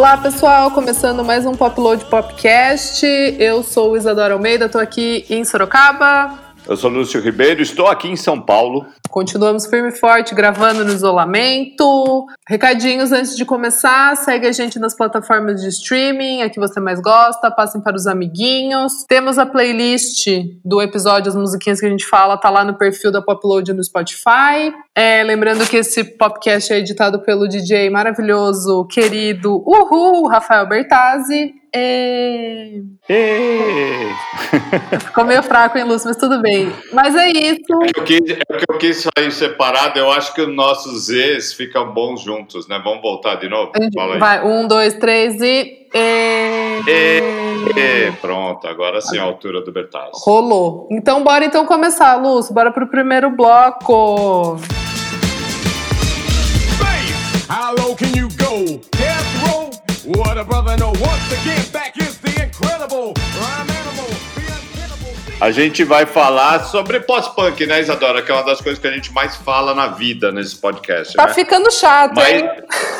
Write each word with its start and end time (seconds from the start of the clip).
Olá 0.00 0.16
pessoal, 0.16 0.70
começando 0.70 1.22
mais 1.22 1.44
um 1.44 1.54
Popload 1.54 2.06
Popcast. 2.06 3.04
Eu 3.38 3.62
sou 3.62 3.94
Isadora 3.98 4.32
Almeida, 4.32 4.64
estou 4.64 4.80
aqui 4.80 5.26
em 5.28 5.44
Sorocaba. 5.44 6.38
Eu 6.66 6.74
sou 6.74 6.88
Lúcio 6.88 7.20
Ribeiro, 7.20 7.60
estou 7.60 7.86
aqui 7.86 8.08
em 8.08 8.16
São 8.16 8.40
Paulo. 8.40 8.86
Continuamos 9.10 9.66
firme 9.66 9.88
e 9.88 9.92
forte 9.92 10.36
gravando 10.36 10.84
no 10.84 10.92
isolamento. 10.92 12.26
Recadinhos 12.48 13.10
antes 13.10 13.36
de 13.36 13.44
começar: 13.44 14.16
segue 14.16 14.46
a 14.46 14.52
gente 14.52 14.78
nas 14.78 14.94
plataformas 14.94 15.60
de 15.60 15.68
streaming, 15.68 16.42
a 16.42 16.48
que 16.48 16.60
você 16.60 16.78
mais 16.78 17.00
gosta, 17.00 17.50
passem 17.50 17.80
para 17.80 17.96
os 17.96 18.06
amiguinhos. 18.06 19.04
Temos 19.08 19.36
a 19.36 19.44
playlist 19.44 20.28
do 20.64 20.80
episódio, 20.80 21.28
as 21.28 21.34
musiquinhas 21.34 21.80
que 21.80 21.86
a 21.86 21.90
gente 21.90 22.06
fala, 22.06 22.36
tá 22.36 22.48
lá 22.50 22.62
no 22.62 22.78
perfil 22.78 23.10
da 23.10 23.20
Popload 23.20 23.72
no 23.72 23.82
Spotify. 23.82 24.72
É, 24.94 25.24
lembrando 25.24 25.68
que 25.68 25.78
esse 25.78 26.04
podcast 26.04 26.72
é 26.72 26.78
editado 26.78 27.20
pelo 27.22 27.48
DJ 27.48 27.90
maravilhoso, 27.90 28.86
querido, 28.86 29.60
uhul, 29.66 30.28
Rafael 30.28 30.68
Bertazzi. 30.68 31.54
E... 31.74 32.82
E... 33.08 34.08
Ficou 35.06 35.24
meio 35.24 35.42
fraco, 35.42 35.78
hein, 35.78 35.84
Lúcio, 35.84 36.08
mas 36.08 36.16
tudo 36.16 36.40
bem. 36.42 36.72
Mas 36.92 37.14
é 37.14 37.28
isso. 37.28 37.82
É 37.84 37.92
que 37.92 38.00
eu 38.00 38.04
quis, 38.04 38.30
é 38.30 38.56
que 38.56 38.64
eu 38.68 38.78
quis 38.78 38.99
sair 39.00 39.30
separado, 39.32 39.98
eu 39.98 40.10
acho 40.10 40.34
que 40.34 40.42
os 40.42 40.54
nossos 40.54 41.06
Zs 41.06 41.52
ficam 41.52 41.92
bons 41.92 42.20
juntos, 42.20 42.68
né? 42.68 42.80
Vamos 42.82 43.02
voltar 43.02 43.36
de 43.36 43.48
novo? 43.48 43.72
Fala 43.94 44.14
aí. 44.14 44.20
Vai, 44.20 44.44
um, 44.44 44.66
dois, 44.66 44.94
três 44.94 45.40
e. 45.40 45.88
E... 45.94 46.80
e... 46.86 48.12
Pronto, 48.20 48.66
agora 48.66 49.00
sim 49.00 49.18
a 49.18 49.22
altura 49.22 49.62
do 49.62 49.72
Bertazzi. 49.72 50.12
Rolou. 50.14 50.88
Então 50.90 51.24
bora 51.24 51.44
então 51.44 51.66
começar, 51.66 52.16
Lúcio. 52.16 52.54
Bora 52.54 52.70
pro 52.70 52.86
primeiro 52.86 53.30
bloco. 53.30 54.58
How 57.48 57.74
low 57.76 57.96
can 57.96 58.16
you 58.16 58.28
go? 58.38 58.80
Death 58.96 59.26
row? 59.42 59.70
What 60.06 60.38
a 60.38 60.44
brother 60.44 60.76
know. 60.76 60.92
Once 61.00 61.32
again, 61.32 61.64
back 61.72 61.96
is 61.98 62.16
the 62.18 62.44
incredible 62.44 63.12
rhyme 63.40 63.70
animal. 63.70 63.99
A 65.40 65.50
gente 65.50 65.84
vai 65.84 66.04
falar 66.04 66.64
sobre 66.64 67.00
pós-punk, 67.00 67.64
né, 67.64 67.80
Isadora? 67.80 68.20
Que 68.20 68.30
é 68.30 68.34
uma 68.34 68.44
das 68.44 68.60
coisas 68.60 68.78
que 68.78 68.86
a 68.86 68.90
gente 68.92 69.10
mais 69.10 69.36
fala 69.36 69.74
na 69.74 69.86
vida 69.86 70.30
nesse 70.30 70.54
podcast. 70.54 71.14
Tá 71.14 71.28
né? 71.28 71.32
ficando 71.32 71.70
chato, 71.70 72.14
Mas 72.14 72.42
hein? 72.42 72.50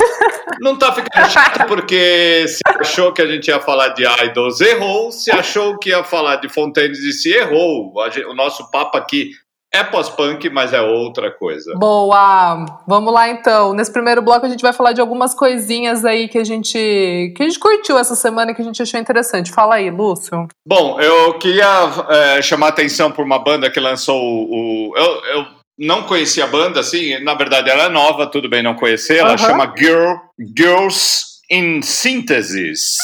não 0.59 0.75
tá 0.79 0.91
ficando 0.91 1.29
chato 1.31 1.67
porque 1.67 2.47
se 2.49 2.61
achou 2.67 3.13
que 3.13 3.21
a 3.21 3.27
gente 3.27 3.49
ia 3.49 3.61
falar 3.61 3.89
de 3.89 4.05
idols, 4.25 4.59
errou. 4.63 5.13
Se 5.13 5.31
achou 5.31 5.79
que 5.79 5.91
ia 5.91 6.03
falar 6.03 6.37
de 6.37 6.49
Fontaines 6.49 7.01
e 7.01 7.13
se 7.13 7.31
errou. 7.31 7.93
O 8.27 8.35
nosso 8.35 8.71
papo 8.71 8.97
aqui 8.97 9.33
é 9.73 9.85
pós-punk, 9.85 10.51
mas 10.51 10.73
é 10.73 10.81
outra 10.81 11.31
coisa. 11.31 11.75
Boa! 11.77 12.65
Vamos 12.89 13.13
lá 13.13 13.29
então. 13.29 13.73
Nesse 13.73 13.93
primeiro 13.93 14.21
bloco 14.21 14.45
a 14.45 14.49
gente 14.49 14.63
vai 14.63 14.73
falar 14.73 14.93
de 14.93 15.01
algumas 15.01 15.33
coisinhas 15.33 16.05
aí 16.05 16.29
que 16.29 16.39
a 16.39 16.45
gente 16.45 17.33
que 17.37 17.43
a 17.43 17.47
gente 17.47 17.59
curtiu 17.59 17.97
essa 17.97 18.17
semana 18.17 18.51
e 18.51 18.55
que 18.55 18.63
a 18.63 18.65
gente 18.65 18.83
achou 18.83 18.99
interessante. 18.99 19.53
Fala 19.53 19.77
aí, 19.77 19.89
Lúcio. 19.89 20.49
Bom, 20.67 21.01
eu 21.01 21.39
queria 21.39 21.67
é, 22.09 22.43
chamar 22.43 22.69
atenção 22.69 23.13
por 23.13 23.25
uma 23.25 23.39
banda 23.39 23.71
que 23.71 23.79
lançou 23.79 24.21
o. 24.21 24.93
eu, 24.97 25.25
eu 25.37 25.47
não 25.79 26.03
conhecia 26.03 26.45
a 26.45 26.49
banda, 26.49 26.81
assim, 26.81 27.19
na 27.25 27.35
verdade 27.35 27.71
ela 27.71 27.85
é 27.85 27.89
nova, 27.89 28.27
tudo 28.27 28.51
bem 28.51 28.63
não 28.63 28.75
conhecer. 28.75 29.19
Ela 29.19 29.39
chama 29.39 29.73
Girl, 29.79 30.15
Girls 30.55 31.25
in 31.51 31.81
Synthesis. 31.81 32.97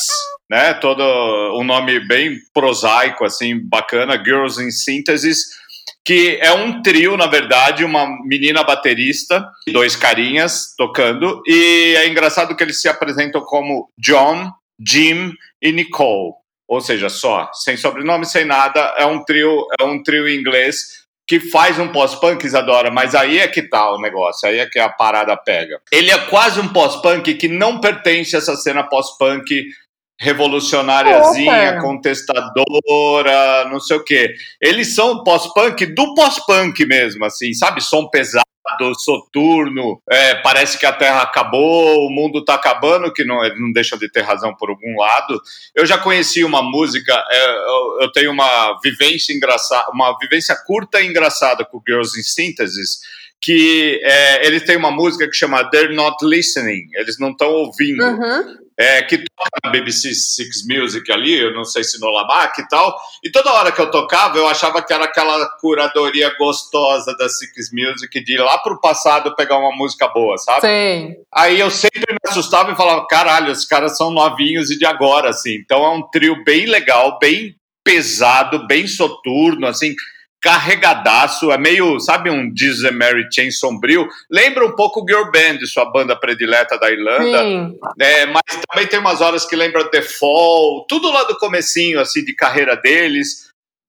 Né? 0.50 0.74
Todo 0.74 1.02
um 1.58 1.64
nome 1.64 2.06
bem 2.06 2.36
prosaico, 2.52 3.24
assim, 3.24 3.58
bacana, 3.58 4.22
Girls 4.22 4.62
in 4.62 4.70
Synthesis 4.70 5.56
que 6.06 6.38
é 6.40 6.52
um 6.52 6.80
trio, 6.82 7.16
na 7.16 7.26
verdade, 7.26 7.84
uma 7.84 8.06
menina 8.22 8.62
baterista, 8.62 9.44
dois 9.72 9.96
carinhas 9.96 10.72
tocando, 10.78 11.42
e 11.44 11.96
é 11.98 12.06
engraçado 12.06 12.54
que 12.54 12.62
eles 12.62 12.80
se 12.80 12.88
apresentam 12.88 13.40
como 13.40 13.90
John, 13.98 14.52
Jim 14.78 15.32
e 15.60 15.72
Nicole, 15.72 16.34
ou 16.68 16.80
seja, 16.80 17.08
só, 17.08 17.50
sem 17.52 17.76
sobrenome, 17.76 18.24
sem 18.24 18.44
nada, 18.44 18.94
é 18.96 19.04
um 19.04 19.24
trio, 19.24 19.66
é 19.80 19.82
um 19.82 20.00
trio 20.00 20.28
inglês 20.28 21.04
que 21.26 21.40
faz 21.40 21.76
um 21.80 21.88
pós-punk, 21.88 22.46
Isadora, 22.46 22.88
mas 22.88 23.12
aí 23.16 23.40
é 23.40 23.48
que 23.48 23.62
tá 23.62 23.92
o 23.92 24.00
negócio, 24.00 24.48
aí 24.48 24.60
é 24.60 24.66
que 24.66 24.78
a 24.78 24.88
parada 24.88 25.36
pega. 25.36 25.80
Ele 25.90 26.12
é 26.12 26.18
quase 26.26 26.60
um 26.60 26.68
pós-punk 26.68 27.34
que 27.34 27.48
não 27.48 27.80
pertence 27.80 28.36
a 28.36 28.38
essa 28.38 28.54
cena 28.54 28.84
pós-punk 28.84 29.66
revolucionáriazinha, 30.18 31.80
contestadora, 31.80 33.68
não 33.70 33.78
sei 33.78 33.96
o 33.96 34.04
quê. 34.04 34.34
Eles 34.60 34.94
são 34.94 35.22
pós-punk 35.22 35.86
do 35.86 36.14
pós-punk 36.14 36.84
mesmo, 36.86 37.24
assim, 37.24 37.52
sabe? 37.52 37.82
Som 37.82 38.08
pesado, 38.08 38.46
soturno, 38.98 40.00
é, 40.10 40.34
parece 40.36 40.78
que 40.78 40.86
a 40.86 40.92
Terra 40.92 41.22
acabou, 41.22 42.06
o 42.06 42.10
mundo 42.10 42.44
tá 42.44 42.54
acabando, 42.54 43.12
que 43.12 43.24
não, 43.24 43.36
não 43.58 43.72
deixa 43.72 43.96
de 43.96 44.10
ter 44.10 44.22
razão 44.22 44.54
por 44.54 44.70
algum 44.70 44.98
lado. 44.98 45.40
Eu 45.74 45.86
já 45.86 45.98
conheci 45.98 46.44
uma 46.44 46.62
música, 46.62 47.12
é, 47.30 47.50
eu, 47.50 47.98
eu, 48.02 48.12
tenho 48.12 48.32
uma 48.32 48.78
vivência 48.82 49.32
engraçada, 49.32 49.90
uma 49.92 50.16
vivência 50.18 50.56
curta 50.66 51.00
e 51.00 51.06
engraçada 51.06 51.64
com 51.64 51.82
Girls 51.86 52.18
in 52.18 52.22
Synthesis, 52.22 53.00
que 53.40 54.00
é, 54.02 54.46
eles 54.46 54.64
têm 54.64 54.76
uma 54.76 54.90
música 54.90 55.28
que 55.28 55.36
chama 55.36 55.68
They're 55.70 55.94
Not 55.94 56.16
Listening, 56.22 56.88
eles 56.94 57.18
não 57.18 57.30
estão 57.30 57.48
ouvindo. 57.48 58.02
Uhum 58.02 58.66
é, 58.78 59.02
que 59.02 59.16
toca 59.16 59.58
na 59.64 59.70
BBC 59.70 60.14
Six 60.14 60.66
Music 60.68 61.10
ali, 61.10 61.32
eu 61.32 61.54
não 61.54 61.64
sei 61.64 61.82
se 61.82 61.98
no 61.98 62.10
Lamac 62.10 62.60
e 62.60 62.68
tal, 62.68 62.94
e 63.24 63.30
toda 63.30 63.52
hora 63.52 63.72
que 63.72 63.80
eu 63.80 63.90
tocava 63.90 64.36
eu 64.36 64.46
achava 64.46 64.82
que 64.82 64.92
era 64.92 65.04
aquela 65.04 65.48
curadoria 65.60 66.34
gostosa 66.38 67.16
da 67.16 67.28
Six 67.28 67.70
Music 67.72 68.22
de 68.22 68.34
ir 68.34 68.38
lá 68.38 68.58
pro 68.58 68.80
passado 68.80 69.34
pegar 69.34 69.58
uma 69.58 69.74
música 69.74 70.06
boa, 70.08 70.36
sabe? 70.36 70.60
Sim. 70.60 71.14
Aí 71.32 71.58
eu 71.58 71.70
sempre 71.70 72.12
me 72.12 72.30
assustava 72.30 72.70
e 72.70 72.76
falava, 72.76 73.06
caralho, 73.06 73.50
os 73.50 73.64
caras 73.64 73.96
são 73.96 74.10
novinhos 74.10 74.70
e 74.70 74.78
de 74.78 74.84
agora, 74.84 75.30
assim. 75.30 75.54
Então 75.54 75.82
é 75.82 75.90
um 75.90 76.02
trio 76.02 76.44
bem 76.44 76.66
legal, 76.66 77.18
bem 77.18 77.56
pesado, 77.82 78.66
bem 78.66 78.86
soturno, 78.86 79.66
assim, 79.66 79.94
carregadaço, 80.46 81.50
é 81.50 81.58
meio, 81.58 81.98
sabe, 81.98 82.30
um 82.30 82.52
Jesus 82.56 82.88
Mary 82.94 83.26
Chain 83.34 83.50
sombrio. 83.50 84.08
Lembra 84.30 84.64
um 84.64 84.76
pouco 84.76 85.00
o 85.00 85.04
Girl 85.04 85.24
Band, 85.24 85.66
sua 85.66 85.90
banda 85.90 86.14
predileta 86.14 86.78
da 86.78 86.88
Irlanda. 86.88 87.42
Sim. 87.42 87.76
É, 87.98 88.26
mas 88.26 88.42
também 88.68 88.86
tem 88.86 89.00
umas 89.00 89.20
horas 89.20 89.44
que 89.44 89.56
lembra 89.56 89.90
The 89.90 90.02
Fall, 90.02 90.86
tudo 90.88 91.10
lá 91.10 91.24
do 91.24 91.36
comecinho, 91.36 91.98
assim, 91.98 92.24
de 92.24 92.32
carreira 92.32 92.76
deles. 92.76 93.48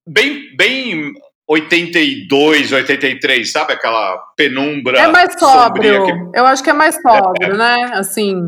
Bem, 0.09 0.55
bem 0.57 1.13
82, 1.47 2.71
83, 2.71 3.51
sabe? 3.51 3.73
Aquela 3.73 4.17
penumbra. 4.35 4.99
É 4.99 5.07
mais 5.07 5.37
sóbrio. 5.37 6.05
Que... 6.05 6.39
Eu 6.39 6.45
acho 6.47 6.63
que 6.63 6.71
é 6.71 6.73
mais 6.73 6.99
sóbrio, 6.99 7.53
é. 7.53 7.57
né? 7.57 7.91
Assim. 7.93 8.47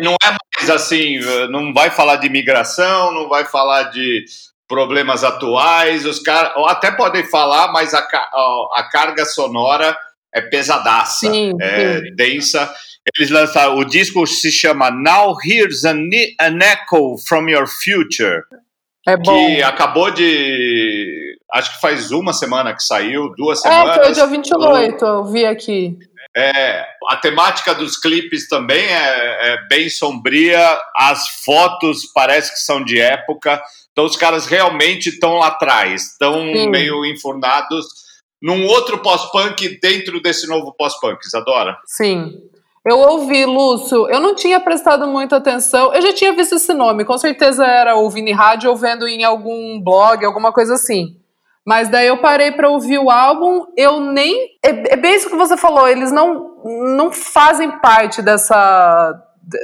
Não 0.00 0.14
é 0.22 0.36
mais 0.56 0.70
assim, 0.70 1.18
não 1.50 1.72
vai 1.74 1.90
falar 1.90 2.16
de 2.16 2.28
imigração, 2.28 3.12
não 3.12 3.28
vai 3.28 3.44
falar 3.44 3.90
de 3.90 4.24
problemas 4.70 5.24
atuais, 5.24 6.06
os 6.06 6.20
caras 6.20 6.52
até 6.68 6.92
podem 6.92 7.24
falar, 7.24 7.72
mas 7.72 7.92
a, 7.92 7.98
a, 7.98 8.88
carga 8.88 9.24
sonora 9.24 9.98
é 10.32 10.40
pesadaça, 10.40 11.28
sim, 11.28 11.52
é 11.60 11.98
sim. 11.98 12.14
densa. 12.14 12.72
Eles 13.16 13.30
lançaram, 13.30 13.76
o 13.76 13.84
disco 13.84 14.24
se 14.28 14.52
chama 14.52 14.88
Now 14.92 15.36
Here's 15.44 15.84
an, 15.84 16.08
an 16.40 16.58
Echo 16.62 17.18
from 17.18 17.48
Your 17.48 17.66
Future. 17.66 18.42
É 19.08 19.16
bom. 19.16 19.34
Que 19.34 19.60
acabou 19.60 20.12
de. 20.12 21.36
Acho 21.52 21.74
que 21.74 21.80
faz 21.80 22.12
uma 22.12 22.32
semana 22.32 22.72
que 22.72 22.82
saiu, 22.84 23.34
duas 23.36 23.60
semanas. 23.60 23.96
É, 23.96 24.04
foi 24.04 24.12
dia 24.12 24.26
28, 24.26 25.04
eu 25.04 25.24
vi 25.24 25.46
aqui. 25.46 25.98
É, 26.36 26.86
a 27.08 27.16
temática 27.16 27.74
dos 27.74 27.96
clipes 27.96 28.46
também 28.48 28.84
é, 28.84 29.54
é 29.54 29.66
bem 29.68 29.90
sombria, 29.90 30.78
as 30.94 31.28
fotos 31.44 32.06
parece 32.14 32.52
que 32.52 32.60
são 32.60 32.84
de 32.84 33.00
época. 33.00 33.60
Então 33.92 34.04
os 34.04 34.16
caras 34.16 34.46
realmente 34.46 35.08
estão 35.08 35.38
lá 35.38 35.48
atrás, 35.48 36.12
estão 36.12 36.44
meio 36.70 37.04
enfurnados 37.04 37.86
num 38.40 38.66
outro 38.66 38.98
pós-punk 38.98 39.78
dentro 39.80 40.20
desse 40.22 40.46
novo 40.46 40.72
pós-punk, 40.72 41.24
Isadora. 41.24 41.76
Sim. 41.84 42.40
Eu 42.84 42.98
ouvi, 42.98 43.44
Lúcio, 43.44 44.08
eu 44.08 44.20
não 44.20 44.34
tinha 44.34 44.58
prestado 44.58 45.06
muita 45.06 45.36
atenção, 45.36 45.92
eu 45.92 46.00
já 46.00 46.14
tinha 46.14 46.32
visto 46.32 46.54
esse 46.54 46.72
nome, 46.72 47.04
com 47.04 47.18
certeza 47.18 47.66
era 47.66 47.94
ouvindo 47.94 48.28
em 48.28 48.32
rádio 48.32 48.70
ou 48.70 48.76
vendo 48.76 49.06
em 49.06 49.22
algum 49.22 49.78
blog, 49.78 50.24
alguma 50.24 50.50
coisa 50.50 50.74
assim. 50.74 51.16
Mas 51.66 51.90
daí 51.90 52.06
eu 52.06 52.16
parei 52.16 52.52
para 52.52 52.70
ouvir 52.70 52.98
o 52.98 53.10
álbum, 53.10 53.66
eu 53.76 54.00
nem. 54.00 54.48
É, 54.64 54.94
é 54.94 54.96
bem 54.96 55.14
isso 55.14 55.28
que 55.28 55.36
você 55.36 55.58
falou, 55.58 55.86
eles 55.86 56.10
não, 56.10 56.56
não 56.96 57.12
fazem 57.12 57.70
parte 57.80 58.22
dessa 58.22 59.14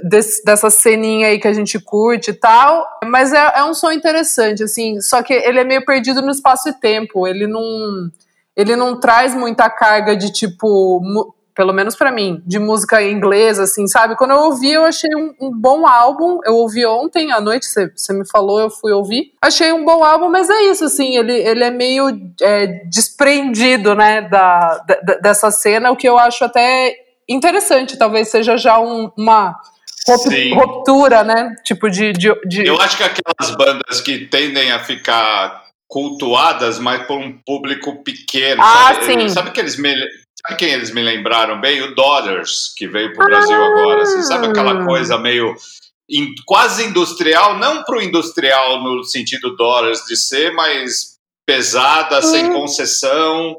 desse, 0.03 0.43
dessa 0.45 0.71
ceninha 0.71 1.29
aí 1.29 1.39
que 1.39 1.49
a 1.49 1.53
gente 1.53 1.79
curte 1.79 2.31
e 2.31 2.35
tal. 2.35 2.87
Mas 3.05 3.33
é, 3.33 3.53
é 3.57 3.65
um 3.65 3.75
som 3.75 3.91
interessante, 3.91 4.63
assim. 4.63 5.01
Só 5.01 5.23
que 5.23 5.33
ele 5.33 5.61
é 5.61 5.65
meio 5.65 5.85
perdido 5.85 6.23
no 6.23 6.31
espaço 6.31 6.69
e 6.69 6.73
tempo. 6.73 7.27
Ele 7.27 7.47
não. 7.47 8.11
Ele 8.57 8.75
não 8.75 8.99
traz 8.99 9.35
muita 9.35 9.69
carga 9.69 10.17
de 10.17 10.33
tipo. 10.33 11.01
Pelo 11.55 11.73
menos 11.73 11.97
para 11.97 12.13
mim, 12.13 12.43
de 12.45 12.59
música 12.59 13.03
inglesa, 13.03 13.63
assim, 13.63 13.87
sabe? 13.87 14.15
Quando 14.15 14.33
eu 14.33 14.41
ouvi, 14.41 14.73
eu 14.73 14.85
achei 14.85 15.09
um, 15.17 15.33
um 15.41 15.51
bom 15.51 15.87
álbum. 15.87 16.39
Eu 16.45 16.55
ouvi 16.57 16.85
ontem 16.85 17.33
à 17.33 17.41
noite, 17.41 17.65
você 17.65 18.13
me 18.13 18.29
falou, 18.29 18.61
eu 18.61 18.69
fui 18.69 18.93
ouvir. 18.93 19.33
Achei 19.41 19.73
um 19.73 19.83
bom 19.83 20.05
álbum, 20.05 20.29
mas 20.29 20.51
é 20.51 20.65
isso, 20.65 20.85
assim, 20.85 21.17
ele, 21.17 21.33
ele 21.33 21.65
é 21.65 21.71
meio 21.71 22.11
é, 22.43 22.67
desprendido, 22.91 23.95
né, 23.95 24.21
da, 24.29 24.85
da, 25.03 25.15
dessa 25.15 25.51
cena, 25.51 25.91
o 25.91 25.97
que 25.97 26.07
eu 26.07 26.19
acho 26.19 26.45
até 26.45 26.95
interessante. 27.29 27.99
Talvez 27.99 28.29
seja 28.29 28.57
já 28.57 28.79
um, 28.79 29.11
uma 29.17 29.55
ruptura, 30.55 31.25
né? 31.25 31.55
Tipo 31.65 31.91
de, 31.91 32.13
de, 32.13 32.33
de, 32.47 32.67
Eu 32.67 32.81
acho 32.81 32.97
que 32.97 33.03
aquelas 33.03 33.57
bandas 33.57 34.01
que 34.01 34.27
tendem 34.27 34.71
a 34.73 34.79
ficar 34.79 35.65
cultuadas, 35.89 36.79
mas 36.79 37.07
por 37.07 37.19
um 37.19 37.39
público 37.45 38.03
pequeno. 38.03 38.63
Ah, 38.63 38.95
sabe? 38.95 39.05
sim. 39.05 39.29
Sabe 39.29 39.51
que 39.51 39.61
eles 39.61 39.77
me 39.77 39.95
Sabe 40.47 40.59
quem 40.59 40.71
eles 40.71 40.93
me 40.93 41.03
lembraram 41.03 41.61
bem? 41.61 41.83
O 41.83 41.95
Dollars, 41.95 42.73
que 42.77 42.87
veio 42.87 43.13
para 43.15 43.25
o 43.25 43.29
Brasil 43.29 43.57
ah. 43.57 43.67
agora. 43.67 44.03
Assim, 44.03 44.23
sabe 44.23 44.47
aquela 44.47 44.85
coisa 44.85 45.19
meio 45.19 45.55
in, 46.09 46.35
quase 46.45 46.85
industrial, 46.85 47.59
não 47.59 47.83
para 47.83 47.99
o 47.99 48.03
industrial 48.03 48.83
no 48.83 49.03
sentido 49.03 49.57
Dollars 49.57 50.05
de 50.07 50.17
ser, 50.17 50.53
mas 50.53 51.17
pesada, 51.47 52.23
sem 52.23 52.53
concessão, 52.53 53.59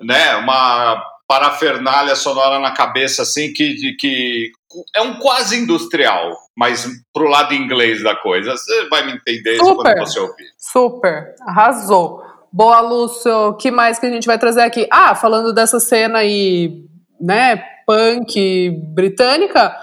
né? 0.00 0.36
Uma 0.36 1.02
parafernália 1.28 2.16
sonora 2.16 2.58
na 2.58 2.72
cabeça, 2.72 3.22
assim, 3.22 3.52
que, 3.52 3.94
que 4.00 4.50
é 4.96 5.02
um 5.02 5.18
quase 5.18 5.58
industrial, 5.58 6.34
mas 6.56 6.88
pro 7.12 7.28
lado 7.28 7.52
inglês 7.52 8.02
da 8.02 8.16
coisa. 8.16 8.52
Você 8.52 8.88
vai 8.88 9.04
me 9.04 9.12
entender 9.12 9.58
Super. 9.58 9.94
quando 9.94 9.98
você 9.98 10.18
ouvir. 10.18 10.46
Super, 10.56 11.34
arrasou. 11.42 12.22
Boa, 12.50 12.80
Lúcio. 12.80 13.48
O 13.48 13.54
que 13.54 13.70
mais 13.70 13.98
que 13.98 14.06
a 14.06 14.10
gente 14.10 14.26
vai 14.26 14.38
trazer 14.38 14.62
aqui? 14.62 14.88
Ah, 14.90 15.14
falando 15.14 15.52
dessa 15.52 15.78
cena 15.78 16.20
aí, 16.20 16.82
né, 17.20 17.62
punk 17.86 18.70
britânica. 18.94 19.76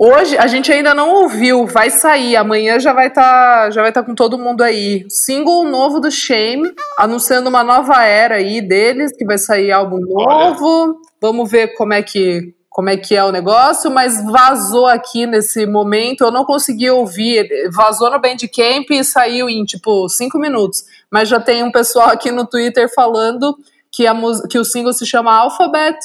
Hoje 0.00 0.38
a 0.38 0.46
gente 0.46 0.70
ainda 0.70 0.94
não 0.94 1.10
ouviu, 1.10 1.66
vai 1.66 1.90
sair, 1.90 2.36
amanhã 2.36 2.78
já 2.78 2.92
vai 2.92 3.08
estar, 3.08 3.64
tá, 3.64 3.70
já 3.70 3.80
vai 3.80 3.90
estar 3.90 4.02
tá 4.02 4.06
com 4.06 4.14
todo 4.14 4.38
mundo 4.38 4.62
aí. 4.62 5.04
Single 5.08 5.64
novo 5.64 5.98
do 5.98 6.08
Shame, 6.08 6.72
anunciando 6.96 7.48
uma 7.48 7.64
nova 7.64 8.04
era 8.04 8.36
aí 8.36 8.60
deles, 8.60 9.10
que 9.16 9.24
vai 9.24 9.38
sair 9.38 9.72
álbum 9.72 9.98
novo. 9.98 10.66
Olha. 10.66 10.94
Vamos 11.20 11.50
ver 11.50 11.74
como 11.74 11.92
é 11.92 12.02
que 12.02 12.54
como 12.70 12.90
é 12.90 12.96
que 12.96 13.16
é 13.16 13.24
o 13.24 13.32
negócio, 13.32 13.90
mas 13.90 14.22
vazou 14.24 14.86
aqui 14.86 15.26
nesse 15.26 15.66
momento, 15.66 16.22
eu 16.22 16.30
não 16.30 16.44
consegui 16.44 16.88
ouvir, 16.88 17.48
vazou 17.72 18.08
no 18.08 18.20
Bandcamp 18.20 18.88
e 18.92 19.02
saiu 19.02 19.50
em 19.50 19.64
tipo 19.64 20.08
cinco 20.08 20.38
minutos 20.38 20.84
mas 21.10 21.28
já 21.28 21.40
tem 21.40 21.62
um 21.62 21.72
pessoal 21.72 22.08
aqui 22.08 22.30
no 22.30 22.46
Twitter 22.46 22.92
falando 22.94 23.56
que, 23.90 24.06
a, 24.06 24.14
que 24.48 24.58
o 24.58 24.64
single 24.64 24.92
se 24.92 25.06
chama 25.06 25.34
Alphabet. 25.34 25.96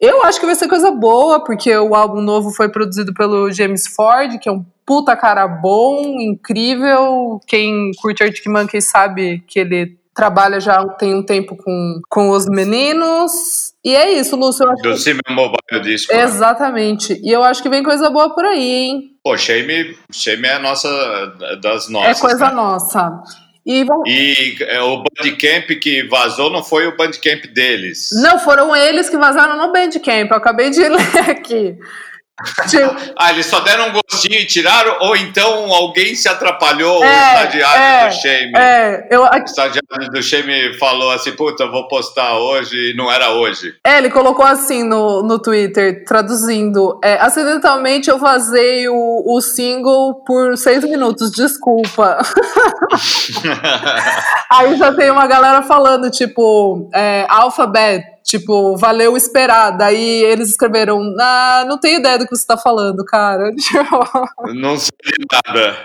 Eu 0.00 0.22
acho 0.24 0.38
que 0.38 0.46
vai 0.46 0.54
ser 0.54 0.68
coisa 0.68 0.90
boa, 0.90 1.42
porque 1.42 1.74
o 1.76 1.94
álbum 1.94 2.20
novo 2.20 2.50
foi 2.50 2.68
produzido 2.68 3.14
pelo 3.14 3.50
James 3.50 3.86
Ford, 3.86 4.38
que 4.38 4.48
é 4.48 4.52
um 4.52 4.64
puta 4.84 5.16
cara 5.16 5.48
bom, 5.48 6.20
incrível. 6.20 7.40
Quem 7.46 7.90
curte 8.00 8.22
Arctic 8.22 8.46
Monkeys 8.46 8.90
sabe 8.90 9.42
que 9.46 9.58
ele 9.58 9.98
trabalha 10.14 10.58
já 10.58 10.82
tem 10.88 11.14
um 11.14 11.22
tempo 11.22 11.56
com, 11.56 12.00
com 12.08 12.30
os 12.30 12.46
meninos. 12.46 13.74
E 13.84 13.94
é 13.94 14.10
isso, 14.12 14.34
Lúcio. 14.36 14.64
Eu 14.64 14.70
acho 14.70 14.82
Do 14.82 14.96
Simon 14.96 15.20
Mobile 15.30 15.82
Disco. 15.82 16.12
Né? 16.12 16.22
Exatamente. 16.22 17.12
Né? 17.12 17.20
E 17.22 17.30
eu 17.30 17.42
acho 17.42 17.62
que 17.62 17.68
vem 17.68 17.82
coisa 17.82 18.08
boa 18.08 18.34
por 18.34 18.44
aí, 18.44 18.72
hein? 18.72 19.10
Pô, 19.22 19.36
Shame, 19.36 19.96
Shame 20.10 20.46
é 20.46 20.54
a 20.54 20.58
nossa, 20.58 20.88
das 21.60 21.88
nossas. 21.88 22.18
É 22.18 22.20
coisa 22.20 22.48
né? 22.48 22.54
nossa. 22.54 23.22
E, 23.66 23.84
e 24.06 24.56
é, 24.62 24.80
o 24.80 25.02
Bandcamp 25.02 25.68
que 25.80 26.04
vazou 26.04 26.50
não 26.50 26.62
foi 26.62 26.86
o 26.86 26.96
Bandcamp 26.96 27.46
deles. 27.46 28.10
Não, 28.12 28.38
foram 28.38 28.74
eles 28.76 29.10
que 29.10 29.16
vazaram 29.16 29.56
no 29.56 29.72
Bandcamp. 29.72 30.30
Eu 30.30 30.36
acabei 30.36 30.70
de 30.70 30.80
ler 30.88 31.30
aqui. 31.30 31.76
ah, 33.16 33.32
eles 33.32 33.46
só 33.46 33.60
deram 33.60 33.88
um 33.88 33.92
gostinho 33.92 34.38
e 34.38 34.44
tiraram? 34.44 34.98
Ou 35.00 35.16
então 35.16 35.72
alguém 35.72 36.14
se 36.14 36.28
atrapalhou, 36.28 37.02
é, 37.02 37.08
o 37.08 37.10
estagiário 37.10 37.82
é, 37.82 38.08
do 38.08 38.14
Shame? 38.14 38.52
É, 38.56 39.08
eu... 39.10 39.22
O 39.22 39.36
estagiário 39.36 40.10
do 40.10 40.22
Shame 40.22 40.78
falou 40.78 41.10
assim, 41.12 41.32
puta, 41.32 41.66
vou 41.66 41.88
postar 41.88 42.38
hoje 42.38 42.90
e 42.90 42.96
não 42.96 43.10
era 43.10 43.30
hoje. 43.30 43.74
É, 43.84 43.96
ele 43.98 44.10
colocou 44.10 44.44
assim 44.44 44.82
no, 44.82 45.22
no 45.22 45.38
Twitter, 45.38 46.04
traduzindo, 46.04 47.00
é, 47.02 47.14
acidentalmente 47.14 48.10
eu 48.10 48.18
vazei 48.18 48.86
o, 48.88 49.22
o 49.26 49.40
single 49.40 50.16
por 50.26 50.58
seis 50.58 50.84
minutos, 50.84 51.30
desculpa. 51.30 52.18
Aí 54.50 54.76
já 54.76 54.92
tem 54.92 55.10
uma 55.10 55.26
galera 55.26 55.62
falando, 55.62 56.10
tipo, 56.10 56.90
é, 56.94 57.24
Alphabet, 57.28 58.04
Tipo, 58.26 58.76
valeu 58.76 59.16
esperar. 59.16 59.70
Daí 59.70 60.24
eles 60.24 60.50
escreveram, 60.50 61.00
ah, 61.20 61.64
não 61.68 61.78
tenho 61.78 62.00
ideia 62.00 62.18
do 62.18 62.26
que 62.26 62.34
você 62.34 62.44
tá 62.44 62.56
falando, 62.56 63.04
cara. 63.04 63.52
Não 64.52 64.76
sei 64.76 64.90
nada. 65.32 65.76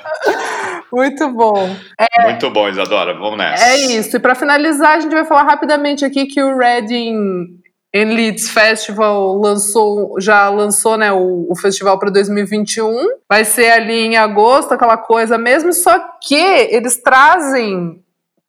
Muito 0.91 1.29
bom. 1.29 1.75
É, 1.99 2.23
Muito 2.23 2.49
bom, 2.49 2.67
Isadora. 2.67 3.13
Vamos 3.13 3.37
nessa. 3.37 3.63
É 3.63 3.77
isso. 3.93 4.17
E 4.17 4.19
para 4.19 4.33
finalizar, 4.33 4.97
a 4.97 4.99
gente 4.99 5.13
vai 5.13 5.23
falar 5.23 5.43
rapidamente 5.43 6.03
aqui 6.03 6.25
que 6.25 6.41
o 6.41 6.57
Reading 6.57 7.61
in 7.93 8.05
Leeds 8.05 8.49
Festival 8.49 9.37
lançou, 9.37 10.19
já 10.19 10.49
lançou 10.49 10.97
né, 10.97 11.11
o, 11.11 11.47
o 11.47 11.55
festival 11.55 11.99
para 11.99 12.09
2021. 12.09 12.91
Vai 13.29 13.45
ser 13.45 13.69
ali 13.69 14.07
em 14.07 14.17
agosto, 14.17 14.73
aquela 14.73 14.97
coisa 14.97 15.37
mesmo, 15.37 15.71
só 15.73 15.99
que 16.23 16.35
eles 16.35 17.01
trazem 17.03 18.01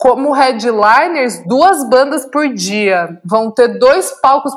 como 0.03 0.33
headliners 0.33 1.47
duas 1.47 1.89
bandas 1.89 2.27
por 2.27 2.53
dia. 2.53 3.21
Vão 3.25 3.53
ter 3.53 3.79
dois 3.79 4.11
palcos 4.21 4.53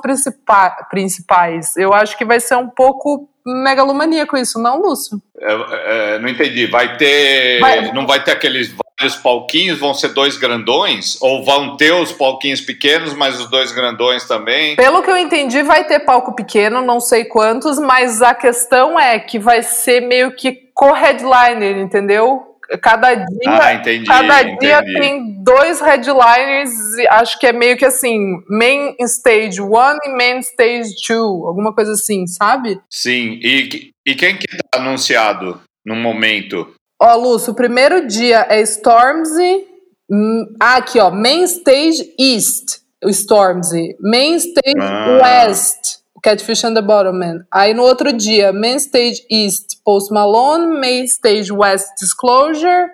principais. 0.90 1.78
Eu 1.78 1.94
acho 1.94 2.18
que 2.18 2.26
vai 2.26 2.40
ser 2.40 2.56
um 2.56 2.68
pouco 2.68 3.30
megalomaníaco 3.46 4.36
isso, 4.36 4.60
não, 4.60 4.82
Lúcio? 4.82 5.22
É, 5.40 6.16
é, 6.16 6.20
não 6.20 6.28
entendi. 6.28 6.66
Vai 6.66 6.98
ter. 6.98 7.60
Vai... 7.60 7.92
Não 7.92 8.08
vai 8.08 8.24
ter 8.24 8.32
aqueles 8.32 8.74
vários 8.74 9.18
palquinhos, 9.18 9.78
vão 9.78 9.94
ser 9.94 10.16
dois 10.16 10.36
grandões? 10.36 11.22
Ou 11.22 11.46
vão 11.46 11.78
ter 11.78 11.94
os 11.94 12.12
palquinhos 12.12 12.62
pequenos, 12.62 13.14
mas 13.14 13.40
os 13.40 13.48
dois 13.48 13.72
grandões 13.72 14.28
também? 14.28 14.76
Pelo 14.76 15.04
que 15.04 15.12
eu 15.12 15.18
entendi, 15.18 15.62
vai 15.62 15.84
ter 15.84 16.00
palco 16.00 16.34
pequeno, 16.34 16.82
não 16.82 17.00
sei 17.00 17.24
quantos, 17.24 17.78
mas 17.78 18.24
a 18.24 18.34
questão 18.34 19.00
é 19.00 19.20
que 19.20 19.38
vai 19.38 19.62
ser 19.62 20.02
meio 20.02 20.36
que 20.36 20.66
co-headliner, 20.74 21.78
entendeu? 21.78 22.55
Cada 22.82 23.16
dia, 23.16 23.26
ah, 23.48 23.74
entendi, 23.74 24.06
cada 24.06 24.42
entendi. 24.42 24.60
dia 24.60 24.84
tem 24.84 25.44
dois 25.44 25.80
headliners, 25.80 26.72
acho 27.10 27.40
que 27.40 27.48
é 27.48 27.54
meio 27.54 27.78
que 27.78 27.86
assim, 27.86 28.42
main 28.50 28.96
stage 29.02 29.62
one 29.62 30.00
e 30.06 30.10
main 30.10 30.40
stage 30.40 30.96
two, 31.06 31.46
alguma 31.46 31.74
coisa 31.74 31.94
assim, 31.94 32.26
sabe? 32.28 32.80
Sim, 32.90 33.40
e, 33.42 33.92
e 34.06 34.16
quem 34.16 34.38
que 34.38 34.48
tá 34.48 34.80
anunciado 34.80 35.62
no 35.86 35.96
momento? 35.96 36.74
Ó, 37.00 37.16
Lúcio, 37.16 37.54
o 37.54 37.56
primeiro 37.56 38.08
dia 38.08 38.48
é 38.50 38.62
Stormzy, 38.62 39.66
hum, 40.10 40.46
ah, 40.60 40.78
aqui 40.78 41.00
ó, 41.00 41.12
main 41.12 41.44
stage 41.44 42.14
east, 42.20 42.80
Stormzy, 43.04 43.96
main 44.00 44.36
stage 44.36 44.80
ah. 44.80 45.20
west, 45.22 46.00
Catfish 46.26 46.64
and 46.64 46.74
the 46.74 46.82
Bottom 46.82 47.20
Aí 47.54 47.76
no 47.76 47.84
outro 47.84 48.12
dia, 48.12 48.52
Main 48.52 48.78
Stage 48.78 49.22
East, 49.30 49.84
Post 49.86 50.12
Malone, 50.12 50.80
Main 50.80 51.04
Stage 51.04 51.52
West, 51.52 51.86
Disclosure. 52.00 52.90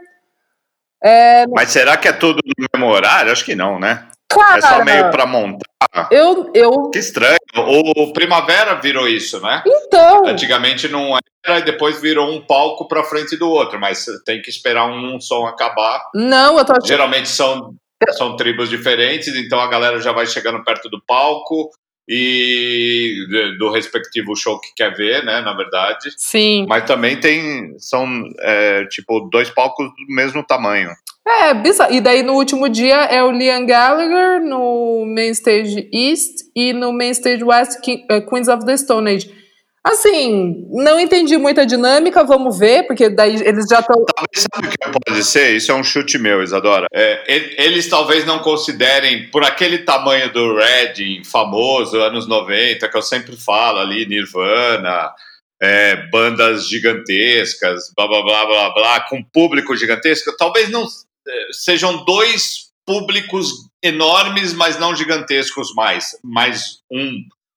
É... 1.01 1.47
Mas 1.47 1.69
será 1.69 1.95
que 1.95 2.09
é 2.09 2.11
tudo 2.11 2.39
no 2.45 2.53
mesmo 2.59 2.93
horário? 2.93 3.31
Acho 3.31 3.45
que 3.45 3.55
não, 3.55 3.79
né? 3.79 4.05
Cara, 4.29 4.57
é 4.57 4.61
só 4.61 4.83
meio 4.83 5.09
pra 5.11 5.25
montar. 5.25 6.09
Eu, 6.11 6.51
eu... 6.53 6.89
Que 6.89 6.99
estranho. 6.99 7.37
O 7.55 8.11
Primavera 8.11 8.75
virou 8.75 9.07
isso, 9.07 9.39
né? 9.41 9.63
Então. 9.65 10.27
Antigamente 10.27 10.89
não 10.89 11.17
era 11.45 11.59
e 11.59 11.63
depois 11.63 12.01
virou 12.01 12.29
um 12.29 12.45
palco 12.45 12.85
pra 12.87 13.03
frente 13.03 13.37
do 13.37 13.49
outro, 13.49 13.79
mas 13.79 14.05
tem 14.25 14.41
que 14.41 14.49
esperar 14.49 14.85
um 14.87 15.19
som 15.21 15.47
acabar. 15.47 16.01
Não, 16.13 16.57
eu 16.57 16.65
tô 16.65 16.73
achando... 16.73 16.87
Geralmente 16.87 17.29
são, 17.29 17.75
são 18.11 18.35
tribos 18.35 18.69
diferentes, 18.69 19.29
então 19.35 19.59
a 19.59 19.67
galera 19.67 19.99
já 19.99 20.11
vai 20.11 20.27
chegando 20.27 20.63
perto 20.63 20.89
do 20.89 21.01
palco 21.05 21.71
e 22.13 23.55
do 23.57 23.71
respectivo 23.71 24.35
show 24.35 24.59
que 24.59 24.73
quer 24.75 24.93
ver, 24.93 25.23
né, 25.23 25.39
na 25.39 25.53
verdade. 25.53 26.09
Sim. 26.17 26.65
Mas 26.67 26.83
também 26.83 27.17
tem, 27.17 27.73
são, 27.77 28.05
é, 28.39 28.85
tipo, 28.87 29.29
dois 29.31 29.49
palcos 29.49 29.87
do 29.87 30.13
mesmo 30.13 30.43
tamanho. 30.45 30.89
É, 31.25 31.53
bizarro. 31.53 31.93
E 31.93 32.01
daí 32.01 32.21
no 32.21 32.33
último 32.33 32.67
dia 32.67 33.05
é 33.05 33.23
o 33.23 33.31
Liam 33.31 33.65
Gallagher 33.65 34.41
no 34.41 35.05
Main 35.05 35.29
Stage 35.29 35.87
East 35.93 36.49
e 36.53 36.73
no 36.73 36.91
Main 36.91 37.11
Stage 37.11 37.43
West 37.45 37.79
é, 38.09 38.19
Queens 38.19 38.49
of 38.49 38.65
the 38.65 38.75
Stone 38.75 39.09
Age. 39.09 39.40
Assim, 39.83 40.67
não 40.69 40.99
entendi 40.99 41.37
muita 41.37 41.65
dinâmica, 41.65 42.23
vamos 42.23 42.59
ver, 42.59 42.85
porque 42.85 43.09
daí 43.09 43.35
eles 43.41 43.65
já 43.67 43.79
estão. 43.79 44.05
Talvez 44.15 44.47
sabe 44.53 44.67
o 44.67 44.69
que 44.69 44.99
pode 44.99 45.23
ser? 45.23 45.55
Isso 45.55 45.71
é 45.71 45.75
um 45.75 45.83
chute 45.83 46.19
meu, 46.19 46.43
Isadora. 46.43 46.85
É, 46.93 47.23
eles 47.65 47.89
talvez 47.89 48.23
não 48.23 48.39
considerem, 48.39 49.31
por 49.31 49.43
aquele 49.43 49.79
tamanho 49.79 50.31
do 50.31 50.55
Redding 50.55 51.23
famoso, 51.23 51.99
anos 51.99 52.27
90, 52.27 52.87
que 52.87 52.95
eu 52.97 53.01
sempre 53.01 53.35
falo 53.35 53.79
ali, 53.79 54.05
Nirvana, 54.05 55.11
é, 55.59 55.95
bandas 56.11 56.67
gigantescas, 56.69 57.91
blá 57.95 58.07
blá 58.07 58.21
blá 58.21 58.45
blá 58.45 58.69
blá, 58.75 58.99
com 59.09 59.23
público 59.23 59.75
gigantesco, 59.75 60.35
talvez 60.37 60.69
não 60.69 60.83
é, 60.83 61.47
sejam 61.51 62.05
dois 62.05 62.71
públicos 62.85 63.49
enormes, 63.81 64.53
mas 64.53 64.77
não 64.77 64.95
gigantescos 64.95 65.73
mais, 65.73 66.11
mais 66.23 66.81
um 66.91 67.15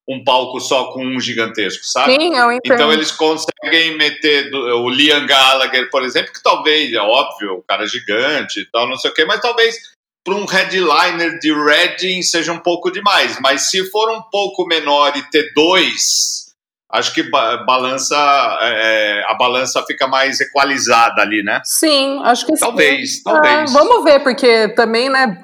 um 0.08 0.22
palco 0.22 0.60
só 0.60 0.92
com 0.92 1.04
um 1.04 1.18
gigantesco, 1.18 1.84
sabe? 1.84 2.14
Sim, 2.14 2.36
eu 2.36 2.52
entendo. 2.52 2.74
Então 2.74 2.92
eles 2.92 3.10
conseguem 3.10 3.96
meter 3.96 4.54
o 4.54 4.88
Liam 4.88 5.26
Gallagher, 5.26 5.88
por 5.90 6.02
exemplo, 6.02 6.32
que 6.32 6.42
talvez, 6.42 6.92
é 6.92 7.00
óbvio, 7.00 7.54
o 7.54 7.62
cara 7.62 7.84
é 7.84 7.88
gigante 7.88 8.60
e 8.60 8.70
tal, 8.70 8.88
não 8.88 8.96
sei 8.96 9.10
o 9.10 9.14
quê, 9.14 9.24
mas 9.24 9.40
talvez 9.40 9.76
para 10.24 10.34
um 10.34 10.46
headliner 10.46 11.38
de 11.38 11.52
Reading 11.52 12.22
seja 12.22 12.52
um 12.52 12.58
pouco 12.58 12.90
demais. 12.90 13.38
Mas 13.40 13.70
se 13.70 13.84
for 13.90 14.10
um 14.10 14.22
pouco 14.22 14.66
menor 14.66 15.14
e 15.16 15.22
ter 15.30 15.52
dois, 15.54 16.46
acho 16.90 17.12
que 17.12 17.22
balança 17.30 18.16
é, 18.62 19.20
é, 19.20 19.24
a 19.30 19.34
balança 19.34 19.84
fica 19.86 20.06
mais 20.06 20.40
equalizada 20.40 21.20
ali, 21.20 21.42
né? 21.42 21.60
Sim, 21.64 22.22
acho 22.24 22.46
que 22.46 22.58
talvez, 22.58 23.16
sim. 23.16 23.22
talvez. 23.22 23.70
É, 23.70 23.72
vamos 23.72 24.02
ver, 24.02 24.20
porque 24.20 24.68
também, 24.68 25.10
né? 25.10 25.43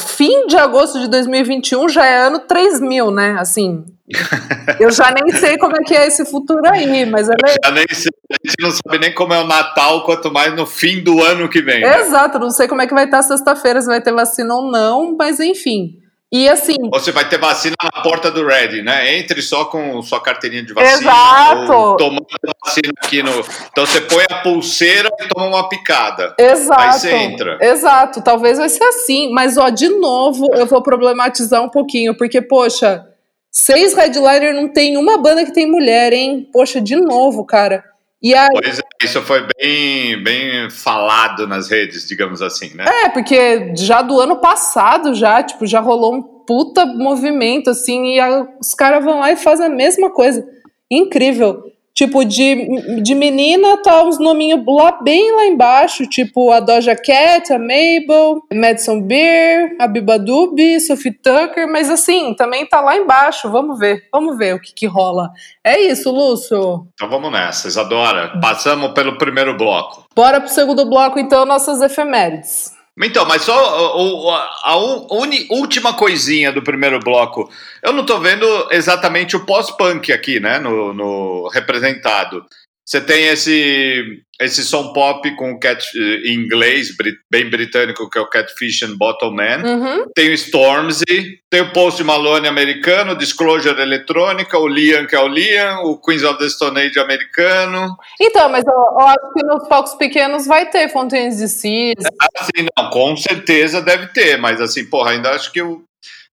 Fim 0.00 0.46
de 0.46 0.56
agosto 0.56 1.00
de 1.00 1.08
2021 1.08 1.88
já 1.88 2.04
é 2.06 2.26
ano 2.26 2.40
3000, 2.40 3.10
né? 3.10 3.36
Assim, 3.38 3.84
eu 4.80 4.90
já 4.90 5.10
nem 5.10 5.32
sei 5.34 5.56
como 5.56 5.76
é 5.76 5.80
que 5.80 5.94
é 5.94 6.06
esse 6.06 6.24
futuro 6.24 6.62
aí, 6.64 7.06
mas 7.06 7.28
é... 7.28 7.34
já 7.64 7.70
nem 7.70 7.86
sei, 7.90 8.10
a 8.30 8.48
gente 8.48 8.56
não 8.60 8.70
sabe 8.70 8.98
nem 8.98 9.14
como 9.14 9.32
é 9.32 9.40
o 9.40 9.46
Natal, 9.46 10.04
quanto 10.04 10.32
mais 10.32 10.54
no 10.54 10.66
fim 10.66 11.02
do 11.02 11.22
ano 11.22 11.48
que 11.48 11.62
vem. 11.62 11.80
Né? 11.80 12.00
Exato, 12.00 12.38
não 12.38 12.50
sei 12.50 12.68
como 12.68 12.82
é 12.82 12.86
que 12.86 12.94
vai 12.94 13.04
estar 13.04 13.22
sexta-feira, 13.22 13.80
se 13.80 13.86
vai 13.86 14.00
ter 14.00 14.12
vacina 14.12 14.54
ou 14.54 14.70
não, 14.70 15.16
mas 15.16 15.40
enfim. 15.40 15.99
E 16.32 16.48
assim. 16.48 16.76
Você 16.92 17.10
vai 17.10 17.28
ter 17.28 17.38
vacina 17.38 17.74
na 17.82 18.02
porta 18.02 18.30
do 18.30 18.46
Ready, 18.46 18.82
né? 18.82 19.18
Entre 19.18 19.42
só 19.42 19.64
com 19.64 20.00
sua 20.00 20.22
carteirinha 20.22 20.62
de 20.62 20.72
vacina. 20.72 20.98
Exato. 20.98 21.96
Tomando 21.96 22.26
vacina 22.64 22.92
aqui 23.02 23.20
no. 23.20 23.32
Então 23.72 23.84
você 23.84 24.00
põe 24.02 24.24
a 24.30 24.36
pulseira 24.36 25.10
e 25.20 25.28
toma 25.28 25.46
uma 25.46 25.68
picada. 25.68 26.32
Exato. 26.38 26.80
Aí 26.80 26.92
você 26.92 27.10
entra. 27.12 27.58
Exato. 27.60 28.22
Talvez 28.22 28.58
vai 28.58 28.68
ser 28.68 28.84
assim. 28.84 29.32
Mas, 29.32 29.58
ó, 29.58 29.70
de 29.70 29.88
novo, 29.88 30.46
eu 30.54 30.66
vou 30.66 30.80
problematizar 30.80 31.62
um 31.64 31.68
pouquinho, 31.68 32.16
porque, 32.16 32.40
poxa, 32.40 33.04
seis 33.50 33.92
headliner 33.94 34.54
não 34.54 34.68
tem 34.68 34.96
uma 34.96 35.18
banda 35.18 35.44
que 35.44 35.52
tem 35.52 35.68
mulher, 35.68 36.12
hein? 36.12 36.48
Poxa, 36.52 36.80
de 36.80 36.94
novo, 36.94 37.44
cara. 37.44 37.89
E 38.22 38.34
aí, 38.34 38.48
pois 38.52 38.78
é, 38.78 38.82
isso 39.02 39.22
foi 39.22 39.46
bem, 39.56 40.22
bem 40.22 40.68
falado 40.68 41.46
nas 41.46 41.70
redes, 41.70 42.06
digamos 42.06 42.42
assim, 42.42 42.74
né? 42.74 42.84
É, 43.04 43.08
porque 43.08 43.72
já 43.76 44.02
do 44.02 44.20
ano 44.20 44.36
passado, 44.36 45.14
já, 45.14 45.42
tipo, 45.42 45.66
já 45.66 45.80
rolou 45.80 46.14
um 46.14 46.22
puta 46.22 46.84
movimento, 46.84 47.70
assim, 47.70 48.14
e 48.14 48.20
a, 48.20 48.46
os 48.60 48.74
caras 48.74 49.02
vão 49.02 49.20
lá 49.20 49.32
e 49.32 49.36
fazem 49.36 49.66
a 49.66 49.70
mesma 49.70 50.10
coisa. 50.10 50.46
Incrível. 50.90 51.62
Tipo, 51.94 52.24
de, 52.24 53.02
de 53.02 53.14
menina 53.14 53.76
tá 53.82 54.02
uns 54.02 54.18
nominhos 54.18 54.64
lá 54.66 54.92
bem 55.02 55.34
lá 55.34 55.44
embaixo, 55.46 56.06
tipo 56.06 56.50
a 56.50 56.60
Doja 56.60 56.96
Cat, 56.96 57.52
a 57.52 57.58
Mabel, 57.58 58.40
Madison 58.52 59.02
Beer, 59.02 59.76
a 59.78 59.86
Bibadub, 59.86 60.80
Sophie 60.80 61.12
Tucker, 61.12 61.70
mas 61.70 61.90
assim, 61.90 62.34
também 62.34 62.64
tá 62.64 62.80
lá 62.80 62.96
embaixo, 62.96 63.50
vamos 63.50 63.78
ver, 63.78 64.08
vamos 64.12 64.38
ver 64.38 64.54
o 64.54 64.60
que 64.60 64.72
que 64.72 64.86
rola. 64.86 65.30
É 65.62 65.78
isso, 65.80 66.10
Lúcio. 66.10 66.86
Então 66.94 67.10
vamos 67.10 67.30
nessa, 67.30 67.68
Isadora. 67.68 68.38
Passamos 68.40 68.92
pelo 68.92 69.18
primeiro 69.18 69.56
bloco. 69.56 70.04
Bora 70.14 70.40
pro 70.40 70.48
segundo 70.48 70.88
bloco, 70.88 71.18
então, 71.18 71.44
nossas 71.44 71.82
efemérides. 71.82 72.79
Então, 72.98 73.24
mas 73.24 73.42
só 73.42 73.54
a, 73.54 74.72
a, 74.72 74.72
a 74.72 74.76
uni, 75.14 75.46
última 75.50 75.94
coisinha 75.94 76.52
do 76.52 76.62
primeiro 76.62 76.98
bloco. 76.98 77.50
Eu 77.82 77.92
não 77.92 78.00
estou 78.00 78.20
vendo 78.20 78.46
exatamente 78.70 79.36
o 79.36 79.46
pós-punk 79.46 80.12
aqui, 80.12 80.38
né? 80.40 80.58
No, 80.58 80.92
no, 80.92 81.48
representado. 81.48 82.44
Você 82.90 83.00
tem 83.00 83.28
esse 83.28 84.20
esse 84.40 84.64
som 84.64 84.92
pop 84.92 85.36
com 85.36 85.60
cat 85.60 85.84
em 86.24 86.34
inglês, 86.34 86.88
bem 87.30 87.48
britânico, 87.48 88.08
que 88.10 88.18
é 88.18 88.20
o 88.20 88.26
Catfish 88.26 88.82
and 88.82 88.96
Bottle 88.96 89.30
Man. 89.30 89.62
Uhum. 89.64 90.06
Tem 90.12 90.30
o 90.30 90.32
Stormzy, 90.32 91.38
tem 91.48 91.60
o 91.60 91.72
Post 91.72 92.02
Malone 92.02 92.48
americano, 92.48 93.14
Disclosure 93.14 93.80
eletrônica, 93.80 94.58
o 94.58 94.66
Liam, 94.66 95.06
que 95.06 95.14
é 95.14 95.20
o 95.20 95.28
Liam, 95.28 95.84
o 95.84 96.00
Queens 96.00 96.24
of 96.24 96.38
the 96.38 96.48
Stone 96.48 96.80
Age 96.80 96.98
americano. 96.98 97.96
Então, 98.20 98.48
mas 98.48 98.64
eu, 98.66 98.72
eu 98.72 99.06
acho 99.06 99.32
que 99.34 99.46
nos 99.46 99.68
palcos 99.68 99.94
pequenos 99.94 100.46
vai 100.46 100.68
ter 100.68 100.88
Fontaines 100.88 101.36
de 101.36 101.46
Cis. 101.48 101.94
Assim, 102.38 102.66
não, 102.76 102.90
com 102.90 103.16
certeza 103.16 103.80
deve 103.80 104.08
ter, 104.08 104.36
mas 104.38 104.60
assim, 104.60 104.84
porra, 104.86 105.12
ainda 105.12 105.30
acho 105.30 105.52
que 105.52 105.62
o 105.62 105.84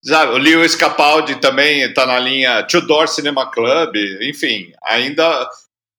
Sabe, 0.06 0.34
o 0.34 0.36
Lewis 0.36 0.76
Capaldi 0.76 1.36
também 1.36 1.80
está 1.80 2.04
na 2.04 2.18
linha 2.18 2.62
Tudor 2.64 3.08
Cinema 3.08 3.50
Club, 3.50 3.96
enfim, 4.20 4.70
ainda 4.84 5.48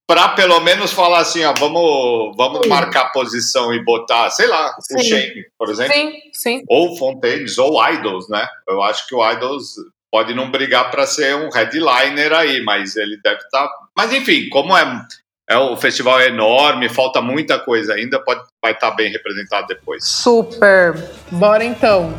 para 0.08 0.30
pelo 0.30 0.60
menos 0.60 0.92
falar 0.92 1.20
assim, 1.20 1.44
ó, 1.44 1.54
vamos, 1.58 2.36
vamos 2.38 2.68
marcar 2.68 3.12
posição 3.12 3.74
e 3.74 3.84
botar, 3.84 4.30
sei 4.30 4.48
lá, 4.48 4.76
sim. 4.80 4.96
o 4.96 5.04
Shane, 5.04 5.46
por 5.58 5.70
exemplo. 5.70 5.94
Sim, 5.94 6.20
sim. 6.32 6.64
Ou 6.68 6.96
Fontaines, 6.96 7.58
ou 7.58 7.84
Idols, 7.90 8.30
né? 8.30 8.48
Eu 8.68 8.84
acho 8.84 9.08
que 9.08 9.16
o 9.16 9.32
Idols 9.32 9.76
pode 10.12 10.34
não 10.34 10.52
brigar 10.52 10.92
para 10.92 11.06
ser 11.08 11.36
um 11.36 11.50
headliner 11.50 12.32
aí, 12.34 12.64
mas 12.64 12.96
ele 12.96 13.20
deve 13.24 13.38
estar. 13.38 13.68
Tá... 13.68 13.74
Mas 13.98 14.14
enfim, 14.14 14.48
como 14.50 14.78
é, 14.78 15.06
é 15.50 15.58
o 15.58 15.76
festival 15.76 16.20
é 16.20 16.28
enorme, 16.28 16.88
falta 16.88 17.22
muita 17.22 17.60
coisa 17.60 17.96
ainda, 17.96 18.20
pode, 18.24 18.42
vai 18.64 18.74
estar 18.74 18.92
tá 18.92 18.96
bem 18.96 19.12
representado 19.12 19.68
depois. 19.68 20.06
Super. 20.06 20.94
Bora 21.32 21.66
então. 21.66 22.14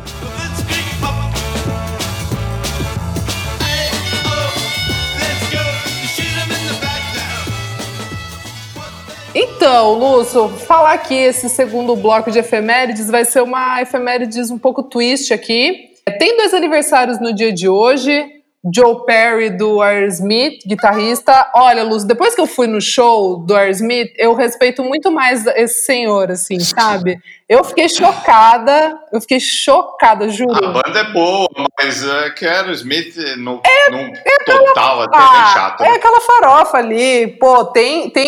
Então, 9.35 9.93
Lúcio, 9.93 10.49
falar 10.49 10.93
aqui 10.93 11.13
esse 11.13 11.49
segundo 11.49 11.95
bloco 11.95 12.31
de 12.31 12.39
efemérides 12.39 13.09
vai 13.09 13.25
ser 13.25 13.41
uma 13.41 13.81
efemérides 13.81 14.49
um 14.49 14.57
pouco 14.57 14.83
twist 14.83 15.33
aqui. 15.33 15.91
Tem 16.17 16.37
dois 16.37 16.53
aniversários 16.53 17.19
no 17.19 17.33
dia 17.33 17.51
de 17.51 17.67
hoje. 17.67 18.33
Joe 18.73 19.05
Perry 19.05 19.51
do 19.51 19.81
Aerosmith, 19.81 20.59
guitarrista. 20.65 21.51
Olha, 21.55 21.83
Lúcio, 21.83 22.07
depois 22.07 22.35
que 22.35 22.41
eu 22.41 22.47
fui 22.47 22.67
no 22.67 22.81
show 22.81 23.37
do 23.37 23.55
Aerosmith, 23.55 24.11
eu 24.17 24.33
respeito 24.33 24.83
muito 24.83 25.11
mais 25.11 25.45
esse 25.47 25.85
senhor, 25.85 26.31
assim, 26.31 26.59
sabe? 26.59 27.17
Eu 27.47 27.63
fiquei 27.63 27.87
chocada, 27.87 28.97
eu 29.13 29.21
fiquei 29.21 29.39
chocada, 29.39 30.27
juro. 30.27 30.53
A 30.53 30.71
banda 30.71 30.99
é 30.99 31.13
boa, 31.13 31.47
mas 31.79 32.05
é 32.05 32.29
que 32.31 32.45
Aerosmith 32.45 33.15
no, 33.37 33.61
é, 33.65 33.91
no 33.91 33.99
é 33.99 34.37
total 34.45 35.03
aquela, 35.03 35.27
até 35.27 35.37
é 35.37 35.53
chato. 35.53 35.83
É 35.83 35.89
aquela 35.91 36.21
farofa 36.21 36.77
ali, 36.77 37.27
pô, 37.39 37.63
tem, 37.65 38.09
tem 38.09 38.27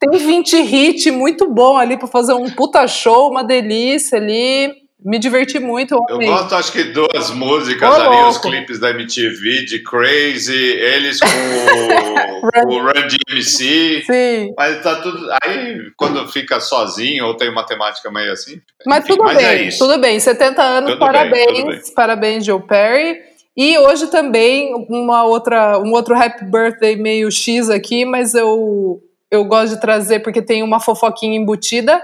tem 0.00 0.18
20 0.18 0.56
hits 0.56 1.12
muito 1.12 1.46
bom 1.46 1.76
ali 1.76 1.98
para 1.98 2.08
fazer 2.08 2.32
um 2.32 2.48
puta 2.50 2.88
show, 2.88 3.30
uma 3.30 3.44
delícia 3.44 4.16
ali. 4.18 4.72
Me 5.02 5.18
diverti 5.18 5.58
muito. 5.58 5.94
Eu 6.10 6.18
gosto, 6.18 6.54
acho 6.54 6.72
que 6.72 6.84
duas 6.84 7.30
músicas 7.30 7.88
Ô, 7.88 7.94
ali, 7.94 8.16
louco. 8.16 8.28
os 8.28 8.38
clipes 8.38 8.78
da 8.78 8.90
MTV 8.90 9.64
de 9.64 9.82
Crazy, 9.82 10.54
eles 10.54 11.18
com 11.20 11.26
o, 11.26 12.68
o 12.76 12.82
Run 12.82 13.08
DMC. 13.08 14.02
Sim. 14.04 14.52
Mas 14.56 14.82
tá 14.82 14.96
tudo. 14.96 15.26
Aí, 15.42 15.90
quando 15.96 16.26
fica 16.28 16.60
sozinho 16.60 17.26
ou 17.26 17.34
tem 17.34 17.48
uma 17.48 17.64
temática 17.64 18.10
meio 18.10 18.30
assim. 18.32 18.60
Mas 18.86 19.04
enfim, 19.04 19.14
tudo 19.14 19.24
mas 19.24 19.36
bem, 19.38 19.68
é 19.68 19.70
tudo 19.70 19.98
bem. 19.98 20.20
70 20.20 20.62
anos, 20.62 20.90
tudo 20.90 21.00
parabéns. 21.00 21.52
Bem, 21.52 21.66
bem. 21.66 21.80
Parabéns, 21.94 22.44
Joe 22.44 22.60
Perry. 22.60 23.18
E 23.56 23.78
hoje 23.78 24.06
também 24.08 24.86
uma 24.90 25.24
outra, 25.24 25.78
um 25.78 25.92
outro 25.92 26.14
happy 26.14 26.44
birthday 26.44 26.96
meio 26.96 27.30
X 27.30 27.70
aqui, 27.70 28.04
mas 28.04 28.34
eu 28.34 29.00
eu 29.30 29.44
gosto 29.44 29.74
de 29.74 29.80
trazer 29.80 30.20
porque 30.20 30.42
tem 30.42 30.62
uma 30.62 30.80
fofoquinha 30.80 31.38
embutida. 31.38 32.02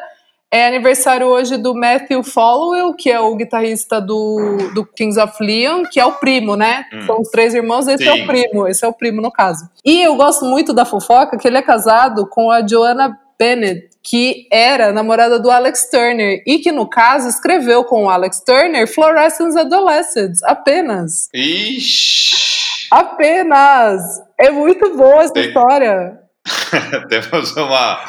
É 0.50 0.68
aniversário 0.68 1.26
hoje 1.26 1.56
do 1.56 1.74
Matthew 1.74 2.22
Followell, 2.22 2.94
que 2.94 3.10
é 3.10 3.18
o 3.18 3.34
guitarrista 3.34 4.00
do, 4.00 4.56
do 4.74 4.86
Kings 4.86 5.20
of 5.20 5.34
Leon, 5.42 5.82
que 5.90 5.98
é 5.98 6.06
o 6.06 6.12
primo, 6.12 6.54
né? 6.54 6.84
Hum. 6.92 7.02
São 7.02 7.20
os 7.20 7.28
três 7.30 7.52
irmãos, 7.52 7.88
esse 7.88 8.04
Sim. 8.04 8.08
é 8.08 8.22
o 8.22 8.26
primo, 8.26 8.68
esse 8.68 8.84
é 8.84 8.88
o 8.88 8.92
primo 8.92 9.20
no 9.20 9.32
caso. 9.32 9.68
E 9.84 10.02
eu 10.02 10.14
gosto 10.14 10.44
muito 10.44 10.72
da 10.72 10.84
fofoca 10.84 11.36
que 11.36 11.48
ele 11.48 11.58
é 11.58 11.62
casado 11.62 12.28
com 12.28 12.48
a 12.50 12.64
Joanna 12.64 13.18
Bennett, 13.36 13.90
que 14.02 14.46
era 14.50 14.92
namorada 14.92 15.38
do 15.40 15.50
Alex 15.50 15.90
Turner 15.90 16.42
e 16.46 16.60
que, 16.60 16.70
no 16.70 16.88
caso, 16.88 17.28
escreveu 17.28 17.82
com 17.82 18.04
o 18.04 18.08
Alex 18.08 18.40
Turner 18.40 18.86
Fluorescence 18.86 19.58
Adolescents, 19.58 20.42
apenas. 20.44 21.28
Ixi! 21.34 22.86
Apenas! 22.90 24.22
É 24.38 24.50
muito 24.50 24.96
boa 24.96 25.24
essa 25.24 25.34
Tem... 25.34 25.48
história. 25.48 26.25
temos 27.08 27.56
uma 27.56 28.04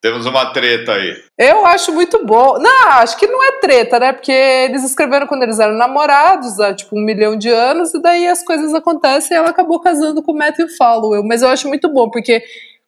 temos 0.00 0.26
uma 0.26 0.52
treta 0.52 0.92
aí. 0.92 1.16
Eu 1.36 1.66
acho 1.66 1.92
muito 1.92 2.24
bom. 2.24 2.56
Não, 2.58 2.88
acho 2.90 3.18
que 3.18 3.26
não 3.26 3.42
é 3.42 3.52
treta, 3.60 3.98
né? 3.98 4.12
Porque 4.12 4.30
eles 4.30 4.84
escreveram 4.84 5.26
quando 5.26 5.42
eles 5.42 5.58
eram 5.58 5.74
namorados, 5.74 6.60
há 6.60 6.72
tipo 6.72 6.96
um 6.96 7.04
milhão 7.04 7.36
de 7.36 7.48
anos, 7.48 7.92
e 7.92 8.00
daí 8.00 8.28
as 8.28 8.44
coisas 8.44 8.72
acontecem 8.74 9.36
e 9.36 9.38
ela 9.38 9.50
acabou 9.50 9.80
casando 9.80 10.22
com 10.22 10.32
o 10.32 10.38
Matthew 10.38 10.68
Fallowell. 10.76 11.24
Mas 11.24 11.42
eu 11.42 11.48
acho 11.48 11.66
muito 11.66 11.92
bom, 11.92 12.08
porque 12.10 12.42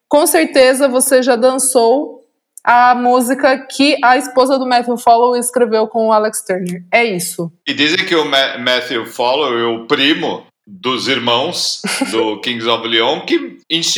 com 0.07 0.25
certeza 0.25 0.87
você 0.87 1.21
já 1.21 1.35
dançou 1.35 2.21
a 2.63 2.95
música 2.95 3.57
que 3.57 3.97
a 4.03 4.15
esposa 4.15 4.57
do 4.57 4.67
Matthew 4.67 4.97
Fallowell 4.97 5.39
escreveu 5.39 5.87
com 5.87 6.07
o 6.07 6.11
Alex 6.13 6.43
Turner. 6.45 6.83
É 6.93 7.03
isso. 7.03 7.51
E 7.67 7.73
dizem 7.73 8.05
que 8.05 8.15
o 8.15 8.23
Matthew 8.23 9.05
Fallowell, 9.05 9.75
o 9.75 9.87
primo, 9.87 10.45
dos 10.65 11.07
irmãos 11.07 11.81
do 12.11 12.39
Kings 12.41 12.67
of 12.67 12.87
Leon 12.87 13.21
que 13.21 13.57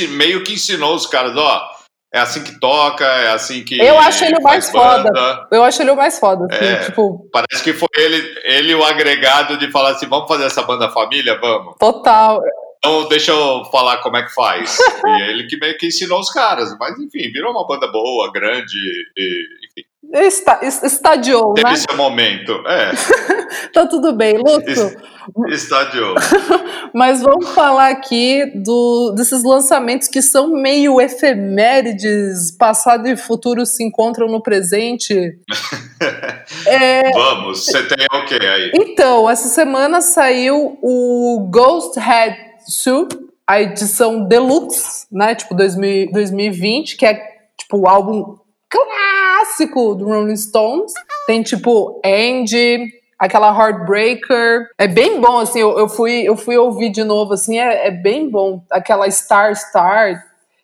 meio 0.09 0.43
que 0.43 0.53
ensinou 0.53 0.95
os 0.95 1.05
caras, 1.05 1.35
ó, 1.35 1.69
é 2.13 2.19
assim 2.19 2.43
que 2.43 2.59
toca, 2.59 3.03
é 3.03 3.31
assim 3.31 3.63
que. 3.63 3.79
Eu 3.79 3.97
acho 3.97 4.23
ele 4.23 4.37
o 4.37 4.43
mais 4.43 4.71
banda. 4.71 5.09
foda. 5.09 5.47
Eu 5.51 5.63
acho 5.63 5.81
ele 5.81 5.89
o 5.89 5.95
mais 5.95 6.19
foda. 6.19 6.45
Assim, 6.51 6.65
é, 6.65 6.85
tipo... 6.85 7.27
Parece 7.33 7.63
que 7.63 7.73
foi 7.73 7.89
ele, 7.97 8.39
ele 8.43 8.75
o 8.75 8.83
agregado 8.83 9.57
de 9.57 9.71
falar 9.71 9.91
assim: 9.91 10.05
vamos 10.05 10.27
fazer 10.27 10.45
essa 10.45 10.61
banda 10.61 10.91
família? 10.91 11.39
Vamos. 11.39 11.75
Total. 11.79 12.39
Então, 12.77 13.07
deixa 13.07 13.31
eu 13.31 13.65
falar 13.71 13.97
como 13.97 14.17
é 14.17 14.23
que 14.23 14.33
faz. 14.33 14.77
e 15.07 15.21
ele 15.23 15.47
que 15.47 15.57
meio 15.57 15.75
que 15.77 15.87
ensinou 15.87 16.19
os 16.19 16.29
caras. 16.29 16.75
Mas, 16.77 16.99
enfim, 16.99 17.31
virou 17.31 17.51
uma 17.51 17.65
banda 17.65 17.87
boa, 17.87 18.31
grande, 18.31 18.77
e, 19.17 19.45
enfim. 19.65 20.27
Está, 20.27 20.59
estadiou, 20.61 21.53
Teve 21.55 21.69
né? 21.69 21.75
seu 21.77 21.97
momento, 21.97 22.51
é. 22.67 22.91
tá 23.73 23.87
tudo 23.87 24.13
bem. 24.13 24.37
Lúcio, 24.37 25.01
Estádio. 25.49 26.13
Mas 26.93 27.21
vamos 27.21 27.49
falar 27.49 27.89
aqui 27.89 28.45
do, 28.55 29.11
desses 29.15 29.43
lançamentos 29.43 30.07
que 30.07 30.21
são 30.21 30.49
meio 30.49 30.99
efemérides, 31.01 32.51
passado 32.57 33.07
e 33.07 33.17
futuro 33.17 33.65
se 33.65 33.83
encontram 33.83 34.27
no 34.27 34.41
presente. 34.41 35.13
é... 36.67 37.11
Vamos, 37.11 37.65
você 37.65 37.83
tem 37.83 38.05
o 38.11 38.25
que 38.25 38.35
aí? 38.45 38.71
Então, 38.75 39.29
essa 39.29 39.47
semana 39.47 40.01
saiu 40.01 40.77
o 40.81 41.47
Ghost 41.51 41.99
Head 41.99 42.37
Soup, 42.67 43.13
a 43.47 43.61
edição 43.61 44.25
deluxe, 44.25 45.05
né? 45.11 45.35
Tipo 45.35 45.55
2000, 45.55 46.11
2020, 46.11 46.97
que 46.97 47.05
é 47.05 47.15
tipo 47.57 47.77
o 47.77 47.87
álbum 47.87 48.37
clássico 48.69 49.95
do 49.95 50.05
Rolling 50.05 50.35
Stones. 50.35 50.93
Tem 51.27 51.43
tipo 51.43 52.01
Andy, 52.05 52.87
aquela 53.23 53.57
Heartbreaker. 53.57 54.67
É 54.77 54.85
bem 54.85 55.21
bom, 55.21 55.39
assim, 55.39 55.59
eu, 55.59 55.79
eu, 55.79 55.87
fui, 55.87 56.23
eu 56.27 56.35
fui 56.35 56.57
ouvir 56.57 56.89
de 56.89 57.05
novo, 57.05 57.33
assim, 57.33 57.57
é, 57.57 57.87
é 57.87 57.91
bem 57.91 58.29
bom. 58.29 58.61
Aquela 58.69 59.09
Star 59.09 59.55
Star, 59.55 60.21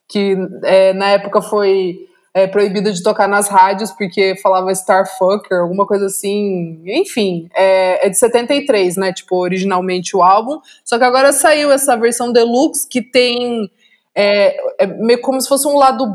que 0.07 0.35
é, 0.63 0.91
na 0.93 1.07
época 1.11 1.41
foi 1.41 1.95
é, 2.33 2.47
proibida 2.47 2.91
de 2.91 3.01
tocar 3.01 3.29
nas 3.29 3.47
rádios 3.47 3.91
porque 3.91 4.35
falava 4.41 4.73
Starfucker, 4.73 5.59
alguma 5.59 5.87
coisa 5.87 6.07
assim. 6.07 6.81
Enfim, 6.85 7.47
é, 7.55 8.05
é, 8.05 8.09
de 8.09 8.17
73, 8.17 8.97
né? 8.97 9.13
Tipo, 9.13 9.37
originalmente 9.37 10.15
o 10.17 10.21
álbum. 10.21 10.59
Só 10.83 10.97
que 10.97 11.05
agora 11.05 11.31
saiu 11.31 11.71
essa 11.71 11.95
versão 11.95 12.29
deluxe 12.29 12.87
que 12.89 13.01
tem. 13.01 13.71
É, 14.13 14.83
é 14.83 14.85
meio 14.85 15.21
como 15.21 15.39
se 15.39 15.47
fosse 15.47 15.65
um 15.65 15.77
lado 15.77 16.05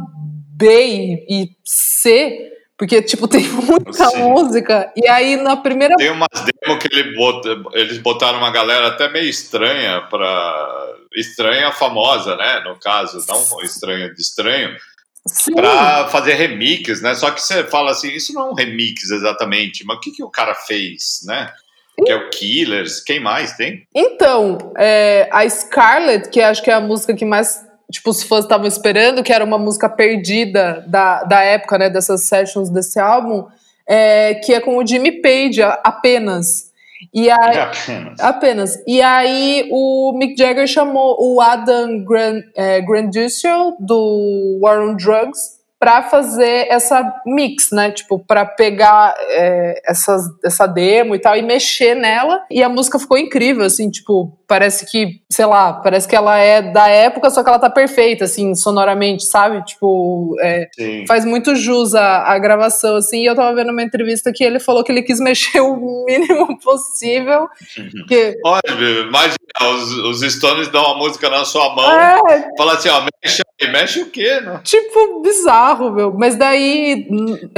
B 0.56 1.24
e 1.26 1.48
C 1.64 2.53
porque, 2.76 3.02
tipo, 3.02 3.26
tem 3.28 3.46
muita 3.48 4.10
Sim. 4.10 4.18
música. 4.18 4.92
E 4.96 5.08
aí, 5.08 5.36
na 5.36 5.56
primeira. 5.56 5.94
Tem 5.96 6.10
umas 6.10 6.28
demos 6.32 6.82
que 6.82 6.88
ele 6.92 7.14
bota, 7.14 7.48
eles 7.72 7.98
botaram 7.98 8.38
uma 8.38 8.50
galera 8.50 8.88
até 8.88 9.08
meio 9.08 9.28
estranha 9.28 10.02
pra. 10.10 10.92
Estranha 11.16 11.70
famosa, 11.70 12.34
né? 12.34 12.60
No 12.64 12.76
caso, 12.80 13.24
não 13.28 13.62
estranha 13.62 14.12
de 14.12 14.20
estranho. 14.20 14.76
Sim. 15.26 15.54
Pra 15.54 16.08
fazer 16.08 16.34
remix, 16.34 17.00
né? 17.00 17.14
Só 17.14 17.30
que 17.30 17.40
você 17.40 17.62
fala 17.64 17.92
assim, 17.92 18.08
isso 18.08 18.34
não 18.34 18.48
é 18.48 18.50
um 18.50 18.54
remix 18.54 19.10
exatamente, 19.10 19.84
mas 19.86 19.96
o 19.96 20.00
que, 20.00 20.10
que 20.10 20.24
o 20.24 20.28
cara 20.28 20.54
fez, 20.54 21.20
né? 21.24 21.50
Que 22.04 22.10
é 22.10 22.16
o 22.16 22.28
Killers, 22.30 23.00
quem 23.00 23.20
mais 23.20 23.56
tem? 23.56 23.86
Então, 23.94 24.58
é, 24.76 25.28
a 25.32 25.48
Scarlett, 25.48 26.28
que 26.28 26.40
acho 26.40 26.62
que 26.62 26.70
é 26.70 26.74
a 26.74 26.80
música 26.80 27.14
que 27.14 27.24
mais 27.24 27.64
tipo, 27.90 28.10
os 28.10 28.22
fãs 28.22 28.44
estavam 28.44 28.66
esperando, 28.66 29.22
que 29.22 29.32
era 29.32 29.44
uma 29.44 29.58
música 29.58 29.88
perdida 29.88 30.84
da, 30.86 31.24
da 31.24 31.42
época, 31.42 31.78
né, 31.78 31.90
dessas 31.90 32.22
sessions 32.22 32.70
desse 32.70 32.98
álbum, 32.98 33.46
é, 33.86 34.34
que 34.34 34.52
é 34.52 34.60
com 34.60 34.76
o 34.76 34.86
Jimmy 34.86 35.20
Page, 35.20 35.62
apenas. 35.62 36.72
E 37.12 37.30
aí, 37.30 37.56
é 37.56 37.60
apenas. 37.60 38.20
apenas. 38.20 38.82
E 38.86 39.02
aí 39.02 39.68
o 39.70 40.12
Mick 40.16 40.36
Jagger 40.36 40.66
chamou 40.66 41.16
o 41.20 41.40
Adam 41.40 42.04
Grand, 42.04 42.42
é, 42.56 42.80
Granduciel, 42.80 43.76
do 43.78 44.58
War 44.62 44.80
on 44.80 44.96
Drugs, 44.96 45.58
para 45.84 46.02
fazer 46.04 46.66
essa 46.70 47.14
mix, 47.26 47.70
né? 47.70 47.90
Tipo, 47.90 48.18
para 48.18 48.46
pegar 48.46 49.14
é, 49.28 49.82
essas, 49.84 50.22
essa 50.42 50.66
demo 50.66 51.14
e 51.14 51.18
tal 51.18 51.36
e 51.36 51.42
mexer 51.42 51.94
nela. 51.94 52.40
E 52.50 52.62
a 52.62 52.70
música 52.70 52.98
ficou 52.98 53.18
incrível, 53.18 53.66
assim, 53.66 53.90
tipo, 53.90 54.34
parece 54.48 54.90
que, 54.90 55.20
sei 55.30 55.44
lá, 55.44 55.74
parece 55.74 56.08
que 56.08 56.16
ela 56.16 56.38
é 56.38 56.62
da 56.62 56.88
época, 56.88 57.28
só 57.28 57.42
que 57.42 57.50
ela 57.50 57.58
tá 57.58 57.68
perfeita, 57.68 58.24
assim, 58.24 58.54
sonoramente, 58.54 59.26
sabe? 59.26 59.62
Tipo, 59.66 60.34
é, 60.40 60.70
faz 61.06 61.26
muito 61.26 61.54
jus 61.54 61.94
a, 61.94 62.32
a 62.32 62.38
gravação, 62.38 62.96
assim. 62.96 63.20
E 63.20 63.26
eu 63.26 63.34
tava 63.34 63.54
vendo 63.54 63.70
uma 63.70 63.82
entrevista 63.82 64.32
que 64.34 64.42
ele 64.42 64.58
falou 64.58 64.82
que 64.82 64.90
ele 64.90 65.02
quis 65.02 65.20
mexer 65.20 65.60
o 65.60 65.76
mínimo 66.06 66.58
possível. 66.60 67.46
Que... 68.08 68.38
Olha, 68.42 68.62
imagina, 69.06 69.36
os, 69.74 70.22
os 70.22 70.32
Stones 70.32 70.68
dão 70.68 70.92
a 70.92 70.96
música 70.96 71.28
na 71.28 71.44
sua 71.44 71.74
mão, 71.74 71.90
é... 72.00 72.48
fala 72.56 72.72
assim, 72.72 72.88
ó, 72.88 73.02
mexe 73.22 73.42
aí, 73.60 73.70
mexe 73.70 74.00
o 74.00 74.10
quê, 74.10 74.40
né? 74.40 74.60
Tipo, 74.64 75.20
bizarro 75.20 75.90
meu. 75.90 76.12
Mas 76.12 76.36
daí, 76.36 77.06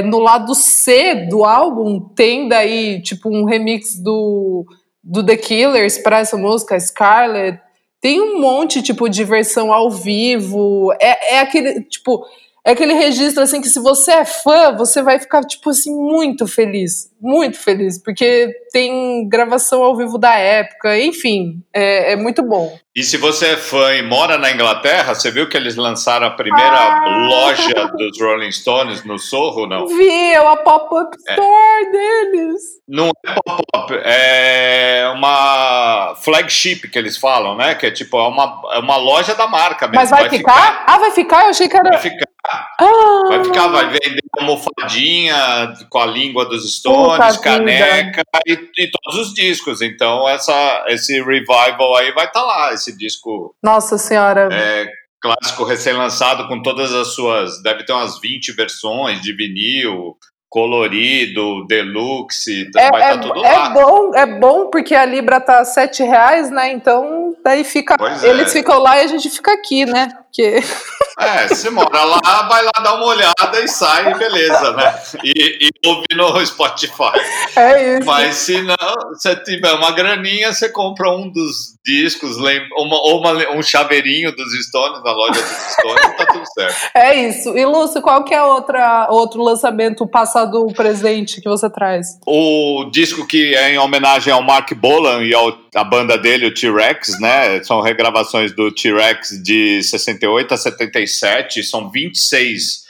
no 0.03 0.19
lado 0.19 0.53
C 0.53 1.27
do 1.29 1.43
álbum, 1.43 1.99
tem 1.99 2.47
daí, 2.47 3.01
tipo, 3.01 3.29
um 3.29 3.45
remix 3.45 4.01
do, 4.01 4.65
do 5.03 5.25
The 5.25 5.37
Killers 5.37 5.97
para 5.97 6.19
essa 6.19 6.37
música, 6.37 6.79
Scarlet. 6.79 7.59
Tem 7.99 8.21
um 8.21 8.39
monte, 8.39 8.81
tipo, 8.81 9.09
de 9.09 9.23
versão 9.23 9.73
ao 9.73 9.89
vivo. 9.89 10.93
É, 11.01 11.35
é 11.35 11.39
aquele, 11.39 11.81
tipo, 11.83 12.23
é 12.67 12.71
aquele 12.71 12.93
registro 12.93 13.41
assim 13.41 13.61
que 13.61 13.69
se 13.69 13.79
você 13.79 14.11
é 14.11 14.25
fã, 14.25 14.75
você 14.75 15.01
vai 15.01 15.17
ficar 15.17 15.41
tipo 15.41 15.69
assim 15.69 15.95
muito 15.95 16.45
feliz, 16.45 17.09
muito 17.17 17.57
feliz, 17.57 17.97
porque 17.97 18.53
tem 18.73 19.25
gravação 19.29 19.81
ao 19.81 19.95
vivo 19.95 20.17
da 20.17 20.35
época, 20.35 20.99
enfim, 20.99 21.63
é, 21.73 22.11
é 22.11 22.15
muito 22.17 22.43
bom. 22.43 22.77
E 22.93 23.03
se 23.03 23.15
você 23.15 23.51
é 23.51 23.55
fã 23.55 23.93
e 23.93 24.01
mora 24.01 24.37
na 24.37 24.51
Inglaterra, 24.51 25.15
você 25.15 25.31
viu 25.31 25.47
que 25.47 25.55
eles 25.55 25.77
lançaram 25.77 26.27
a 26.27 26.31
primeira 26.31 26.77
ah. 26.77 27.27
loja 27.29 27.87
dos 27.95 28.19
Rolling 28.19 28.51
Stones 28.51 29.05
no 29.05 29.17
Sorro, 29.17 29.65
não? 29.65 29.87
Vi, 29.87 30.33
é 30.33 30.41
uma 30.41 30.57
pop-up 30.57 31.15
é. 31.25 31.31
store 31.31 31.85
é. 31.85 31.91
deles. 31.91 32.61
Não 32.85 33.07
é 33.07 33.33
pop-up, 33.45 33.93
é 34.03 35.09
uma 35.15 36.15
flagship 36.17 36.89
que 36.89 36.99
eles 36.99 37.15
falam, 37.15 37.55
né? 37.55 37.75
Que 37.75 37.85
é 37.85 37.91
tipo, 37.91 38.17
é 38.17 38.27
uma, 38.27 38.61
é 38.73 38.79
uma 38.79 38.97
loja 38.97 39.33
da 39.35 39.47
marca 39.47 39.87
mesmo. 39.87 40.01
Mas 40.01 40.09
vai, 40.09 40.21
vai 40.21 40.29
ficar? 40.29 40.53
ficar? 40.53 40.83
Ah, 40.85 40.97
vai 40.97 41.11
ficar? 41.11 41.43
Eu 41.43 41.49
achei 41.51 41.69
que 41.69 41.77
era. 41.77 41.89
Vai 41.91 41.99
ficar. 41.99 42.26
Ah. 42.49 43.23
Vai 43.27 43.43
ficar, 43.43 43.67
vai 43.67 43.89
vender 43.89 44.21
almofadinha 44.37 45.73
com 45.89 45.99
a 45.99 46.05
língua 46.05 46.45
dos 46.45 46.77
Stones, 46.77 47.37
Puta 47.37 47.41
caneca 47.41 48.21
e, 48.45 48.53
e, 48.53 48.91
todos 48.91 49.27
os 49.27 49.33
discos. 49.33 49.81
Então, 49.81 50.27
essa, 50.27 50.85
esse 50.87 51.21
revival 51.21 51.95
aí 51.97 52.11
vai 52.13 52.25
estar 52.25 52.41
tá 52.41 52.45
lá, 52.45 52.73
esse 52.73 52.97
disco. 52.97 53.55
Nossa 53.61 53.97
Senhora. 53.97 54.49
É, 54.51 54.87
clássico 55.21 55.63
recém-lançado 55.63 56.47
com 56.47 56.61
todas 56.61 56.93
as 56.93 57.13
suas. 57.13 57.61
Deve 57.61 57.83
ter 57.85 57.93
umas 57.93 58.19
20 58.19 58.53
versões 58.53 59.21
de 59.21 59.33
vinil, 59.33 60.15
colorido, 60.49 61.65
deluxe, 61.67 62.69
é, 62.75 62.89
vai 62.89 63.01
estar 63.01 63.17
tá 63.17 63.27
tudo 63.27 63.45
é 63.45 63.51
lá. 63.51 63.69
Bom, 63.69 64.15
é 64.15 64.25
bom 64.25 64.69
porque 64.69 64.95
a 64.95 65.05
Libra 65.05 65.39
tá 65.41 65.63
sete 65.65 66.03
reais, 66.03 66.49
né? 66.49 66.71
Então 66.71 67.35
daí 67.43 67.63
fica. 67.63 67.97
Pois 67.97 68.23
eles 68.23 68.47
é. 68.47 68.59
ficam 68.59 68.79
lá 68.79 68.97
e 68.97 69.05
a 69.05 69.07
gente 69.07 69.29
fica 69.29 69.53
aqui, 69.53 69.85
né? 69.85 70.09
Porque... 70.27 70.61
É, 71.19 71.47
se 71.47 71.71
mora 71.71 72.03
lá, 72.03 72.47
vai 72.47 72.63
lá 72.63 72.71
dar 72.83 72.93
uma 72.93 73.07
olhada 73.07 73.59
e 73.63 73.67
sai, 73.67 74.13
beleza, 74.19 74.71
né? 74.73 74.93
E, 75.23 75.65
e 75.65 75.87
ouve 75.87 76.05
no 76.15 76.45
Spotify. 76.45 77.19
É 77.55 77.97
isso. 77.97 78.05
Mas 78.05 78.35
se 78.35 78.61
não, 78.61 78.75
você 79.11 79.35
tiver 79.37 79.73
uma 79.73 79.91
graninha, 79.91 80.53
você 80.53 80.69
compra 80.69 81.09
um 81.09 81.27
dos 81.27 81.75
discos, 81.83 82.37
uma, 82.37 82.97
ou 83.01 83.19
uma, 83.19 83.57
um 83.57 83.63
chaveirinho 83.63 84.31
dos 84.35 84.53
Stones 84.67 85.03
na 85.03 85.11
loja 85.11 85.41
dos 85.41 85.73
Stones, 85.73 86.17
tá 86.17 86.25
tudo 86.27 86.45
certo. 86.53 86.77
É 86.93 87.15
isso. 87.15 87.57
E 87.57 87.65
Lúcio, 87.65 88.01
qual 88.01 88.23
que 88.23 88.33
é 88.35 88.43
outra, 88.43 89.07
outro 89.09 89.41
lançamento 89.41 90.05
passado 90.05 90.67
presente 90.75 91.41
que 91.41 91.49
você 91.49 91.67
traz? 91.67 92.19
O 92.27 92.89
disco 92.91 93.25
que 93.25 93.55
é 93.55 93.73
em 93.73 93.79
homenagem 93.79 94.31
ao 94.31 94.43
Mark 94.43 94.71
Bolan 94.73 95.23
e 95.23 95.33
ao, 95.33 95.57
a 95.73 95.83
banda 95.83 96.15
dele, 96.15 96.45
o 96.45 96.53
T-Rex, 96.53 97.19
né? 97.19 97.63
São 97.63 97.81
regravações 97.81 98.53
do 98.55 98.71
T-Rex 98.71 99.41
de 99.41 99.81
68 100.17 100.47
78 100.47 100.53
a 100.53 100.57
77, 100.57 101.63
são 101.63 101.89
26 101.89 102.87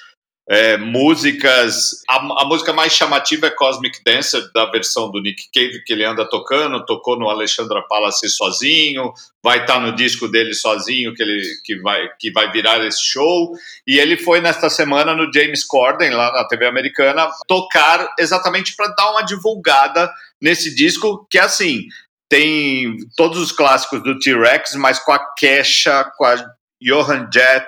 é, 0.49 0.77
músicas. 0.77 2.03
A, 2.09 2.15
a, 2.41 2.45
música 2.45 2.71
mais 2.71 2.93
chamativa 2.93 3.47
é 3.47 3.51
Cosmic 3.51 3.99
Dancer, 4.03 4.49
da 4.53 4.65
versão 4.65 5.11
do 5.11 5.21
Nick 5.21 5.49
Cave, 5.53 5.83
que 5.83 5.91
ele 5.91 6.05
anda 6.05 6.27
tocando, 6.27 6.85
tocou 6.85 7.19
no 7.19 7.29
Alexandra 7.29 7.81
Palace 7.87 8.29
sozinho, 8.29 9.11
vai 9.43 9.61
estar 9.61 9.73
tá 9.73 9.79
no 9.79 9.93
disco 9.93 10.27
dele 10.27 10.53
sozinho, 10.53 11.13
que, 11.13 11.21
ele, 11.21 11.41
que, 11.65 11.75
vai, 11.81 12.07
que 12.17 12.31
vai 12.31 12.49
virar 12.51 12.85
esse 12.85 13.03
show. 13.03 13.51
E 13.85 13.99
ele 13.99 14.15
foi 14.15 14.39
nesta 14.39 14.69
semana 14.69 15.13
no 15.13 15.31
James 15.33 15.65
Corden, 15.65 16.11
lá 16.11 16.31
na 16.31 16.47
TV 16.47 16.65
americana, 16.65 17.29
tocar 17.47 18.13
exatamente 18.17 18.75
para 18.75 18.93
dar 18.95 19.11
uma 19.11 19.23
divulgada 19.23 20.09
nesse 20.41 20.73
disco, 20.73 21.27
que 21.29 21.37
é 21.37 21.41
assim. 21.41 21.83
Tem 22.29 22.97
todos 23.15 23.37
os 23.37 23.53
clássicos 23.53 24.03
do 24.03 24.19
T-Rex, 24.19 24.75
mas 24.75 24.99
com 24.99 25.13
a 25.13 25.33
Kesha, 25.35 26.03
com 26.17 26.25
a 26.25 26.56
Johan 26.81 27.29
Jett, 27.33 27.67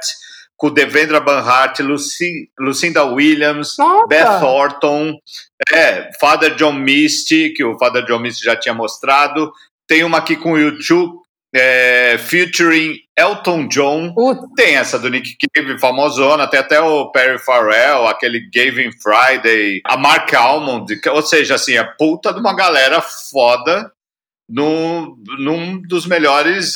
com 0.58 0.69
Devendra 0.69 1.19
Banhart, 1.22 1.80
Lucy, 1.80 2.50
Lucinda 2.60 3.06
Williams, 3.06 3.76
Nossa. 3.78 4.08
Beth 4.08 4.43
Orton, 4.43 5.17
é, 5.72 6.10
Father 6.19 6.54
John 6.56 6.74
Misty, 6.74 7.54
que 7.54 7.63
o 7.63 7.78
Father 7.80 8.04
John 8.06 8.19
Misty 8.19 8.43
já 8.43 8.58
tinha 8.58 8.74
mostrado. 8.74 9.52
Tem 9.88 10.04
uma 10.04 10.17
aqui 10.17 10.36
com 10.36 10.52
o 10.52 10.58
YouTube, 10.60 11.19
é, 11.56 12.17
featuring 12.17 12.95
Elton 13.17 13.67
John. 13.67 14.13
Tem 14.56 14.76
essa 14.76 15.00
do 15.00 15.10
Nick 15.10 15.36
Cave, 15.54 15.80
famosona. 15.80 16.48
Tem 16.48 16.60
até 16.60 16.80
o 16.82 17.10
Perry 17.12 17.39
Farrell, 17.39 18.08
aquele 18.08 18.50
Gavin 18.54 18.91
Friday, 19.02 19.82
a 19.86 19.98
Mark 19.98 20.34
Almond. 20.34 20.93
Ou 21.10 21.22
seja, 21.22 21.56
assim, 21.56 21.78
a 21.78 21.86
puta 21.86 22.34
de 22.34 22.39
uma 22.39 22.56
galera 22.56 23.02
foda 23.02 23.91
num, 24.48 25.15
num 25.39 25.82
dos 25.82 26.06
melhores, 26.06 26.74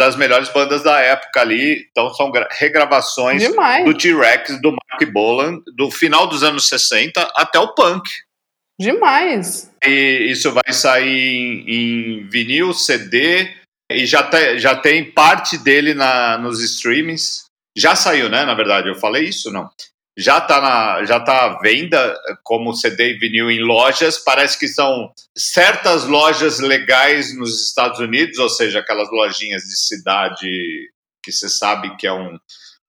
das 0.00 0.16
melhores 0.16 0.48
bandas 0.48 0.82
da 0.82 0.98
época 0.98 1.42
ali. 1.42 1.86
Então 1.90 2.12
são 2.14 2.32
regravações 2.52 3.42
Demais. 3.42 3.84
do 3.84 3.92
T-Rex, 3.92 4.58
do 4.62 4.72
Mark 4.72 5.12
Bolan, 5.12 5.60
do 5.76 5.90
final 5.90 6.26
dos 6.26 6.42
anos 6.42 6.66
60 6.68 7.20
até 7.36 7.58
o 7.58 7.74
punk. 7.74 8.08
Demais. 8.80 9.70
E 9.84 10.28
isso 10.30 10.50
vai 10.52 10.72
sair 10.72 11.06
em, 11.06 11.64
em 11.68 12.28
vinil, 12.28 12.72
CD, 12.72 13.46
e 13.92 14.06
já, 14.06 14.22
te, 14.22 14.58
já 14.58 14.74
tem 14.74 15.04
parte 15.04 15.58
dele 15.58 15.92
na, 15.92 16.38
nos 16.38 16.62
streamings. 16.62 17.44
Já 17.76 17.94
saiu, 17.94 18.30
né? 18.30 18.46
Na 18.46 18.54
verdade, 18.54 18.88
eu 18.88 18.94
falei 18.94 19.24
isso, 19.24 19.52
não? 19.52 19.68
Já 20.18 20.38
está 20.38 20.60
na, 20.60 21.04
já 21.04 21.20
tá 21.20 21.44
à 21.44 21.58
venda 21.60 22.16
como 22.42 22.74
CD 22.74 23.12
e 23.12 23.18
vinil 23.18 23.50
em 23.50 23.60
lojas. 23.60 24.18
Parece 24.18 24.58
que 24.58 24.68
são 24.68 25.12
certas 25.36 26.04
lojas 26.04 26.58
legais 26.58 27.36
nos 27.36 27.66
Estados 27.66 28.00
Unidos, 28.00 28.38
ou 28.38 28.48
seja, 28.48 28.80
aquelas 28.80 29.10
lojinhas 29.10 29.62
de 29.62 29.76
cidade 29.76 30.48
que 31.22 31.32
você 31.32 31.48
sabe 31.48 31.96
que 31.96 32.06
é 32.06 32.12
um, 32.12 32.38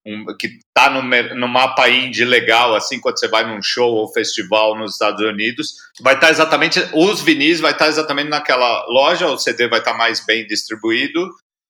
um, 0.05 0.25
que 0.37 0.47
está 0.47 0.89
no, 0.89 1.01
no 1.35 1.47
mapa 1.47 1.89
indie 1.89 2.25
legal, 2.25 2.75
assim, 2.75 2.99
quando 2.99 3.19
você 3.19 3.27
vai 3.27 3.45
num 3.45 3.61
show 3.61 3.93
ou 3.93 4.11
festival 4.11 4.77
nos 4.77 4.93
Estados 4.93 5.21
Unidos, 5.21 5.75
vai 6.01 6.15
estar 6.15 6.27
tá 6.27 6.31
exatamente, 6.31 6.79
os 6.93 7.21
vinis 7.21 7.59
vai 7.59 7.71
estar 7.71 7.85
tá 7.85 7.89
exatamente 7.89 8.29
naquela 8.29 8.85
loja, 8.87 9.27
o 9.27 9.37
CD 9.37 9.67
vai 9.67 9.79
estar 9.79 9.91
tá 9.91 9.97
mais 9.97 10.25
bem 10.25 10.45
distribuído, 10.47 11.29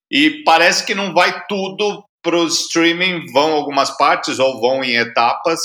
e 0.10 0.44
parece 0.44 0.86
que 0.86 0.96
não 0.96 1.14
vai 1.14 1.46
tudo 1.48 2.04
para 2.22 2.38
o 2.38 2.48
streaming, 2.48 3.26
vão 3.32 3.54
algumas 3.54 3.96
partes 3.98 4.40
ou 4.40 4.60
vão 4.60 4.84
em 4.84 4.96
etapas, 4.96 5.60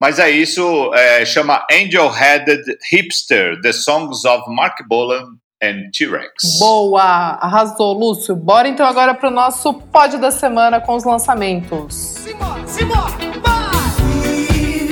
mas 0.00 0.18
é 0.18 0.30
isso, 0.30 0.90
é, 0.94 1.24
chama 1.26 1.64
Angel-Headed 1.70 2.62
Hipster, 2.90 3.60
The 3.60 3.72
Songs 3.72 4.24
of 4.24 4.44
Mark 4.48 4.78
Bolan 4.88 5.24
and 5.62 5.90
T-Rex. 5.92 6.58
Boa! 6.58 7.02
Arrasou, 7.02 7.92
Lúcio. 7.92 8.34
Bora 8.34 8.66
então 8.66 8.86
agora 8.86 9.12
para 9.14 9.28
o 9.28 9.32
nosso 9.32 9.74
pódio 9.74 10.18
da 10.18 10.30
semana 10.30 10.80
com 10.80 10.96
os 10.96 11.04
lançamentos. 11.04 11.94
Simbora, 11.94 12.66
simbora! 12.66 13.10
Vai! 13.42 13.70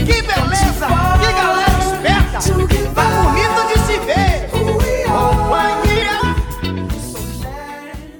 Que 0.04 0.22
beleza! 0.22 0.86
Que 1.20 1.32
galera 1.32 1.78
esperta! 1.78 2.38
Tá 2.94 3.02
bonito 3.22 3.67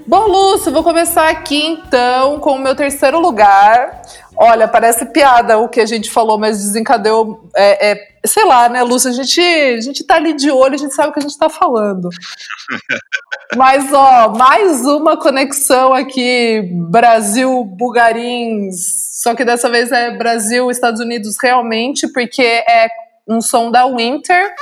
Bom, 0.09 0.25
Lúcio, 0.25 0.71
vou 0.71 0.83
começar 0.83 1.29
aqui 1.29 1.63
então 1.63 2.39
com 2.39 2.53
o 2.53 2.59
meu 2.59 2.75
terceiro 2.75 3.19
lugar. 3.19 4.01
Olha, 4.35 4.67
parece 4.67 5.05
piada 5.05 5.59
o 5.59 5.69
que 5.69 5.79
a 5.79 5.85
gente 5.85 6.09
falou, 6.09 6.35
mas 6.35 6.57
desencadeou 6.57 7.47
é, 7.55 7.91
é 7.91 8.07
sei 8.25 8.43
lá, 8.43 8.67
né, 8.69 8.81
Lúcia? 8.81 9.11
A 9.11 9.13
gente, 9.13 9.39
a 9.39 9.79
gente 9.79 10.03
tá 10.03 10.15
ali 10.15 10.33
de 10.33 10.49
olho, 10.49 10.73
a 10.73 10.79
gente 10.79 10.95
sabe 10.95 11.09
o 11.09 11.13
que 11.13 11.19
a 11.19 11.21
gente 11.21 11.37
tá 11.37 11.47
falando. 11.47 12.09
Mas, 13.55 13.93
ó, 13.93 14.29
mais 14.29 14.83
uma 14.83 15.15
conexão 15.15 15.93
aqui, 15.93 16.67
Brasil-Bugarins. 16.89 19.21
Só 19.21 19.35
que 19.35 19.45
dessa 19.45 19.69
vez 19.69 19.91
é 19.91 20.17
Brasil-Estados 20.17 21.01
Unidos 21.01 21.35
realmente, 21.39 22.07
porque 22.07 22.41
é 22.41 22.87
um 23.27 23.39
som 23.41 23.69
da 23.69 23.85
Winter, 23.85 24.55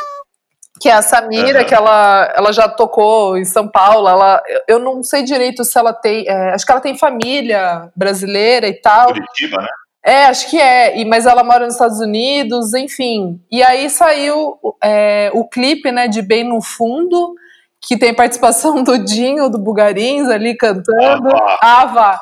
que 0.80 0.90
é 0.90 0.94
a 0.94 1.02
Samira, 1.02 1.62
uhum. 1.62 1.66
que 1.66 1.74
ela, 1.74 2.34
ela 2.36 2.52
já 2.52 2.68
tocou 2.68 3.38
em 3.38 3.46
São 3.46 3.68
Paulo. 3.68 4.08
Ela, 4.08 4.42
eu 4.68 4.80
não 4.80 5.02
sei 5.04 5.24
direito 5.24 5.64
se 5.64 5.78
ela 5.78 5.94
tem. 5.94 6.28
É, 6.28 6.54
acho 6.54 6.66
que 6.66 6.72
ela 6.72 6.82
tem 6.82 6.98
família 6.98 7.90
brasileira 7.96 8.68
e 8.68 8.74
tal. 8.74 9.08
Curitiba, 9.08 9.62
né? 9.62 9.68
É, 10.06 10.26
acho 10.28 10.50
que 10.50 10.58
é, 10.58 10.98
e, 10.98 11.04
mas 11.04 11.26
ela 11.26 11.44
mora 11.44 11.66
nos 11.66 11.74
Estados 11.74 12.00
Unidos, 12.00 12.74
enfim. 12.74 13.42
E 13.52 13.62
aí 13.62 13.90
saiu 13.90 14.58
é, 14.82 15.30
o 15.34 15.46
clipe, 15.46 15.92
né, 15.92 16.08
de 16.08 16.22
Bem 16.22 16.46
no 16.46 16.62
Fundo, 16.62 17.34
que 17.82 17.98
tem 17.98 18.14
participação 18.14 18.84
do 18.84 18.98
Dinho, 18.98 19.50
do 19.50 19.60
Bugarins 19.60 20.30
ali 20.30 20.56
cantando. 20.56 21.30
Ava. 21.62 22.18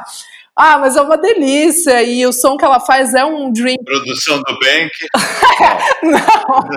Ah, 0.57 0.77
mas 0.77 0.95
é 0.95 1.01
uma 1.01 1.17
delícia. 1.17 2.01
E 2.03 2.25
o 2.25 2.31
som 2.31 2.55
que 2.55 2.63
ela 2.63 2.79
faz 2.79 3.13
é 3.13 3.25
um 3.25 3.51
dream. 3.51 3.75
Produção 3.83 4.37
do 4.37 4.59
Bank. 4.59 4.91
Não. 6.03 6.69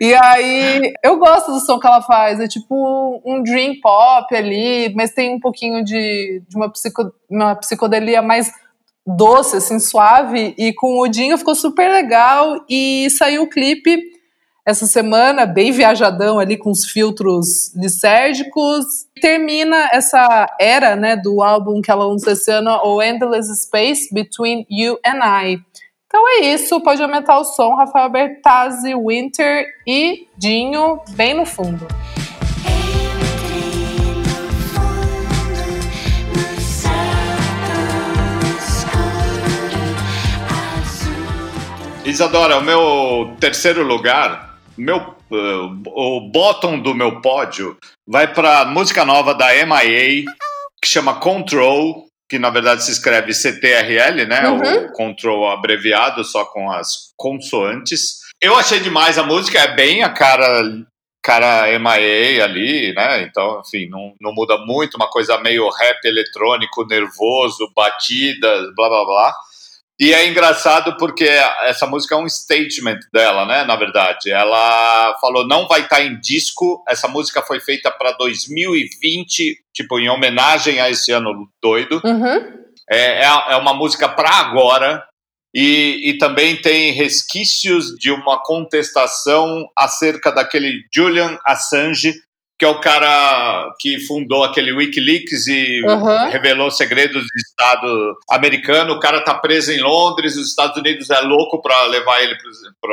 E 0.00 0.14
aí, 0.14 0.92
eu 1.02 1.16
gosto 1.18 1.50
do 1.50 1.60
som 1.60 1.78
que 1.78 1.86
ela 1.86 2.02
faz. 2.02 2.38
É 2.40 2.46
tipo 2.46 3.22
um 3.24 3.42
dream 3.42 3.80
pop 3.80 4.34
ali, 4.34 4.92
mas 4.94 5.12
tem 5.12 5.34
um 5.34 5.40
pouquinho 5.40 5.82
de, 5.82 6.42
de 6.46 6.56
uma, 6.56 6.70
psico, 6.70 7.10
uma 7.30 7.54
psicodelia 7.54 8.20
mais 8.20 8.52
doce, 9.06 9.56
assim, 9.56 9.78
suave, 9.80 10.54
e 10.58 10.72
com 10.74 11.00
o 11.00 11.08
Dinho 11.08 11.38
ficou 11.38 11.54
super 11.54 11.90
legal, 11.90 12.64
e 12.68 13.08
saiu 13.10 13.42
o 13.42 13.48
clipe 13.48 14.19
essa 14.70 14.86
semana, 14.86 15.44
bem 15.44 15.72
viajadão 15.72 16.38
ali, 16.38 16.56
com 16.56 16.70
os 16.70 16.84
filtros 16.84 17.74
lisérgicos, 17.74 18.84
termina 19.20 19.90
essa 19.92 20.46
era, 20.60 20.96
né, 20.96 21.16
do 21.16 21.42
álbum 21.42 21.82
que 21.82 21.90
ela 21.90 22.06
lançou 22.06 22.32
esse 22.32 22.50
ano, 22.50 22.70
o 22.84 23.02
Endless 23.02 23.52
Space 23.64 24.12
Between 24.14 24.64
You 24.70 24.98
and 25.04 25.20
I. 25.22 25.60
Então 26.06 26.22
é 26.26 26.46
isso, 26.46 26.80
pode 26.80 27.02
aumentar 27.02 27.38
o 27.38 27.44
som, 27.44 27.74
Rafael 27.74 28.08
Bertazzi, 28.10 28.94
Winter 28.94 29.66
e 29.86 30.26
Dinho 30.38 31.00
bem 31.10 31.34
no 31.34 31.44
fundo. 31.44 31.86
Isadora, 42.04 42.58
o 42.58 42.62
meu 42.62 43.36
terceiro 43.38 43.84
lugar, 43.84 44.49
meu, 44.80 45.14
uh, 45.30 45.82
o 45.86 46.30
bottom 46.30 46.80
do 46.80 46.94
meu 46.94 47.20
pódio 47.20 47.76
vai 48.08 48.32
para 48.32 48.64
música 48.64 49.04
nova 49.04 49.34
da 49.34 49.48
MIA, 49.52 50.24
que 50.82 50.88
chama 50.88 51.20
Control, 51.20 52.06
que 52.28 52.38
na 52.38 52.48
verdade 52.48 52.82
se 52.82 52.90
escreve 52.90 53.34
CTRL, 53.34 54.24
né? 54.26 54.48
Uhum. 54.48 54.86
O 54.86 54.92
Control 54.92 55.50
abreviado, 55.50 56.24
só 56.24 56.44
com 56.46 56.70
as 56.70 57.12
consoantes. 57.16 58.20
Eu 58.40 58.56
achei 58.56 58.80
demais 58.80 59.18
a 59.18 59.22
música, 59.22 59.58
é 59.58 59.74
bem 59.74 60.02
a 60.02 60.08
cara 60.08 60.62
cara 61.22 61.78
MIA 61.78 62.42
ali, 62.42 62.94
né? 62.94 63.22
Então, 63.22 63.60
enfim, 63.60 63.86
não, 63.90 64.14
não 64.18 64.32
muda 64.32 64.56
muito, 64.64 64.94
uma 64.94 65.10
coisa 65.10 65.38
meio 65.38 65.68
rap 65.68 66.02
eletrônico, 66.06 66.86
nervoso, 66.86 67.70
batidas, 67.76 68.74
blá 68.74 68.88
blá 68.88 69.04
blá. 69.04 69.34
E 70.00 70.14
é 70.14 70.26
engraçado 70.26 70.96
porque 70.96 71.28
essa 71.66 71.86
música 71.86 72.14
é 72.14 72.18
um 72.18 72.26
statement 72.26 73.00
dela, 73.12 73.44
né? 73.44 73.64
Na 73.64 73.76
verdade, 73.76 74.30
ela 74.30 75.14
falou 75.20 75.46
não 75.46 75.68
vai 75.68 75.82
estar 75.82 75.96
tá 75.96 76.02
em 76.02 76.18
disco. 76.18 76.82
Essa 76.88 77.06
música 77.06 77.42
foi 77.42 77.60
feita 77.60 77.90
para 77.90 78.12
2020, 78.12 79.62
tipo 79.74 80.00
em 80.00 80.08
homenagem 80.08 80.80
a 80.80 80.88
esse 80.88 81.12
ano 81.12 81.46
doido. 81.62 82.00
Uhum. 82.02 82.60
É, 82.90 83.24
é, 83.24 83.26
é 83.50 83.56
uma 83.56 83.74
música 83.74 84.08
para 84.08 84.30
agora. 84.30 85.04
E, 85.54 86.08
e 86.08 86.16
também 86.16 86.56
tem 86.56 86.92
resquícios 86.92 87.94
de 87.96 88.10
uma 88.10 88.42
contestação 88.42 89.68
acerca 89.76 90.32
daquele 90.32 90.82
Julian 90.94 91.38
Assange, 91.44 92.14
que 92.60 92.64
é 92.66 92.68
o 92.68 92.78
cara 92.78 93.74
que 93.80 93.98
fundou 94.00 94.44
aquele 94.44 94.70
Wikileaks 94.70 95.46
e 95.46 95.82
uhum. 95.82 96.28
revelou 96.28 96.70
segredos 96.70 97.22
do 97.22 97.38
Estado 97.38 98.18
americano. 98.28 98.92
O 98.92 99.00
cara 99.00 99.24
tá 99.24 99.32
preso 99.32 99.72
em 99.72 99.80
Londres, 99.80 100.36
os 100.36 100.50
Estados 100.50 100.76
Unidos 100.76 101.08
é 101.08 101.20
louco 101.22 101.62
para 101.62 101.84
levar 101.84 102.22
ele 102.22 102.36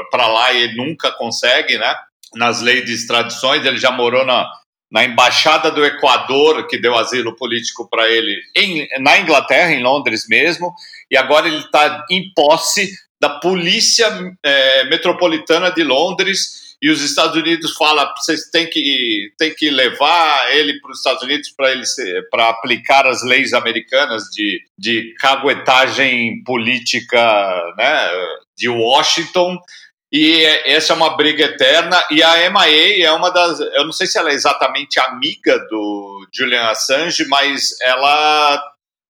para 0.10 0.28
lá 0.28 0.54
e 0.54 0.64
ele 0.64 0.78
nunca 0.78 1.12
consegue, 1.12 1.78
né? 1.78 1.94
Nas 2.34 2.62
leis 2.62 2.86
de 2.86 2.94
extradições, 2.94 3.66
ele 3.66 3.76
já 3.76 3.92
morou 3.92 4.26
na, 4.26 4.50
na 4.90 5.04
embaixada 5.04 5.70
do 5.70 5.86
Equador, 5.86 6.66
que 6.68 6.78
deu 6.78 6.98
asilo 6.98 7.36
político 7.36 7.90
para 7.90 8.08
ele 8.10 8.40
em, 8.56 8.88
na 9.02 9.20
Inglaterra, 9.20 9.74
em 9.74 9.84
Londres 9.84 10.28
mesmo, 10.30 10.74
e 11.12 11.18
agora 11.18 11.46
ele 11.46 11.58
está 11.58 12.06
em 12.10 12.32
posse 12.34 12.90
da 13.20 13.28
polícia 13.28 14.08
é, 14.42 14.86
metropolitana 14.86 15.72
de 15.72 15.84
Londres 15.84 16.67
e 16.82 16.92
os 16.92 17.02
Estados 17.02 17.36
Unidos 17.36 17.76
fala 17.76 18.14
vocês 18.16 18.50
têm 18.52 18.70
que, 18.70 19.32
têm 19.38 19.54
que 19.54 19.70
levar 19.70 20.56
ele 20.56 20.80
para 20.80 20.92
os 20.92 21.00
Estados 21.00 21.24
Unidos 21.24 21.50
para 21.50 21.72
ele 21.72 21.84
para 22.30 22.50
aplicar 22.50 23.08
as 23.08 23.24
leis 23.24 23.54
americanas 23.54 24.24
de, 24.32 24.62
de 24.78 25.16
caguetagem 25.20 26.44
política 26.44 27.74
né, 27.78 28.10
de 28.56 28.70
Washington. 28.70 29.58
E 30.12 30.44
essa 30.66 30.94
é 30.94 30.96
uma 30.96 31.18
briga 31.18 31.46
eterna. 31.46 31.98
E 32.12 32.24
a 32.24 32.50
MIA 32.50 33.08
é 33.08 33.12
uma 33.12 33.32
das 33.32 33.60
eu 33.60 33.84
não 33.84 33.92
sei 33.92 34.06
se 34.06 34.18
ela 34.18 34.30
é 34.30 34.36
exatamente 34.36 35.00
amiga 35.00 35.58
do 35.70 36.28
Julian 36.34 36.70
Assange 36.70 37.26
mas 37.28 37.76
ela 37.82 38.64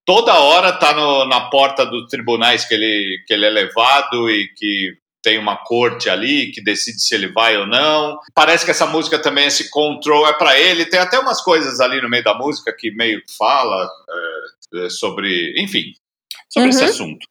toda 0.05 0.39
hora 0.39 0.69
está 0.69 0.93
na 1.25 1.49
porta 1.49 1.85
dos 1.85 2.07
tribunais 2.09 2.63
que 2.63 2.73
ele, 2.73 3.23
que 3.27 3.33
ele 3.33 3.45
é 3.45 3.49
levado 3.49 4.29
e 4.29 4.47
que 4.55 4.97
tem 5.27 5.37
uma 5.37 5.57
corte 5.57 6.09
ali 6.09 6.51
que 6.51 6.63
decide 6.63 7.01
se 7.01 7.13
ele 7.13 7.27
vai 7.27 7.57
ou 7.57 7.67
não. 7.67 8.17
Parece 8.33 8.63
que 8.63 8.71
essa 8.71 8.85
música 8.85 9.19
também, 9.19 9.45
esse 9.45 9.69
control 9.69 10.25
é 10.25 10.31
para 10.31 10.57
ele. 10.57 10.85
Tem 10.85 11.01
até 11.01 11.19
umas 11.19 11.41
coisas 11.41 11.81
ali 11.81 12.01
no 12.01 12.07
meio 12.07 12.23
da 12.23 12.33
música 12.33 12.71
que 12.71 12.91
meio 12.91 13.21
fala 13.37 13.89
é, 14.73 14.85
é 14.85 14.89
sobre, 14.89 15.53
enfim, 15.61 15.91
sobre 16.47 16.69
uhum. 16.69 16.75
esse 16.75 16.83
assunto. 16.85 17.27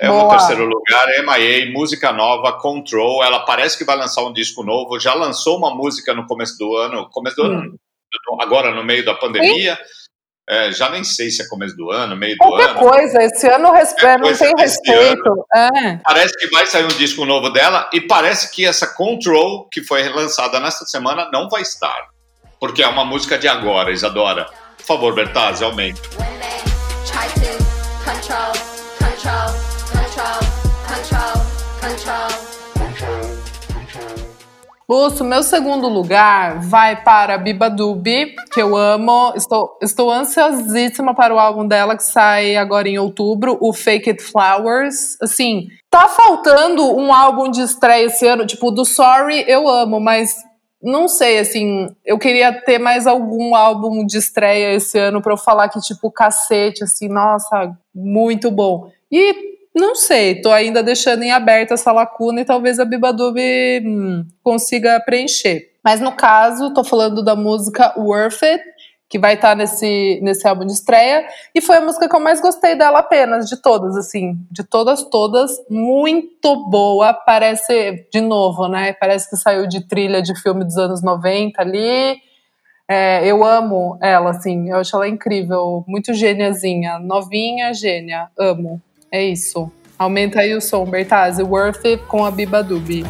É 0.00 0.08
o 0.08 0.28
terceiro 0.28 0.66
lugar, 0.66 1.04
MIA, 1.24 1.72
música 1.72 2.12
nova, 2.12 2.52
Control. 2.60 3.24
Ela 3.24 3.40
parece 3.40 3.76
que 3.76 3.84
vai 3.84 3.96
lançar 3.96 4.22
um 4.22 4.32
disco 4.32 4.62
novo. 4.62 5.00
Já 5.00 5.12
lançou 5.12 5.58
uma 5.58 5.74
música 5.74 6.14
no 6.14 6.28
começo 6.28 6.56
do 6.56 6.76
ano, 6.76 7.10
começo 7.10 7.34
do 7.34 7.42
hum. 7.42 7.58
ano, 7.58 7.78
agora 8.40 8.72
no 8.72 8.84
meio 8.84 9.04
da 9.04 9.14
pandemia. 9.14 9.74
Sim 9.74 10.01
É, 10.48 10.72
já 10.72 10.90
nem 10.90 11.04
sei 11.04 11.30
se 11.30 11.42
é 11.42 11.46
começo 11.46 11.76
do 11.76 11.90
ano, 11.90 12.16
meio 12.16 12.36
Qualquer 12.36 12.64
do 12.64 12.70
ano. 12.70 12.78
Qualquer 12.80 13.00
coisa, 13.00 13.22
esse 13.22 13.46
ano 13.48 13.70
respe... 13.72 14.02
não 14.18 14.36
tem 14.36 14.52
respeito. 14.58 15.46
É. 15.54 15.98
Parece 16.04 16.36
que 16.36 16.48
vai 16.48 16.66
sair 16.66 16.84
um 16.84 16.88
disco 16.88 17.24
novo 17.24 17.50
dela 17.50 17.88
e 17.92 18.00
parece 18.00 18.50
que 18.50 18.66
essa 18.66 18.86
Control, 18.88 19.68
que 19.70 19.82
foi 19.82 20.08
lançada 20.08 20.58
nesta 20.58 20.84
semana, 20.84 21.30
não 21.32 21.48
vai 21.48 21.62
estar. 21.62 22.08
Porque 22.58 22.82
é 22.82 22.88
uma 22.88 23.04
música 23.04 23.38
de 23.38 23.46
agora, 23.46 23.92
Isadora. 23.92 24.46
Por 24.76 24.86
favor, 24.86 25.14
Bertazzi, 25.14 25.62
aumente. 25.62 26.00
Lúcio, 34.92 35.24
meu 35.24 35.42
segundo 35.42 35.88
lugar 35.88 36.60
vai 36.60 37.02
para 37.02 37.38
Biba 37.38 37.70
Dubi, 37.70 38.36
que 38.52 38.60
eu 38.60 38.76
amo. 38.76 39.32
Estou, 39.34 39.78
estou 39.80 40.10
ansiosíssima 40.10 41.14
para 41.14 41.34
o 41.34 41.38
álbum 41.38 41.66
dela 41.66 41.96
que 41.96 42.04
sai 42.04 42.56
agora 42.56 42.86
em 42.86 42.98
outubro, 42.98 43.56
o 43.58 43.72
Fake 43.72 44.10
It 44.10 44.22
Flowers. 44.22 45.16
Assim, 45.22 45.68
tá 45.88 46.08
faltando 46.08 46.94
um 46.94 47.10
álbum 47.10 47.50
de 47.50 47.62
estreia 47.62 48.04
esse 48.04 48.26
ano. 48.26 48.44
Tipo, 48.44 48.70
do 48.70 48.84
Sorry 48.84 49.42
eu 49.48 49.66
amo, 49.66 49.98
mas 49.98 50.36
não 50.82 51.08
sei, 51.08 51.38
assim, 51.38 51.86
eu 52.04 52.18
queria 52.18 52.52
ter 52.52 52.78
mais 52.78 53.06
algum 53.06 53.56
álbum 53.56 54.04
de 54.04 54.18
estreia 54.18 54.74
esse 54.74 54.98
ano 54.98 55.22
para 55.22 55.32
eu 55.32 55.38
falar 55.38 55.70
que, 55.70 55.80
tipo, 55.80 56.10
cacete, 56.10 56.84
assim, 56.84 57.08
nossa, 57.08 57.74
muito 57.94 58.50
bom. 58.50 58.90
E 59.10 59.51
não 59.74 59.94
sei, 59.94 60.40
tô 60.40 60.50
ainda 60.50 60.82
deixando 60.82 61.22
em 61.22 61.32
aberto 61.32 61.72
essa 61.72 61.92
lacuna 61.92 62.40
e 62.40 62.44
talvez 62.44 62.78
a 62.78 62.84
Bibadub 62.84 63.38
hum, 63.84 64.26
consiga 64.42 65.00
preencher. 65.00 65.70
Mas 65.82 66.00
no 66.00 66.12
caso, 66.12 66.74
tô 66.74 66.84
falando 66.84 67.22
da 67.22 67.34
música 67.34 67.94
Worth 67.96 68.42
It, 68.42 68.62
que 69.08 69.18
vai 69.18 69.34
estar 69.34 69.50
tá 69.50 69.54
nesse, 69.54 70.20
nesse 70.22 70.48
álbum 70.48 70.64
de 70.64 70.72
estreia, 70.72 71.26
e 71.54 71.60
foi 71.60 71.76
a 71.76 71.80
música 71.82 72.08
que 72.08 72.16
eu 72.16 72.20
mais 72.20 72.40
gostei 72.40 72.74
dela 72.74 73.00
apenas, 73.00 73.46
de 73.46 73.60
todas, 73.60 73.94
assim, 73.94 74.38
de 74.50 74.64
todas, 74.64 75.02
todas, 75.04 75.50
muito 75.68 76.68
boa, 76.70 77.12
parece, 77.12 78.06
de 78.10 78.22
novo, 78.22 78.68
né, 78.68 78.94
parece 78.94 79.28
que 79.28 79.36
saiu 79.36 79.66
de 79.66 79.86
trilha 79.86 80.22
de 80.22 80.34
filme 80.40 80.64
dos 80.64 80.78
anos 80.78 81.02
90 81.02 81.60
ali, 81.60 82.22
é, 82.88 83.26
eu 83.26 83.44
amo 83.44 83.98
ela, 84.00 84.30
assim, 84.30 84.70
eu 84.70 84.78
acho 84.78 84.96
ela 84.96 85.06
incrível, 85.06 85.84
muito 85.86 86.14
gêniazinha, 86.14 86.98
novinha, 86.98 87.74
gênia, 87.74 88.30
amo. 88.38 88.80
É 89.12 89.22
isso. 89.22 89.70
Aumenta 89.98 90.40
aí 90.40 90.54
o 90.54 90.60
som, 90.60 90.86
Bertazzi. 90.86 91.42
Worth 91.42 91.84
It 91.84 92.02
com 92.04 92.24
a 92.24 92.30
Biba 92.30 92.62
Dubi. 92.62 93.04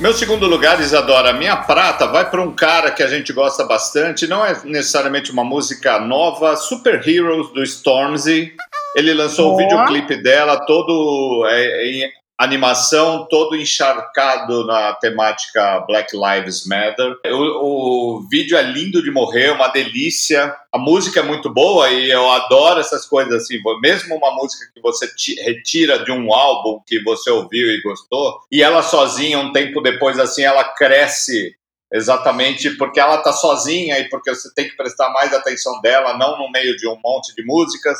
Meu 0.00 0.12
segundo 0.14 0.48
lugar, 0.48 0.80
Isadora, 0.80 1.32
minha 1.32 1.56
prata 1.58 2.08
vai 2.08 2.28
para 2.28 2.42
um 2.42 2.52
cara 2.52 2.90
que 2.90 3.02
a 3.02 3.06
gente 3.06 3.32
gosta 3.32 3.62
bastante. 3.62 4.26
Não 4.26 4.44
é 4.44 4.60
necessariamente 4.64 5.30
uma 5.30 5.44
música 5.44 6.00
nova, 6.00 6.56
Super 6.56 7.06
Heroes 7.06 7.52
do 7.52 7.62
Stormzy. 7.62 8.52
Ele 8.96 9.12
lançou 9.12 9.52
o 9.52 9.56
videoclipe 9.58 10.20
dela 10.20 10.64
todo 10.66 11.46
é, 11.48 12.10
animação 12.42 13.26
todo 13.28 13.54
encharcado 13.54 14.66
na 14.66 14.94
temática 14.94 15.80
Black 15.86 16.10
Lives 16.16 16.66
Matter. 16.66 17.16
O, 17.26 18.16
o, 18.16 18.28
vídeo 18.28 18.56
é 18.56 18.62
lindo 18.62 19.02
de 19.02 19.10
morrer, 19.12 19.50
uma 19.50 19.68
delícia. 19.68 20.54
A 20.72 20.78
música 20.78 21.20
é 21.20 21.22
muito 21.22 21.48
boa 21.48 21.88
e 21.90 22.10
eu 22.10 22.28
adoro 22.30 22.80
essas 22.80 23.06
coisas 23.06 23.32
assim. 23.42 23.58
Mesmo 23.80 24.16
uma 24.16 24.34
música 24.34 24.66
que 24.74 24.80
você 24.80 25.08
retira 25.44 26.04
de 26.04 26.10
um 26.10 26.34
álbum 26.34 26.82
que 26.84 27.00
você 27.02 27.30
ouviu 27.30 27.70
e 27.70 27.80
gostou, 27.82 28.40
e 28.50 28.62
ela 28.62 28.82
sozinha, 28.82 29.38
um 29.38 29.52
tempo 29.52 29.80
depois, 29.80 30.18
assim, 30.18 30.42
ela 30.42 30.64
cresce 30.64 31.54
exatamente 31.92 32.70
porque 32.70 32.98
ela 32.98 33.18
tá 33.18 33.32
sozinha 33.32 33.98
e 33.98 34.08
porque 34.08 34.34
você 34.34 34.52
tem 34.54 34.68
que 34.68 34.76
prestar 34.76 35.10
mais 35.10 35.32
atenção 35.32 35.80
dela, 35.80 36.16
não 36.16 36.38
no 36.38 36.50
meio 36.50 36.76
de 36.76 36.88
um 36.88 36.98
monte 37.04 37.34
de 37.36 37.44
músicas. 37.44 37.98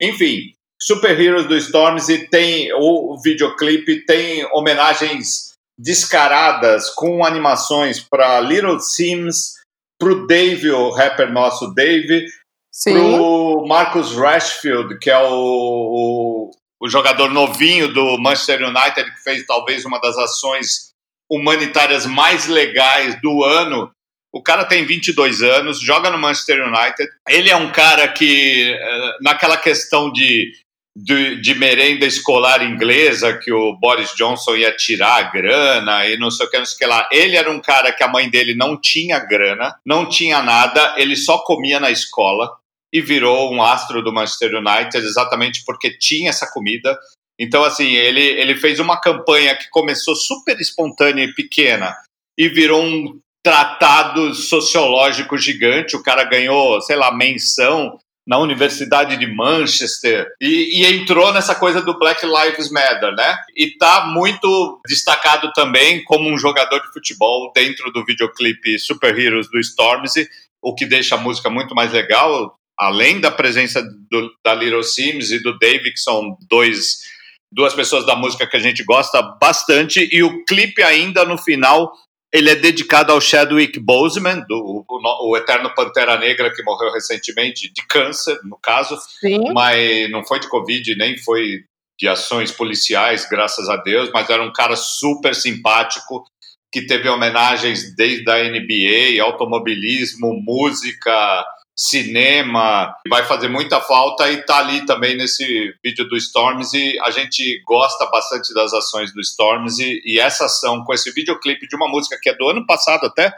Enfim, 0.00 0.54
Super 0.84 1.18
Heroes 1.18 1.46
do 1.46 1.56
Stormzy 1.56 2.26
tem 2.28 2.72
o 2.74 3.16
videoclipe, 3.22 4.04
tem 4.04 4.44
homenagens 4.52 5.52
descaradas 5.78 6.90
com 6.90 7.24
animações 7.24 8.00
para 8.00 8.40
Little 8.40 8.80
Sims, 8.80 9.54
pro 9.96 10.26
Dave, 10.26 10.72
o 10.72 10.90
rapper 10.90 11.32
nosso 11.32 11.72
Dave, 11.72 12.26
Sim. 12.72 12.94
pro 12.94 13.64
Marcus 13.64 14.16
Rashfield, 14.16 14.98
que 14.98 15.08
é 15.08 15.18
o, 15.18 15.30
o, 15.30 16.50
o 16.80 16.88
jogador 16.88 17.30
novinho 17.30 17.86
do 17.94 18.18
Manchester 18.18 18.62
United, 18.68 19.08
que 19.14 19.22
fez 19.22 19.46
talvez 19.46 19.84
uma 19.84 20.00
das 20.00 20.18
ações 20.18 20.90
humanitárias 21.30 22.06
mais 22.06 22.48
legais 22.48 23.20
do 23.22 23.44
ano. 23.44 23.88
O 24.32 24.42
cara 24.42 24.64
tem 24.64 24.84
22 24.84 25.42
anos, 25.42 25.80
joga 25.80 26.10
no 26.10 26.18
Manchester 26.18 26.66
United. 26.66 27.08
Ele 27.28 27.50
é 27.50 27.56
um 27.56 27.70
cara 27.70 28.08
que, 28.08 28.72
eh, 28.72 29.16
naquela 29.20 29.56
questão 29.56 30.10
de 30.10 30.50
de, 30.96 31.40
de, 31.40 31.54
merenda 31.54 32.04
escolar 32.04 32.62
inglesa 32.62 33.38
que 33.38 33.50
o 33.50 33.74
Boris 33.74 34.14
Johnson 34.14 34.56
ia 34.56 34.76
tirar 34.76 35.16
a 35.16 35.30
grana 35.30 36.06
e 36.06 36.18
não 36.18 36.30
sei 36.30 36.46
o 36.46 36.50
que, 36.50 36.58
não 36.58 36.66
sei 36.66 36.74
o 36.74 36.78
que 36.78 36.86
lá. 36.86 37.08
Ele 37.10 37.36
era 37.36 37.50
um 37.50 37.60
cara 37.60 37.92
que 37.92 38.02
a 38.02 38.08
mãe 38.08 38.28
dele 38.28 38.54
não 38.54 38.78
tinha 38.78 39.18
grana, 39.18 39.74
não 39.86 40.08
tinha 40.08 40.42
nada, 40.42 40.94
ele 40.98 41.16
só 41.16 41.38
comia 41.38 41.80
na 41.80 41.90
escola 41.90 42.56
e 42.92 43.00
virou 43.00 43.52
um 43.52 43.62
astro 43.62 44.02
do 44.02 44.12
Manchester 44.12 44.54
United 44.54 44.98
exatamente 44.98 45.64
porque 45.64 45.96
tinha 45.96 46.28
essa 46.28 46.46
comida. 46.52 46.98
Então, 47.38 47.64
assim, 47.64 47.94
ele, 47.94 48.20
ele 48.20 48.54
fez 48.54 48.78
uma 48.78 49.00
campanha 49.00 49.56
que 49.56 49.70
começou 49.70 50.14
super 50.14 50.60
espontânea 50.60 51.24
e 51.24 51.34
pequena 51.34 51.96
e 52.38 52.48
virou 52.48 52.84
um 52.84 53.18
tratado 53.42 54.34
sociológico 54.34 55.38
gigante. 55.38 55.96
O 55.96 56.02
cara 56.02 56.24
ganhou, 56.24 56.80
sei 56.82 56.96
lá, 56.96 57.10
menção 57.10 57.98
na 58.26 58.38
Universidade 58.38 59.16
de 59.16 59.26
Manchester 59.26 60.28
e, 60.40 60.80
e, 60.80 60.86
entrou 60.86 61.32
nessa 61.32 61.54
coisa 61.54 61.82
do 61.82 61.98
Black 61.98 62.24
Lives 62.24 62.70
Matter, 62.70 63.12
né? 63.14 63.36
E 63.56 63.76
tá 63.76 64.06
muito 64.06 64.80
destacado 64.86 65.52
também 65.52 66.04
como 66.04 66.30
um 66.30 66.38
jogador 66.38 66.80
de 66.80 66.92
futebol 66.92 67.50
dentro 67.52 67.90
do 67.90 68.04
videoclipe 68.04 68.78
Super 68.78 69.18
Heroes 69.18 69.50
do 69.50 69.58
Stormzy, 69.58 70.28
o 70.62 70.74
que 70.74 70.86
deixa 70.86 71.16
a 71.16 71.18
música 71.18 71.50
muito 71.50 71.74
mais 71.74 71.92
legal, 71.92 72.54
além 72.78 73.20
da 73.20 73.30
presença 73.30 73.82
do, 74.10 74.30
da 74.44 74.54
Little 74.54 74.84
Sims 74.84 75.32
e 75.32 75.42
do 75.42 75.58
Dave, 75.58 75.92
que 75.92 76.00
são 76.00 76.36
dois 76.48 77.10
duas 77.54 77.74
pessoas 77.74 78.06
da 78.06 78.16
música 78.16 78.46
que 78.46 78.56
a 78.56 78.60
gente 78.60 78.82
gosta 78.82 79.20
bastante, 79.38 80.08
e 80.10 80.22
o 80.22 80.42
clipe 80.46 80.82
ainda 80.82 81.22
no 81.26 81.36
final 81.36 81.92
ele 82.32 82.50
é 82.50 82.54
dedicado 82.54 83.12
ao 83.12 83.20
Chadwick 83.20 83.78
Boseman, 83.78 84.44
do, 84.48 84.84
o, 84.88 85.30
o, 85.30 85.36
eterno 85.36 85.74
Pantera 85.74 86.18
Negra 86.18 86.52
que 86.52 86.62
morreu 86.62 86.90
recentemente 86.90 87.70
de 87.70 87.86
câncer, 87.86 88.38
no 88.44 88.56
caso, 88.56 88.96
Sim. 89.20 89.52
mas 89.52 90.10
não 90.10 90.24
foi 90.24 90.40
de 90.40 90.48
Covid, 90.48 90.96
nem 90.96 91.18
foi 91.18 91.64
de 92.00 92.08
ações 92.08 92.50
policiais, 92.50 93.28
graças 93.28 93.68
a 93.68 93.76
Deus, 93.76 94.10
mas 94.12 94.30
era 94.30 94.42
um 94.42 94.52
cara 94.52 94.74
super 94.76 95.34
simpático, 95.34 96.24
que 96.72 96.86
teve 96.86 97.06
homenagens 97.06 97.94
desde 97.94 98.28
a 98.30 98.42
NBA, 98.44 99.22
automobilismo, 99.22 100.32
música, 100.42 101.44
cinema, 101.76 102.94
vai 103.08 103.24
fazer 103.24 103.48
muita 103.48 103.80
falta 103.80 104.30
e 104.30 104.44
tá 104.44 104.58
ali 104.58 104.84
também 104.84 105.16
nesse 105.16 105.74
vídeo 105.82 106.06
do 106.08 106.16
Stormzy. 106.16 106.98
A 107.00 107.10
gente 107.10 107.62
gosta 107.66 108.06
bastante 108.06 108.52
das 108.54 108.72
ações 108.72 109.12
do 109.12 109.20
Stormzy 109.20 110.00
e 110.04 110.20
essa 110.20 110.44
ação 110.44 110.84
com 110.84 110.92
esse 110.92 111.10
videoclipe 111.12 111.66
de 111.66 111.76
uma 111.76 111.88
música 111.88 112.18
que 112.20 112.28
é 112.28 112.36
do 112.36 112.48
ano 112.48 112.66
passado 112.66 113.06
até, 113.06 113.32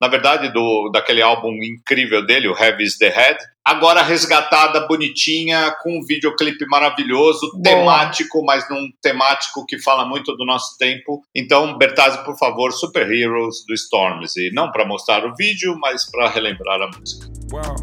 na 0.00 0.08
verdade, 0.08 0.50
do, 0.52 0.90
daquele 0.90 1.20
álbum 1.20 1.52
incrível 1.62 2.24
dele, 2.24 2.48
o 2.48 2.56
Heavy 2.56 2.84
is 2.84 2.96
the 2.96 3.10
Head. 3.10 3.38
Agora 3.62 4.02
resgatada, 4.02 4.86
bonitinha, 4.86 5.76
com 5.82 5.98
um 5.98 6.02
videoclipe 6.06 6.64
maravilhoso, 6.66 7.50
Boa. 7.52 7.62
temático, 7.62 8.42
mas 8.42 8.68
num 8.70 8.88
temático 9.02 9.66
que 9.66 9.78
fala 9.78 10.06
muito 10.06 10.34
do 10.36 10.46
nosso 10.46 10.78
tempo. 10.78 11.22
Então, 11.36 11.76
Bertazzi, 11.76 12.24
por 12.24 12.36
favor, 12.38 12.72
Super 12.72 13.12
Heroes 13.12 13.64
do 13.68 13.74
Stormzy. 13.74 14.50
Não 14.54 14.72
para 14.72 14.86
mostrar 14.86 15.24
o 15.26 15.34
vídeo, 15.36 15.76
mas 15.78 16.10
para 16.10 16.30
relembrar 16.30 16.80
a 16.80 16.88
música. 16.98 17.26
Wow. 17.52 17.76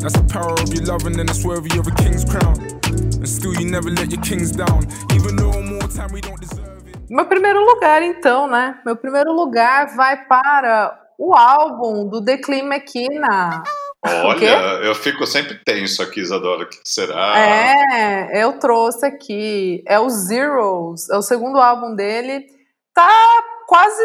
That's 0.00 0.14
the 0.14 0.26
power 0.32 0.54
of 0.54 0.74
your 0.74 0.84
loving 0.86 1.20
and 1.20 1.30
it's 1.30 1.44
worthy 1.44 1.78
of 1.78 1.86
a 1.86 1.94
king's 1.94 2.24
crown. 2.24 2.54
And 3.20 3.26
still 3.26 3.54
you 3.54 3.70
never 3.70 3.90
let 3.90 4.10
your 4.10 4.20
kings 4.22 4.50
down. 4.50 4.80
Even 5.14 5.36
though 5.36 5.62
more 5.62 5.86
time 5.88 6.12
we 6.12 6.20
don't 6.20 6.40
deserve 6.40 6.88
it. 6.88 6.98
Meu 7.08 7.26
primeiro 7.26 7.64
lugar, 7.64 8.02
então, 8.02 8.48
né? 8.48 8.80
Meu 8.84 8.96
primeiro 8.96 9.32
lugar 9.32 9.94
vai 9.94 10.26
para 10.26 11.07
o 11.18 11.34
álbum 11.34 12.08
do 12.08 12.24
The 12.24 12.38
Clean 12.38 12.64
McKenna. 12.64 13.64
Olha, 14.06 14.80
eu 14.84 14.94
fico 14.94 15.26
sempre 15.26 15.58
tenso 15.64 16.00
aqui, 16.00 16.20
Isadora. 16.20 16.62
O 16.62 16.68
que 16.68 16.78
será? 16.84 17.36
É, 17.36 18.44
eu 18.44 18.58
trouxe 18.58 19.04
aqui. 19.04 19.82
É 19.86 19.98
o 19.98 20.08
Zeros, 20.08 21.10
é 21.10 21.16
o 21.16 21.22
segundo 21.22 21.58
álbum 21.58 21.96
dele. 21.96 22.46
Tá 22.94 23.08
quase 23.66 24.00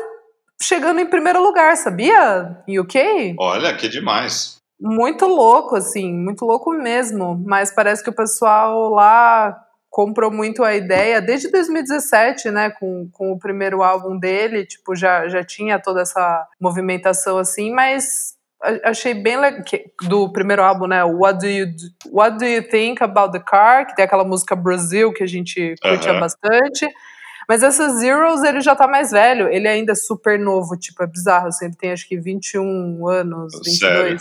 chegando 0.60 1.00
em 1.00 1.06
primeiro 1.06 1.44
lugar, 1.44 1.78
sabia? 1.78 2.64
UK? 2.68 3.36
Olha, 3.38 3.76
que 3.78 3.88
demais. 3.88 4.58
Muito 4.82 5.28
louco, 5.28 5.76
assim, 5.76 6.12
muito 6.12 6.44
louco 6.44 6.72
mesmo. 6.72 7.40
Mas 7.46 7.72
parece 7.72 8.04
que 8.04 8.10
o 8.10 8.16
pessoal 8.16 8.90
lá 8.90 9.63
comprou 9.94 10.32
muito 10.32 10.64
a 10.64 10.74
ideia 10.74 11.22
desde 11.22 11.52
2017, 11.52 12.50
né, 12.50 12.72
com, 12.72 13.08
com 13.12 13.32
o 13.32 13.38
primeiro 13.38 13.84
álbum 13.84 14.18
dele, 14.18 14.66
tipo, 14.66 14.96
já, 14.96 15.28
já 15.28 15.44
tinha 15.44 15.78
toda 15.78 16.02
essa 16.02 16.48
movimentação 16.60 17.38
assim, 17.38 17.72
mas 17.72 18.34
achei 18.84 19.14
bem 19.14 19.38
legal 19.40 19.62
do 20.02 20.34
primeiro 20.34 20.64
álbum, 20.64 20.88
né? 20.88 21.04
What 21.04 21.38
do 21.38 21.48
you 21.48 21.68
What 22.10 22.40
do 22.40 22.46
you 22.46 22.68
think 22.68 23.04
about 23.04 23.34
the 23.34 23.40
car? 23.40 23.86
Que 23.86 23.96
tem 23.96 24.06
aquela 24.06 24.24
música 24.24 24.56
Brasil 24.56 25.14
que 25.14 25.22
a 25.22 25.28
gente 25.28 25.76
curtia 25.80 26.20
bastante. 26.20 26.88
Mas 27.48 27.62
essas 27.62 28.00
Zeros, 28.00 28.42
ele 28.42 28.62
já 28.62 28.76
tá 28.76 28.88
mais 28.88 29.12
velho. 29.12 29.48
Ele 29.50 29.68
ainda 29.68 29.92
é 29.92 29.96
super 29.96 30.40
novo, 30.40 30.76
tipo, 30.76 31.04
é 31.04 31.08
bizarro. 31.08 31.50
Assim, 31.50 31.66
ele 31.66 31.76
tem 31.76 31.92
acho 31.92 32.08
que 32.08 32.18
21 32.18 33.08
anos, 33.08 33.54
22. 33.64 33.78
Sério? 33.78 34.18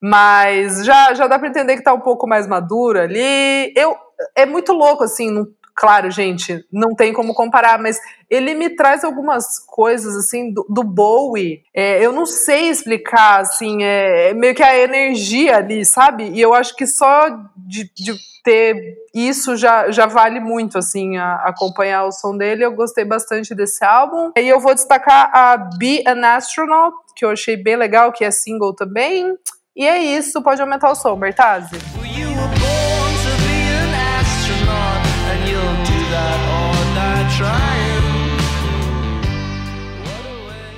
Mas 0.00 0.84
já, 0.84 1.12
já 1.12 1.26
dá 1.26 1.38
pra 1.38 1.48
entender 1.48 1.76
que 1.76 1.82
tá 1.82 1.92
um 1.92 2.00
pouco 2.00 2.28
mais 2.28 2.46
maduro 2.46 3.00
ali. 3.00 3.72
Eu, 3.76 3.96
é 4.34 4.46
muito 4.46 4.72
louco, 4.72 5.04
assim, 5.04 5.30
não, 5.30 5.46
claro, 5.78 6.10
gente, 6.10 6.64
não 6.72 6.92
tem 6.94 7.12
como 7.12 7.32
comparar, 7.32 7.78
mas 7.78 8.00
ele 8.28 8.52
me 8.54 8.68
traz 8.70 9.04
algumas 9.04 9.60
coisas, 9.64 10.16
assim, 10.16 10.52
do, 10.52 10.66
do 10.68 10.82
Bowie. 10.82 11.62
É, 11.72 12.04
eu 12.04 12.12
não 12.12 12.26
sei 12.26 12.68
explicar, 12.68 13.40
assim, 13.40 13.84
é, 13.84 14.30
é, 14.30 14.34
meio 14.34 14.56
que 14.56 14.62
a 14.62 14.76
energia 14.76 15.58
ali, 15.58 15.84
sabe? 15.84 16.30
E 16.30 16.40
eu 16.40 16.52
acho 16.52 16.74
que 16.74 16.84
só 16.84 17.28
de, 17.56 17.84
de 17.94 18.14
ter 18.42 18.96
isso 19.14 19.56
já, 19.56 19.90
já 19.90 20.06
vale 20.06 20.40
muito, 20.40 20.78
assim, 20.78 21.16
a, 21.16 21.34
acompanhar 21.44 22.04
o 22.06 22.12
som 22.12 22.36
dele. 22.36 22.64
Eu 22.64 22.72
gostei 22.72 23.04
bastante 23.04 23.54
desse 23.54 23.84
álbum. 23.84 24.32
E 24.36 24.48
eu 24.48 24.58
vou 24.58 24.74
destacar 24.74 25.30
a 25.32 25.56
Be 25.56 26.02
an 26.06 26.26
Astronaut, 26.26 26.96
que 27.14 27.24
eu 27.24 27.30
achei 27.30 27.56
bem 27.56 27.76
legal, 27.76 28.10
que 28.10 28.24
é 28.24 28.32
single 28.32 28.74
também. 28.74 29.32
E 29.76 29.86
é 29.86 29.98
isso, 29.98 30.42
pode 30.42 30.60
aumentar 30.60 30.90
o 30.90 30.96
som, 30.96 31.16
Bertazzi. 31.16 31.76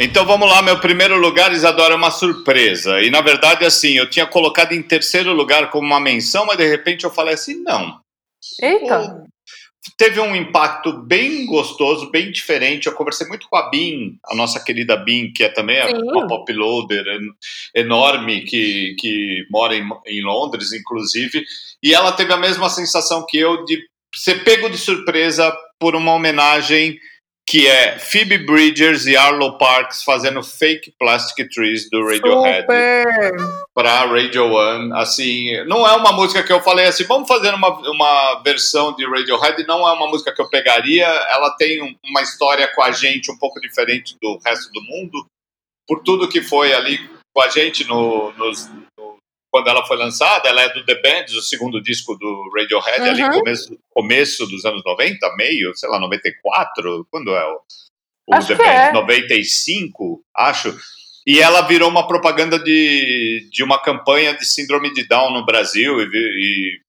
Então 0.03 0.25
vamos 0.25 0.49
lá, 0.49 0.63
meu 0.63 0.81
primeiro 0.81 1.19
lugar, 1.19 1.53
Isadora, 1.53 1.93
é 1.93 1.97
uma 1.97 2.11
surpresa. 2.11 3.03
E 3.03 3.11
na 3.11 3.21
verdade, 3.21 3.67
assim, 3.67 3.99
eu 3.99 4.09
tinha 4.09 4.27
colocado 4.27 4.73
em 4.73 4.83
terceiro 4.83 5.35
lugar 5.35 5.69
como 5.69 5.87
uma 5.87 6.01
menção, 6.01 6.47
mas 6.47 6.57
de 6.57 6.67
repente 6.67 7.05
eu 7.05 7.11
falei 7.11 7.35
assim: 7.35 7.63
não. 7.63 8.01
Eita! 8.63 9.27
Teve 9.99 10.19
um 10.19 10.35
impacto 10.35 10.91
bem 11.03 11.45
gostoso, 11.45 12.11
bem 12.11 12.33
diferente. 12.33 12.87
Eu 12.87 12.95
conversei 12.95 13.27
muito 13.29 13.47
com 13.47 13.57
a 13.57 13.69
Bin, 13.69 14.19
a 14.25 14.35
nossa 14.35 14.59
querida 14.59 14.97
Bin, 14.97 15.35
que 15.35 15.45
é 15.45 15.51
também 15.51 15.77
Sim. 15.87 16.03
uma 16.03 16.27
pop 16.27 16.51
loader 16.51 17.05
enorme, 17.75 18.41
que, 18.47 18.95
que 18.99 19.45
mora 19.51 19.75
em, 19.77 19.87
em 20.07 20.23
Londres, 20.23 20.73
inclusive. 20.73 21.45
E 21.83 21.93
ela 21.93 22.13
teve 22.13 22.33
a 22.33 22.39
mesma 22.39 22.71
sensação 22.71 23.27
que 23.29 23.37
eu 23.37 23.67
de 23.67 23.79
ser 24.15 24.45
pego 24.45 24.71
de 24.71 24.79
surpresa 24.79 25.55
por 25.79 25.95
uma 25.95 26.15
homenagem 26.15 26.99
que 27.51 27.67
é 27.67 27.99
Phoebe 27.99 28.39
Bridgers 28.39 29.07
e 29.07 29.17
Arlo 29.17 29.59
Parks 29.59 30.05
fazendo 30.05 30.41
Fake 30.41 30.95
Plastic 30.97 31.51
Trees 31.51 31.91
do 31.91 32.07
Radiohead 32.07 32.65
para 33.75 34.05
Radio 34.05 34.53
One. 34.53 34.93
Assim, 34.93 35.65
não 35.65 35.85
é 35.85 35.93
uma 35.97 36.13
música 36.13 36.45
que 36.45 36.53
eu 36.53 36.61
falei 36.61 36.87
assim, 36.87 37.03
vamos 37.03 37.27
fazer 37.27 37.53
uma, 37.53 37.71
uma 37.91 38.41
versão 38.45 38.95
de 38.95 39.05
Radiohead. 39.05 39.67
Não 39.67 39.81
é 39.81 39.93
uma 39.93 40.07
música 40.07 40.33
que 40.33 40.41
eu 40.41 40.49
pegaria. 40.49 41.05
Ela 41.05 41.51
tem 41.57 41.83
um, 41.83 41.93
uma 42.05 42.23
história 42.23 42.73
com 42.73 42.83
a 42.83 42.93
gente 42.93 43.33
um 43.33 43.37
pouco 43.37 43.61
diferente 43.61 44.17
do 44.23 44.39
resto 44.47 44.71
do 44.73 44.81
mundo, 44.83 45.27
por 45.89 46.05
tudo 46.05 46.29
que 46.29 46.41
foi 46.41 46.73
ali 46.73 47.01
com 47.35 47.43
a 47.43 47.49
gente 47.49 47.83
no, 47.83 48.31
nos, 48.35 48.71
quando 49.51 49.69
ela 49.69 49.85
foi 49.85 49.97
lançada, 49.97 50.49
ela 50.49 50.63
é 50.63 50.73
do 50.73 50.85
The 50.85 51.01
Bands, 51.03 51.35
o 51.35 51.43
segundo 51.43 51.83
disco 51.83 52.17
do 52.17 52.51
Radiohead, 52.57 53.01
uhum. 53.01 53.09
ali 53.09 53.39
começo, 53.39 53.79
começo 53.91 54.47
dos 54.47 54.65
anos 54.65 54.83
90, 54.85 55.37
meio, 55.37 55.77
sei 55.77 55.89
lá, 55.89 55.99
94, 55.99 57.07
quando 57.11 57.35
é 57.35 57.47
o, 57.47 57.61
o 58.29 58.47
The 58.47 58.55
Bands? 58.55 58.71
É. 58.71 58.93
95, 58.93 60.23
acho. 60.37 60.77
E 61.27 61.41
ela 61.41 61.63
virou 61.63 61.91
uma 61.91 62.07
propaganda 62.07 62.59
de, 62.59 63.49
de 63.53 63.63
uma 63.63 63.81
campanha 63.81 64.35
de 64.35 64.45
síndrome 64.47 64.93
de 64.93 65.07
Down 65.07 65.33
no 65.33 65.45
Brasil 65.45 66.01
e, 66.01 66.07
e, 66.13 66.81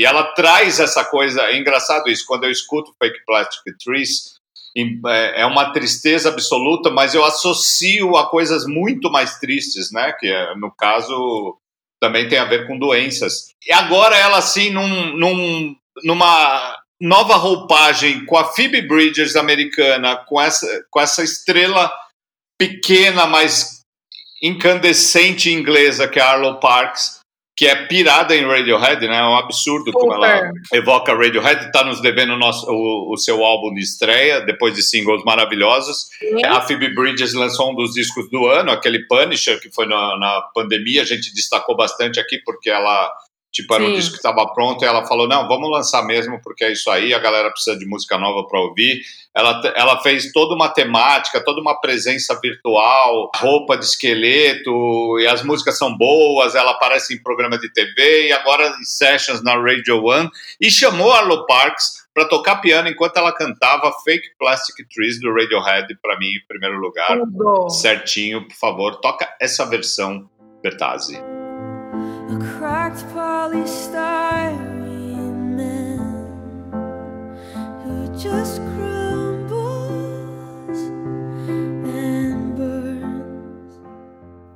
e 0.00 0.06
ela 0.06 0.24
traz 0.34 0.78
essa 0.78 1.04
coisa, 1.04 1.42
é 1.42 1.56
engraçado 1.56 2.08
isso, 2.08 2.24
quando 2.26 2.44
eu 2.44 2.50
escuto 2.50 2.94
Fake 2.98 3.24
Plastic 3.24 3.76
Trees, 3.82 4.40
é, 4.76 5.42
é 5.42 5.46
uma 5.46 5.72
tristeza 5.72 6.28
absoluta, 6.28 6.90
mas 6.90 7.14
eu 7.14 7.24
associo 7.24 8.16
a 8.16 8.28
coisas 8.28 8.66
muito 8.66 9.10
mais 9.10 9.38
tristes, 9.38 9.90
né? 9.90 10.12
Que 10.12 10.28
é, 10.28 10.54
no 10.54 10.70
caso, 10.70 11.58
também 12.00 12.28
tem 12.28 12.38
a 12.38 12.44
ver 12.44 12.66
com 12.66 12.78
doenças. 12.78 13.50
E 13.66 13.72
agora 13.72 14.16
ela, 14.16 14.38
assim, 14.38 14.70
num, 14.70 15.16
num, 15.16 15.76
numa 16.02 16.78
nova 17.00 17.36
roupagem 17.36 18.24
com 18.24 18.36
a 18.36 18.44
Phoebe 18.44 18.82
Bridgers 18.82 19.36
americana, 19.36 20.16
com 20.16 20.40
essa, 20.40 20.66
com 20.90 21.00
essa 21.00 21.22
estrela 21.22 21.90
pequena, 22.58 23.26
mas 23.26 23.80
incandescente 24.42 25.50
inglesa, 25.50 26.08
que 26.08 26.18
é 26.18 26.22
a 26.22 26.30
Arlo 26.30 26.58
Parks, 26.60 27.19
que 27.56 27.66
é 27.66 27.86
pirada 27.86 28.34
em 28.34 28.46
Radiohead, 28.46 29.06
né? 29.06 29.18
É 29.18 29.22
um 29.22 29.36
absurdo 29.36 29.92
Super. 29.92 30.00
como 30.00 30.14
ela 30.14 30.50
evoca 30.72 31.14
Radiohead. 31.14 31.66
Está 31.66 31.84
nos 31.84 32.00
devendo 32.00 32.32
o, 32.32 32.38
nosso, 32.38 32.66
o, 32.70 33.12
o, 33.12 33.16
seu 33.18 33.44
álbum 33.44 33.74
de 33.74 33.80
estreia, 33.80 34.40
depois 34.40 34.74
de 34.74 34.82
singles 34.82 35.22
maravilhosos. 35.24 36.08
Sim. 36.18 36.44
A 36.46 36.60
Phoebe 36.62 36.94
Bridges 36.94 37.34
lançou 37.34 37.72
um 37.72 37.74
dos 37.74 37.92
discos 37.92 38.30
do 38.30 38.46
ano, 38.46 38.70
aquele 38.70 39.06
Punisher, 39.06 39.60
que 39.60 39.70
foi 39.70 39.86
na, 39.86 40.18
na 40.18 40.40
pandemia. 40.54 41.02
A 41.02 41.06
gente 41.06 41.34
destacou 41.34 41.76
bastante 41.76 42.18
aqui 42.18 42.38
porque 42.44 42.70
ela 42.70 43.12
Tipo, 43.52 43.74
era 43.74 43.84
Sim. 43.84 43.90
um 43.90 43.94
disco 43.94 44.12
que 44.12 44.18
estava 44.18 44.46
pronto 44.54 44.82
e 44.84 44.86
ela 44.86 45.04
falou: 45.06 45.26
não, 45.26 45.48
vamos 45.48 45.70
lançar 45.70 46.04
mesmo, 46.04 46.40
porque 46.42 46.64
é 46.64 46.72
isso 46.72 46.88
aí, 46.88 47.12
a 47.12 47.18
galera 47.18 47.50
precisa 47.50 47.76
de 47.76 47.84
música 47.84 48.16
nova 48.16 48.46
para 48.46 48.60
ouvir. 48.60 49.00
Ela, 49.34 49.60
ela 49.76 50.02
fez 50.02 50.32
toda 50.32 50.54
uma 50.54 50.68
temática, 50.68 51.42
toda 51.44 51.60
uma 51.60 51.80
presença 51.80 52.38
virtual, 52.40 53.30
roupa 53.36 53.76
de 53.76 53.84
esqueleto, 53.84 55.18
e 55.20 55.26
as 55.26 55.42
músicas 55.42 55.78
são 55.78 55.96
boas, 55.96 56.54
ela 56.54 56.72
aparece 56.72 57.14
em 57.14 57.22
programa 57.22 57.58
de 57.58 57.72
TV 57.72 58.28
e 58.28 58.32
agora 58.32 58.74
em 58.80 58.84
sessions 58.84 59.42
na 59.42 59.54
Radio 59.54 60.04
One. 60.04 60.28
E 60.60 60.70
chamou 60.70 61.12
a 61.12 61.18
Arlo 61.18 61.46
Parks 61.46 62.00
para 62.14 62.24
tocar 62.24 62.56
piano 62.56 62.88
enquanto 62.88 63.16
ela 63.16 63.32
cantava 63.32 63.92
Fake 64.04 64.30
Plastic 64.38 64.86
Trees 64.92 65.20
do 65.20 65.32
Radiohead, 65.32 65.86
para 66.02 66.18
mim, 66.18 66.34
em 66.34 66.46
primeiro 66.46 66.78
lugar. 66.78 67.18
Tudo. 67.18 67.70
Certinho, 67.70 68.46
por 68.46 68.56
favor, 68.56 68.96
toca 69.00 69.28
essa 69.40 69.64
versão, 69.64 70.28
Bertazzi. 70.62 71.39
A 72.30 72.38
cracked 72.38 73.04
polystyrene 73.12 74.54
man 75.56 75.98
who 77.82 78.16
just 78.16 78.60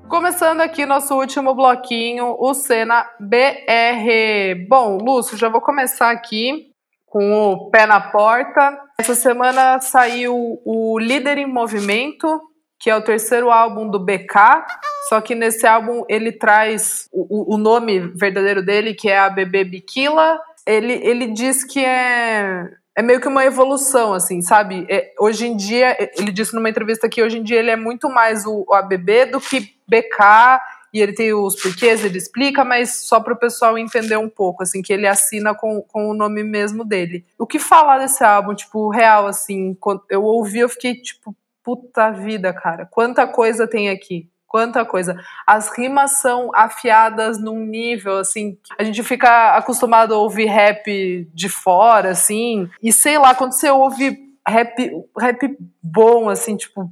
Começando 0.08 0.60
aqui 0.60 0.86
nosso 0.86 1.16
último 1.16 1.54
bloquinho, 1.54 2.36
o 2.38 2.54
Cena 2.54 3.04
BR. 3.18 4.68
Bom, 4.68 4.96
Lúcio, 4.96 5.36
já 5.36 5.48
vou 5.48 5.60
começar 5.60 6.10
aqui 6.10 6.70
com 7.04 7.32
o 7.32 7.70
pé 7.70 7.84
na 7.84 8.00
porta. 8.00 8.80
Essa 8.96 9.16
semana 9.16 9.80
saiu 9.80 10.62
o 10.64 10.96
Líder 11.00 11.38
em 11.38 11.52
Movimento, 11.52 12.40
que 12.78 12.88
é 12.88 12.94
o 12.94 13.02
terceiro 13.02 13.50
álbum 13.50 13.90
do 13.90 13.98
BK. 13.98 14.64
Só 15.08 15.20
que 15.20 15.34
nesse 15.34 15.66
álbum 15.66 16.04
ele 16.08 16.32
traz 16.32 17.08
o, 17.12 17.54
o 17.54 17.58
nome 17.58 18.00
verdadeiro 18.14 18.62
dele, 18.62 18.94
que 18.94 19.08
é 19.08 19.18
a 19.18 19.30
Bebê 19.30 19.64
Biquila. 19.64 20.38
Ele, 20.66 20.94
ele 20.94 21.26
diz 21.28 21.62
que 21.62 21.84
é, 21.84 22.68
é 22.96 23.02
meio 23.02 23.20
que 23.20 23.28
uma 23.28 23.44
evolução, 23.44 24.14
assim, 24.14 24.40
sabe? 24.40 24.86
É, 24.88 25.12
hoje 25.18 25.46
em 25.46 25.56
dia, 25.56 25.96
ele 26.16 26.32
disse 26.32 26.54
numa 26.54 26.70
entrevista 26.70 27.08
que 27.08 27.22
hoje 27.22 27.38
em 27.38 27.42
dia 27.42 27.58
ele 27.58 27.70
é 27.70 27.76
muito 27.76 28.08
mais 28.08 28.46
o, 28.46 28.64
o 28.66 28.74
ABB 28.74 29.26
do 29.26 29.40
que 29.40 29.74
BK 29.86 30.60
e 30.94 31.00
ele 31.00 31.12
tem 31.12 31.34
os 31.34 31.60
porquês, 31.60 32.04
ele 32.04 32.16
explica, 32.16 32.64
mas 32.64 33.04
só 33.04 33.18
para 33.18 33.32
o 33.32 33.38
pessoal 33.38 33.76
entender 33.76 34.16
um 34.16 34.28
pouco, 34.28 34.62
assim, 34.62 34.80
que 34.80 34.92
ele 34.92 35.08
assina 35.08 35.52
com, 35.52 35.82
com 35.82 36.08
o 36.08 36.14
nome 36.14 36.44
mesmo 36.44 36.84
dele. 36.84 37.26
O 37.36 37.48
que 37.48 37.58
falar 37.58 37.98
desse 37.98 38.22
álbum, 38.22 38.54
tipo, 38.54 38.88
real, 38.90 39.26
assim, 39.26 39.76
eu 40.08 40.22
ouvi, 40.22 40.60
eu 40.60 40.68
fiquei, 40.68 40.94
tipo, 40.94 41.34
puta 41.64 42.12
vida, 42.12 42.52
cara, 42.52 42.86
quanta 42.86 43.26
coisa 43.26 43.66
tem 43.66 43.90
aqui. 43.90 44.28
Quanta 44.54 44.84
coisa. 44.84 45.20
As 45.44 45.76
rimas 45.76 46.20
são 46.20 46.52
afiadas 46.54 47.40
num 47.40 47.58
nível, 47.58 48.18
assim, 48.18 48.56
a 48.78 48.84
gente 48.84 49.02
fica 49.02 49.56
acostumado 49.56 50.14
a 50.14 50.18
ouvir 50.18 50.44
rap 50.44 51.28
de 51.34 51.48
fora, 51.48 52.10
assim, 52.10 52.70
e 52.80 52.92
sei 52.92 53.18
lá, 53.18 53.34
quando 53.34 53.50
você 53.50 53.68
ouve 53.68 54.16
rap, 54.46 54.92
rap 55.18 55.58
bom, 55.82 56.28
assim, 56.28 56.56
tipo, 56.56 56.88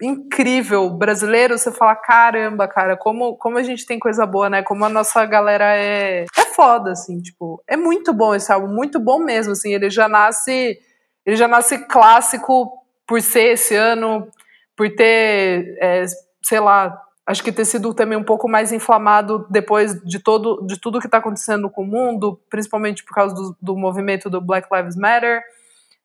incrível 0.00 0.88
brasileiro, 0.88 1.58
você 1.58 1.70
fala, 1.70 1.94
caramba, 1.94 2.66
cara, 2.66 2.96
como, 2.96 3.36
como 3.36 3.58
a 3.58 3.62
gente 3.62 3.84
tem 3.84 3.98
coisa 3.98 4.24
boa, 4.24 4.48
né? 4.48 4.62
Como 4.62 4.82
a 4.82 4.88
nossa 4.88 5.26
galera 5.26 5.76
é, 5.76 6.24
é 6.34 6.44
foda, 6.46 6.92
assim, 6.92 7.20
tipo, 7.20 7.62
é 7.68 7.76
muito 7.76 8.14
bom 8.14 8.34
esse 8.34 8.50
álbum, 8.50 8.68
muito 8.68 8.98
bom 8.98 9.18
mesmo, 9.18 9.52
assim, 9.52 9.74
ele 9.74 9.90
já 9.90 10.08
nasce, 10.08 10.78
ele 11.26 11.36
já 11.36 11.46
nasce 11.46 11.76
clássico 11.88 12.72
por 13.06 13.20
ser 13.20 13.52
esse 13.52 13.76
ano, 13.76 14.26
por 14.74 14.88
ter, 14.94 15.76
é, 15.78 16.06
sei 16.42 16.60
lá, 16.60 17.00
acho 17.26 17.42
que 17.42 17.52
ter 17.52 17.64
sido 17.64 17.94
também 17.94 18.18
um 18.18 18.24
pouco 18.24 18.48
mais 18.48 18.72
inflamado 18.72 19.46
depois 19.50 20.00
de 20.02 20.18
todo 20.18 20.64
de 20.66 20.80
tudo 20.80 21.00
que 21.00 21.06
está 21.06 21.18
acontecendo 21.18 21.70
com 21.70 21.82
o 21.82 21.86
mundo, 21.86 22.40
principalmente 22.50 23.04
por 23.04 23.14
causa 23.14 23.34
do, 23.34 23.56
do 23.60 23.76
movimento 23.76 24.28
do 24.28 24.40
Black 24.40 24.68
Lives 24.72 24.96
Matter. 24.96 25.42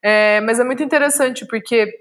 É, 0.01 0.39
mas 0.41 0.59
é 0.59 0.63
muito 0.63 0.83
interessante 0.83 1.45
porque 1.47 1.91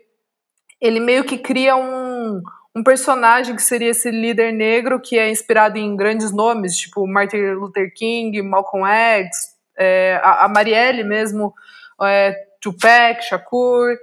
ele 0.80 1.00
meio 1.00 1.24
que 1.24 1.38
cria 1.38 1.74
um, 1.76 2.42
um 2.76 2.82
personagem 2.82 3.56
que 3.56 3.62
seria 3.62 3.90
esse 3.90 4.10
líder 4.10 4.52
negro 4.52 5.00
que 5.00 5.18
é 5.18 5.30
inspirado 5.30 5.78
em 5.78 5.96
grandes 5.96 6.30
nomes, 6.30 6.76
tipo 6.76 7.06
Martin 7.06 7.38
Luther 7.52 7.92
King, 7.94 8.42
Malcolm 8.42 8.86
X, 8.86 9.54
é, 9.78 10.20
a, 10.22 10.48
Marielle 10.48 11.04
mesmo, 11.04 11.54
é, 12.02 12.34
Tupac, 12.60 13.22
Shakur, 13.22 13.96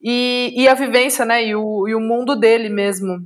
e, 0.00 0.52
e, 0.56 0.68
a 0.68 0.74
vivência, 0.74 1.24
né, 1.24 1.44
e 1.44 1.54
o, 1.54 1.88
e 1.88 1.94
o 1.94 2.00
mundo 2.00 2.36
dele 2.36 2.68
mesmo. 2.68 3.18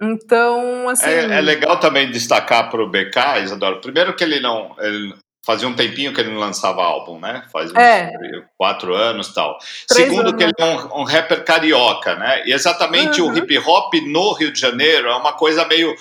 Então, 0.00 0.88
assim. 0.88 1.06
É, 1.06 1.38
é 1.38 1.40
legal 1.40 1.78
também 1.78 2.10
destacar 2.10 2.70
para 2.70 2.82
o 2.82 2.88
BK, 2.88 3.42
Isadora. 3.44 3.80
Primeiro, 3.80 4.16
que 4.16 4.24
ele 4.24 4.40
não. 4.40 4.74
Ele 4.78 5.14
fazia 5.44 5.68
um 5.68 5.74
tempinho 5.74 6.12
que 6.14 6.20
ele 6.20 6.30
não 6.30 6.40
lançava 6.40 6.82
álbum, 6.82 7.18
né? 7.18 7.44
Faz 7.52 7.70
uns 7.70 7.76
é. 7.76 8.10
quatro 8.56 8.94
anos 8.94 9.32
tal. 9.34 9.58
Três 9.88 10.08
Segundo, 10.08 10.28
anos. 10.28 10.34
que 10.34 10.44
ele 10.44 10.52
é 10.58 10.64
um, 10.64 11.00
um, 11.00 11.04
rapper 11.04 11.44
carioca, 11.44 12.14
né? 12.14 12.46
E 12.46 12.52
exatamente 12.52 13.20
uhum. 13.20 13.32
o 13.32 13.36
hip 13.36 13.58
hop 13.58 13.94
no 14.06 14.32
Rio 14.32 14.52
de 14.52 14.60
Janeiro 14.60 15.08
é 15.08 15.16
uma 15.16 15.32
coisa 15.32 15.66
meio. 15.66 15.94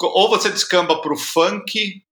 Ou 0.00 0.28
você 0.28 0.48
descamba 0.48 1.00
para 1.00 1.12
o 1.12 1.16
funk, 1.16 2.02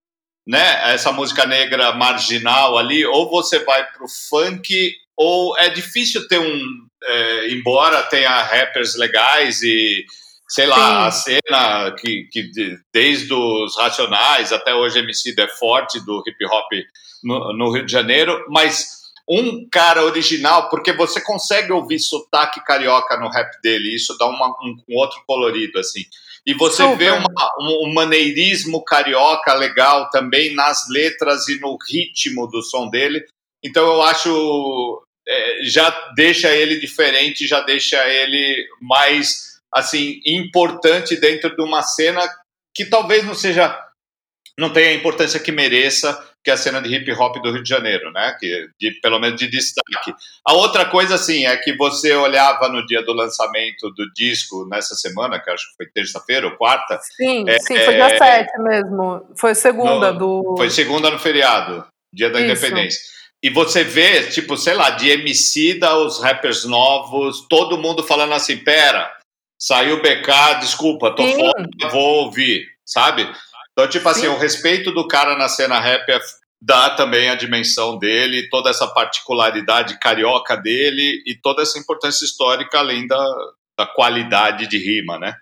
né? 0.46 0.92
Essa 0.92 1.10
música 1.10 1.44
negra 1.44 1.92
marginal 1.92 2.78
ali, 2.78 3.04
ou 3.04 3.28
você 3.28 3.60
vai 3.64 3.84
para 3.90 4.04
o 4.04 4.08
funk, 4.08 4.94
ou 5.16 5.56
é 5.58 5.68
difícil 5.70 6.28
ter 6.28 6.38
um. 6.38 6.86
É, 7.04 7.48
embora 7.50 8.02
tenha 8.04 8.42
rappers 8.42 8.94
legais 8.96 9.60
e 9.62 10.04
sei 10.52 10.66
lá, 10.66 11.10
Sim. 11.10 11.38
a 11.38 11.40
cena 11.48 11.96
que, 11.96 12.28
que 12.30 12.50
desde 12.92 13.32
os 13.32 13.74
Racionais 13.78 14.52
até 14.52 14.74
hoje 14.74 14.98
MC 14.98 15.34
é 15.38 15.48
forte 15.48 15.98
do 16.04 16.22
hip 16.26 16.44
hop 16.44 16.70
no, 17.24 17.56
no, 17.56 17.72
Rio 17.72 17.86
de 17.86 17.90
Janeiro, 17.90 18.44
mas 18.50 19.00
um 19.26 19.66
cara 19.70 20.04
original, 20.04 20.68
porque 20.68 20.92
você 20.92 21.22
consegue 21.22 21.72
ouvir 21.72 21.98
sotaque 21.98 22.62
carioca 22.66 23.16
no 23.16 23.30
rap 23.30 23.50
dele, 23.62 23.94
isso 23.94 24.14
dá 24.18 24.26
uma, 24.26 24.48
um, 24.62 24.76
um 24.90 24.98
outro 24.98 25.22
colorido, 25.26 25.78
assim. 25.78 26.02
E 26.44 26.52
você 26.52 26.82
Super. 26.82 26.98
vê 26.98 27.10
uma, 27.12 27.54
um, 27.58 27.88
um 27.88 27.94
maneirismo 27.94 28.84
carioca 28.84 29.54
legal 29.54 30.10
também 30.10 30.54
nas 30.54 30.86
letras 30.90 31.48
e 31.48 31.58
no 31.60 31.78
ritmo 31.90 32.46
do 32.46 32.62
som 32.62 32.90
dele. 32.90 33.24
Então 33.64 33.86
eu 33.86 34.02
acho 34.02 35.02
é, 35.26 35.64
já 35.64 35.88
deixa 36.14 36.54
ele 36.54 36.78
diferente, 36.78 37.46
já 37.46 37.60
deixa 37.60 38.06
ele 38.06 38.66
mais 38.82 39.51
assim 39.74 40.20
importante 40.26 41.16
dentro 41.16 41.54
de 41.54 41.62
uma 41.62 41.82
cena 41.82 42.20
que 42.74 42.84
talvez 42.84 43.24
não 43.24 43.34
seja 43.34 43.78
não 44.58 44.70
tenha 44.70 44.90
a 44.90 44.94
importância 44.94 45.40
que 45.40 45.50
mereça 45.50 46.32
que 46.44 46.50
é 46.50 46.54
a 46.54 46.56
cena 46.56 46.82
de 46.82 46.92
hip 46.92 47.10
hop 47.12 47.36
do 47.40 47.52
Rio 47.52 47.62
de 47.62 47.68
Janeiro, 47.68 48.10
né? 48.12 48.36
Que 48.38 48.68
de, 48.78 48.90
pelo 49.00 49.20
menos 49.20 49.38
de 49.38 49.48
destaque. 49.48 50.12
A 50.44 50.54
outra 50.54 50.84
coisa 50.84 51.14
assim 51.14 51.46
é 51.46 51.56
que 51.56 51.76
você 51.76 52.12
olhava 52.14 52.68
no 52.68 52.84
dia 52.84 53.02
do 53.02 53.12
lançamento 53.12 53.90
do 53.96 54.12
disco 54.12 54.66
nessa 54.68 54.94
semana, 54.94 55.38
que 55.38 55.50
acho 55.50 55.70
que 55.70 55.76
foi 55.76 55.86
terça-feira 55.86 56.46
ou 56.46 56.56
quarta. 56.56 56.98
Sim, 57.16 57.48
é, 57.48 57.58
sim, 57.60 57.76
foi 57.78 57.94
dia 57.94 58.06
é, 58.06 58.18
7 58.18 58.58
mesmo. 58.58 59.26
Foi 59.36 59.54
segunda 59.54 60.12
no, 60.12 60.18
do 60.18 60.54
Foi 60.56 60.68
segunda 60.68 61.10
no 61.10 61.18
feriado, 61.18 61.86
dia 62.12 62.28
da 62.28 62.40
Isso. 62.40 62.50
Independência. 62.50 63.00
E 63.44 63.50
você 63.50 63.82
vê, 63.82 64.24
tipo, 64.24 64.56
sei 64.56 64.74
lá, 64.74 64.90
de 64.90 65.10
MC 65.10 65.74
da 65.74 65.96
os 65.96 66.20
rappers 66.20 66.64
novos, 66.64 67.46
todo 67.48 67.78
mundo 67.78 68.02
falando 68.02 68.34
assim, 68.34 68.56
pera, 68.56 69.12
saiu 69.62 70.02
BK, 70.02 70.58
desculpa, 70.58 71.14
tô 71.14 71.22
Sim. 71.22 71.36
fora, 71.36 71.68
vou 71.92 72.24
ouvir, 72.24 72.66
sabe? 72.84 73.30
Então, 73.70 73.88
tipo 73.88 74.08
assim, 74.08 74.22
Sim. 74.22 74.28
o 74.28 74.36
respeito 74.36 74.90
do 74.90 75.06
cara 75.06 75.38
na 75.38 75.48
cena 75.48 75.78
rap 75.78 76.08
é, 76.10 76.18
dá 76.60 76.90
também 76.90 77.30
a 77.30 77.36
dimensão 77.36 77.96
dele, 77.96 78.48
toda 78.50 78.70
essa 78.70 78.88
particularidade 78.88 80.00
carioca 80.00 80.56
dele 80.56 81.22
e 81.24 81.36
toda 81.40 81.62
essa 81.62 81.78
importância 81.78 82.24
histórica 82.24 82.80
além 82.80 83.06
da, 83.06 83.24
da 83.78 83.86
qualidade 83.86 84.66
de 84.66 84.78
rima, 84.78 85.16
né? 85.16 85.32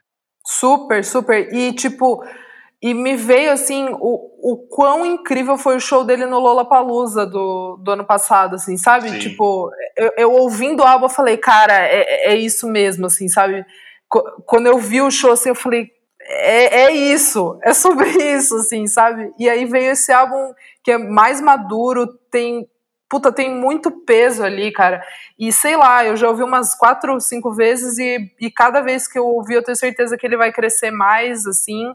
Super, 0.46 1.02
super. 1.02 1.54
E, 1.54 1.72
tipo, 1.72 2.22
e 2.82 2.92
me 2.92 3.16
veio 3.16 3.50
assim 3.50 3.88
o, 3.88 4.52
o 4.52 4.66
quão 4.68 5.06
incrível 5.06 5.56
foi 5.56 5.76
o 5.76 5.80
show 5.80 6.04
dele 6.04 6.26
no 6.26 6.38
Lollapalooza 6.38 7.24
do, 7.24 7.78
do 7.82 7.90
ano 7.92 8.04
passado, 8.04 8.56
assim, 8.56 8.76
sabe? 8.76 9.08
Sim. 9.08 9.18
Tipo, 9.18 9.70
eu, 9.96 10.12
eu, 10.18 10.32
ouvindo 10.32 10.82
o 10.82 10.86
álbum, 10.86 11.06
eu 11.06 11.10
falei, 11.10 11.38
cara, 11.38 11.74
é, 11.86 12.32
é 12.32 12.36
isso 12.36 12.68
mesmo, 12.68 13.06
assim, 13.06 13.26
sabe? 13.26 13.64
Quando 14.44 14.66
eu 14.66 14.78
vi 14.78 15.00
o 15.00 15.10
show, 15.10 15.32
assim, 15.32 15.50
eu 15.50 15.54
falei, 15.54 15.90
é, 16.20 16.82
é 16.82 16.92
isso, 16.92 17.58
é 17.62 17.72
sobre 17.72 18.08
isso, 18.34 18.56
assim, 18.56 18.86
sabe? 18.86 19.32
E 19.38 19.48
aí 19.48 19.64
veio 19.64 19.92
esse 19.92 20.12
álbum 20.12 20.52
que 20.82 20.92
é 20.92 20.98
mais 20.98 21.40
maduro, 21.40 22.06
tem 22.30 22.68
puta, 23.08 23.32
tem 23.32 23.52
muito 23.52 23.90
peso 23.90 24.44
ali, 24.44 24.70
cara. 24.70 25.02
E 25.36 25.52
sei 25.52 25.76
lá, 25.76 26.04
eu 26.06 26.16
já 26.16 26.28
ouvi 26.28 26.44
umas 26.44 26.76
quatro, 26.76 27.20
cinco 27.20 27.52
vezes 27.52 27.98
e, 27.98 28.32
e 28.40 28.50
cada 28.52 28.80
vez 28.80 29.08
que 29.08 29.18
eu 29.18 29.26
ouvi, 29.26 29.54
eu 29.54 29.64
tenho 29.64 29.76
certeza 29.76 30.16
que 30.16 30.24
ele 30.24 30.36
vai 30.36 30.52
crescer 30.52 30.92
mais, 30.92 31.44
assim. 31.44 31.92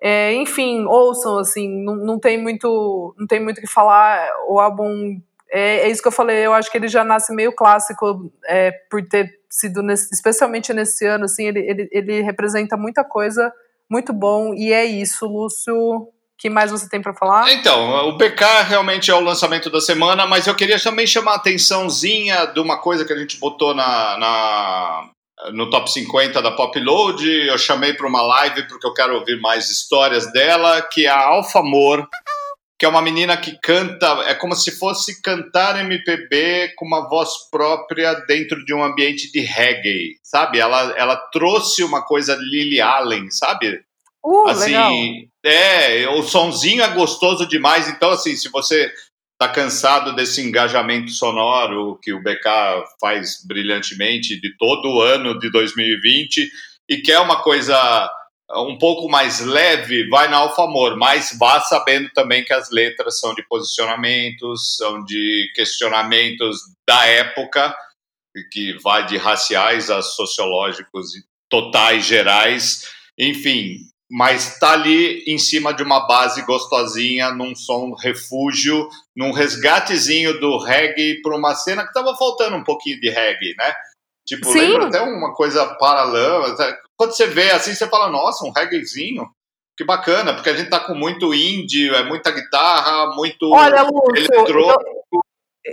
É, 0.00 0.34
enfim, 0.34 0.84
ouçam, 0.84 1.38
assim, 1.38 1.82
não, 1.82 1.96
não 1.96 2.18
tem 2.20 2.40
muito 2.40 3.14
não 3.18 3.26
tem 3.26 3.42
muito 3.42 3.58
o 3.58 3.60
que 3.62 3.66
falar. 3.66 4.28
O 4.48 4.60
álbum 4.60 5.18
é, 5.50 5.80
é, 5.80 5.90
isso 5.90 6.02
que 6.02 6.08
eu 6.08 6.12
falei, 6.12 6.44
eu 6.44 6.52
acho 6.52 6.70
que 6.70 6.76
ele 6.76 6.88
já 6.88 7.02
nasce 7.02 7.34
meio 7.34 7.52
clássico 7.52 8.30
é, 8.46 8.70
por 8.90 9.02
ter 9.06 9.30
sido, 9.50 9.82
nesse, 9.82 10.08
especialmente 10.12 10.72
nesse 10.72 11.06
ano, 11.06 11.24
assim, 11.24 11.46
ele, 11.46 11.60
ele, 11.60 11.88
ele 11.90 12.22
representa 12.22 12.76
muita 12.76 13.02
coisa, 13.02 13.52
muito 13.90 14.12
bom, 14.12 14.54
e 14.54 14.72
é 14.72 14.84
isso, 14.84 15.26
Lúcio. 15.26 16.08
que 16.36 16.50
mais 16.50 16.70
você 16.70 16.88
tem 16.88 17.00
para 17.00 17.14
falar? 17.14 17.50
Então, 17.52 18.08
o 18.08 18.18
BK 18.18 18.44
realmente 18.68 19.10
é 19.10 19.14
o 19.14 19.20
lançamento 19.20 19.70
da 19.70 19.80
semana, 19.80 20.26
mas 20.26 20.46
eu 20.46 20.54
queria 20.54 20.78
também 20.78 21.06
chamar 21.06 21.32
a 21.32 21.36
atençãozinha 21.36 22.46
de 22.46 22.60
uma 22.60 22.78
coisa 22.78 23.04
que 23.04 23.12
a 23.12 23.18
gente 23.18 23.38
botou 23.38 23.74
na, 23.74 24.18
na 24.18 25.10
no 25.52 25.70
top 25.70 25.90
50 25.90 26.42
da 26.42 26.50
Popload. 26.50 27.24
Eu 27.26 27.56
chamei 27.56 27.94
para 27.94 28.06
uma 28.06 28.20
live 28.20 28.66
porque 28.68 28.86
eu 28.86 28.92
quero 28.92 29.14
ouvir 29.14 29.40
mais 29.40 29.70
histórias 29.70 30.30
dela, 30.32 30.82
que 30.82 31.06
é 31.06 31.08
a 31.08 31.26
Alfa 31.26 31.60
Amor 31.60 32.06
que 32.78 32.86
é 32.86 32.88
uma 32.88 33.02
menina 33.02 33.36
que 33.36 33.58
canta, 33.60 34.06
é 34.26 34.34
como 34.34 34.54
se 34.54 34.70
fosse 34.78 35.20
cantar 35.20 35.80
MPB 35.84 36.74
com 36.76 36.86
uma 36.86 37.08
voz 37.08 37.30
própria 37.50 38.14
dentro 38.28 38.64
de 38.64 38.72
um 38.72 38.84
ambiente 38.84 39.32
de 39.32 39.40
reggae, 39.40 40.16
sabe? 40.22 40.60
Ela, 40.60 40.94
ela 40.96 41.16
trouxe 41.32 41.82
uma 41.82 42.04
coisa 42.04 42.36
Lily 42.36 42.80
Allen, 42.80 43.30
sabe? 43.30 43.80
Uh, 44.24 44.46
assim, 44.48 44.70
legal. 44.70 44.92
é, 45.44 46.08
o 46.10 46.22
sonzinho 46.22 46.82
é 46.82 46.88
gostoso 46.88 47.48
demais, 47.48 47.88
então 47.88 48.10
assim, 48.10 48.36
se 48.36 48.48
você 48.48 48.92
tá 49.36 49.48
cansado 49.48 50.14
desse 50.14 50.40
engajamento 50.40 51.10
sonoro 51.10 51.98
que 52.00 52.12
o 52.12 52.22
BK 52.22 52.84
faz 53.00 53.44
brilhantemente 53.44 54.40
de 54.40 54.56
todo 54.56 54.88
o 54.88 55.00
ano 55.00 55.38
de 55.38 55.50
2020 55.50 56.48
e 56.88 56.96
quer 56.98 57.20
uma 57.20 57.42
coisa 57.42 58.08
um 58.50 58.78
pouco 58.78 59.08
mais 59.08 59.40
leve, 59.40 60.08
vai 60.08 60.28
na 60.28 60.38
Alfamor, 60.38 60.96
mas 60.96 61.36
vá 61.38 61.60
sabendo 61.60 62.08
também 62.14 62.44
que 62.44 62.52
as 62.52 62.70
letras 62.70 63.20
são 63.20 63.34
de 63.34 63.42
posicionamentos, 63.46 64.76
são 64.76 65.04
de 65.04 65.50
questionamentos 65.54 66.58
da 66.88 67.04
época, 67.06 67.76
que 68.50 68.72
vai 68.82 69.04
de 69.04 69.16
raciais 69.16 69.90
a 69.90 70.00
sociológicos 70.00 71.14
e 71.14 71.22
totais 71.50 72.04
gerais, 72.04 72.88
enfim, 73.18 73.78
mas 74.10 74.54
está 74.54 74.72
ali 74.72 75.24
em 75.26 75.38
cima 75.38 75.74
de 75.74 75.82
uma 75.82 76.06
base 76.06 76.42
gostosinha, 76.42 77.30
num 77.30 77.54
som 77.54 77.92
refúgio, 77.92 78.88
num 79.14 79.32
resgatezinho 79.32 80.40
do 80.40 80.58
reggae 80.58 81.20
para 81.20 81.36
uma 81.36 81.54
cena 81.54 81.82
que 81.82 81.88
estava 81.88 82.16
faltando 82.16 82.56
um 82.56 82.64
pouquinho 82.64 82.98
de 83.00 83.10
reggae, 83.10 83.54
né? 83.58 83.74
Tipo, 84.26 84.46
Sim. 84.50 84.60
lembra 84.60 84.86
até 84.86 85.00
uma 85.00 85.34
coisa 85.34 85.66
paralela. 85.74 86.54
Quando 86.98 87.12
você 87.12 87.26
vê 87.26 87.50
assim, 87.52 87.74
você 87.74 87.86
fala, 87.86 88.10
nossa, 88.10 88.44
um 88.44 88.50
reggaezinho. 88.50 89.26
Que 89.76 89.84
bacana, 89.84 90.34
porque 90.34 90.50
a 90.50 90.56
gente 90.56 90.68
tá 90.68 90.80
com 90.80 90.92
muito 90.92 91.32
indie, 91.32 91.88
é 91.94 92.02
muita 92.02 92.32
guitarra, 92.32 93.14
muito 93.14 93.48
Olha, 93.52 93.82
Lúcio, 93.82 94.16
eletrônico 94.16 94.97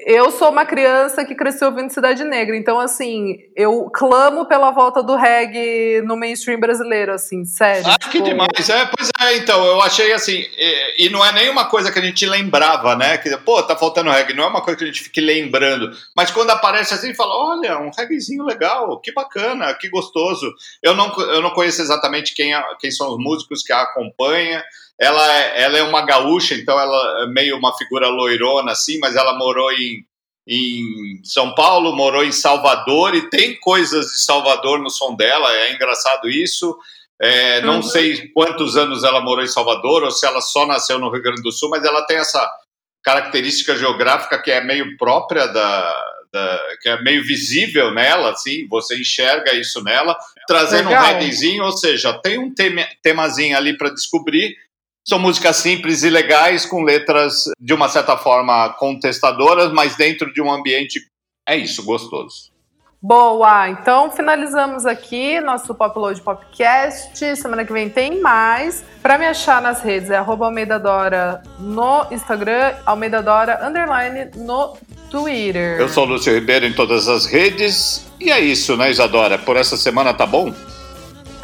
eu 0.06 0.32
sou 0.32 0.50
uma 0.50 0.66
criança 0.66 1.24
que 1.24 1.36
cresceu 1.36 1.70
ouvindo 1.70 1.92
Cidade 1.92 2.24
Negra, 2.24 2.56
então 2.58 2.80
assim, 2.80 3.38
eu 3.56 3.90
clamo 3.94 4.46
pela 4.46 4.72
volta 4.72 5.02
do 5.02 5.16
reggae 5.16 6.02
no 6.04 6.18
mainstream 6.18 6.60
brasileiro, 6.60 7.14
assim, 7.14 7.46
sério. 7.46 7.88
Ah, 7.88 7.98
tipo... 7.98 8.12
que 8.12 8.22
demais. 8.22 8.70
É, 8.70 8.86
pois 8.86 9.10
é, 9.22 9.38
então, 9.38 9.64
eu 9.64 9.82
achei 9.82 10.12
assim, 10.12 10.46
e, 10.58 11.06
e, 11.06 11.10
não 11.10 11.24
é 11.26 11.32
nenhuma 11.32 11.66
coisa 11.66 11.92
que 11.92 12.00
a 12.00 12.02
gente 12.02 12.26
lembrava, 12.26 12.96
né? 12.96 13.18
Que, 13.18 13.36
pô, 13.38 13.62
tá 13.64 13.76
faltando 13.76 14.10
reggae, 14.10 14.34
não 14.34 14.44
é 14.44 14.48
uma 14.48 14.62
coisa 14.62 14.78
que 14.78 14.84
a 14.84 14.88
gente 14.88 15.04
fique 15.04 15.22
lembrando. 15.22 15.92
Mas 16.16 16.32
quando 16.32 16.50
aparece 16.50 16.94
assim, 16.94 17.14
fala, 17.14 17.34
olha, 17.36 17.80
um 17.80 17.92
reggaezinho 17.98 18.44
legal, 18.44 19.00
que 19.00 19.14
bacana, 19.14 19.74
que 19.76 19.90
gostoso. 19.90 20.52
Eu 20.84 20.96
não, 20.96 21.14
eu 21.20 21.42
não 21.42 21.52
conheço 21.52 21.82
exatamente 21.82 22.34
quem, 22.34 22.52
quem 22.80 22.92
são 22.92 23.10
os 23.10 23.18
músicos 23.18 23.64
que 23.64 23.72
a 23.72 23.82
acompanham, 23.82 24.62
ela, 25.00 25.34
é, 25.34 25.64
ela 25.64 25.78
é 25.78 25.84
uma 25.84 26.06
gaúcha, 26.06 26.56
então 26.56 26.80
ela 26.80 27.24
é 27.24 27.28
meio 27.28 27.58
uma 27.58 27.76
figura 27.78 28.08
loirona 28.08 28.72
assim, 28.72 28.98
mas 29.00 29.16
ela 29.16 29.38
morou 29.38 29.72
em, 29.72 30.06
em 30.48 31.22
São 31.24 31.54
Paulo, 31.54 31.96
morou 31.96 32.24
em 32.24 32.32
Salvador 32.32 33.14
e 33.16 33.30
tem 33.30 33.60
coisas 33.60 34.08
de 34.08 34.24
Salvador 34.24 34.80
no 34.80 34.90
som 34.90 35.16
dela, 35.16 35.52
é 35.54 35.74
engraçado 35.74 36.30
isso. 36.30 36.78
É, 37.22 37.62
não 37.62 37.78
uhum. 37.78 37.84
sei 37.84 38.28
quantos 38.34 38.76
anos 38.76 39.04
ela 39.04 39.22
morou 39.22 39.44
em 39.44 39.48
Salvador 39.48 40.04
ou 40.04 40.12
se 40.12 40.26
ela 40.26 40.42
só 40.42 40.66
nasceu 40.66 41.00
no 41.00 41.10
Rio 41.10 41.22
Grande 41.22 41.42
do 41.42 41.52
Sul, 41.52 41.70
mas 41.70 41.84
ela 41.84 42.06
tem 42.06 42.18
essa 42.18 42.50
característica 43.04 43.78
geográfica 43.78 44.42
que 44.42 44.52
é 44.52 44.64
meio 44.64 44.98
própria 44.98 45.48
da, 45.48 46.06
da 46.34 46.60
que 46.82 46.90
é 46.90 47.02
meio 47.02 47.24
visível 47.24 47.94
nela, 47.94 48.32
assim, 48.32 48.68
você 48.68 49.00
enxerga 49.00 49.54
isso 49.54 49.82
nela, 49.84 50.18
trazendo 50.48 50.90
Legal. 50.90 51.04
um 51.04 51.08
reggaezinho, 51.08 51.64
ou 51.64 51.72
seja, 51.72 52.14
tem 52.22 52.38
um 52.38 52.54
tema, 52.54 52.86
temazinho 53.02 53.56
ali 53.56 53.78
para 53.78 53.94
descobrir. 53.94 54.56
São 55.08 55.20
músicas 55.20 55.58
simples 55.58 56.02
e 56.02 56.10
legais, 56.10 56.66
com 56.66 56.82
letras 56.82 57.44
de 57.60 57.76
uma 57.76 57.88
certa 57.88 58.18
forma 58.18 58.70
contestadoras, 58.80 59.72
mas 59.72 59.96
dentro 59.96 60.34
de 60.34 60.42
um 60.42 60.52
ambiente, 60.52 61.00
é 61.48 61.56
isso, 61.56 61.86
gostoso. 61.86 62.56
Boa! 63.00 63.70
Então 63.70 64.10
finalizamos 64.10 64.84
aqui 64.84 65.40
nosso 65.40 65.76
Popload 65.76 66.20
Popcast. 66.22 67.36
Semana 67.36 67.64
que 67.64 67.72
vem 67.72 67.88
tem 67.88 68.20
mais. 68.20 68.84
Para 69.04 69.20
me 69.20 69.28
achar 69.28 69.62
nas 69.62 69.84
redes 69.84 70.10
é 70.10 70.18
Almeida 70.18 70.80
Dora 70.80 71.44
no 71.60 72.08
Instagram, 72.10 72.74
Almeida 72.84 73.22
Dora 73.22 73.60
underline 73.64 74.32
no 74.38 74.76
Twitter. 75.12 75.80
Eu 75.80 75.88
sou 75.88 76.06
o 76.06 76.10
Lúcio 76.10 76.34
Ribeiro 76.34 76.66
em 76.66 76.74
todas 76.74 77.08
as 77.08 77.28
redes. 77.28 78.08
E 78.20 78.32
é 78.32 78.40
isso, 78.40 78.76
né, 78.76 78.90
Isadora? 78.90 79.38
Por 79.38 79.56
essa 79.56 79.78
semana 79.78 80.12
tá 80.12 80.26
bom? 80.26 80.52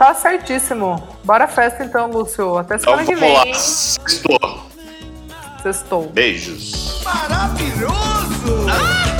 Tá 0.02 0.16
certíssimo. 0.16 1.08
Bora 1.24 1.48
festa 1.48 1.84
então, 1.84 2.10
Lúcio. 2.10 2.58
Até 2.58 2.76
semana 2.80 3.04
então, 3.04 3.14
que 3.14 3.22
vem. 3.22 3.38
Lá. 3.38 3.54
Sextou. 3.54 4.64
Sextou. 5.62 6.10
Beijos. 6.10 7.04
Maravilhoso! 7.04 8.66
Ah! 8.68 9.12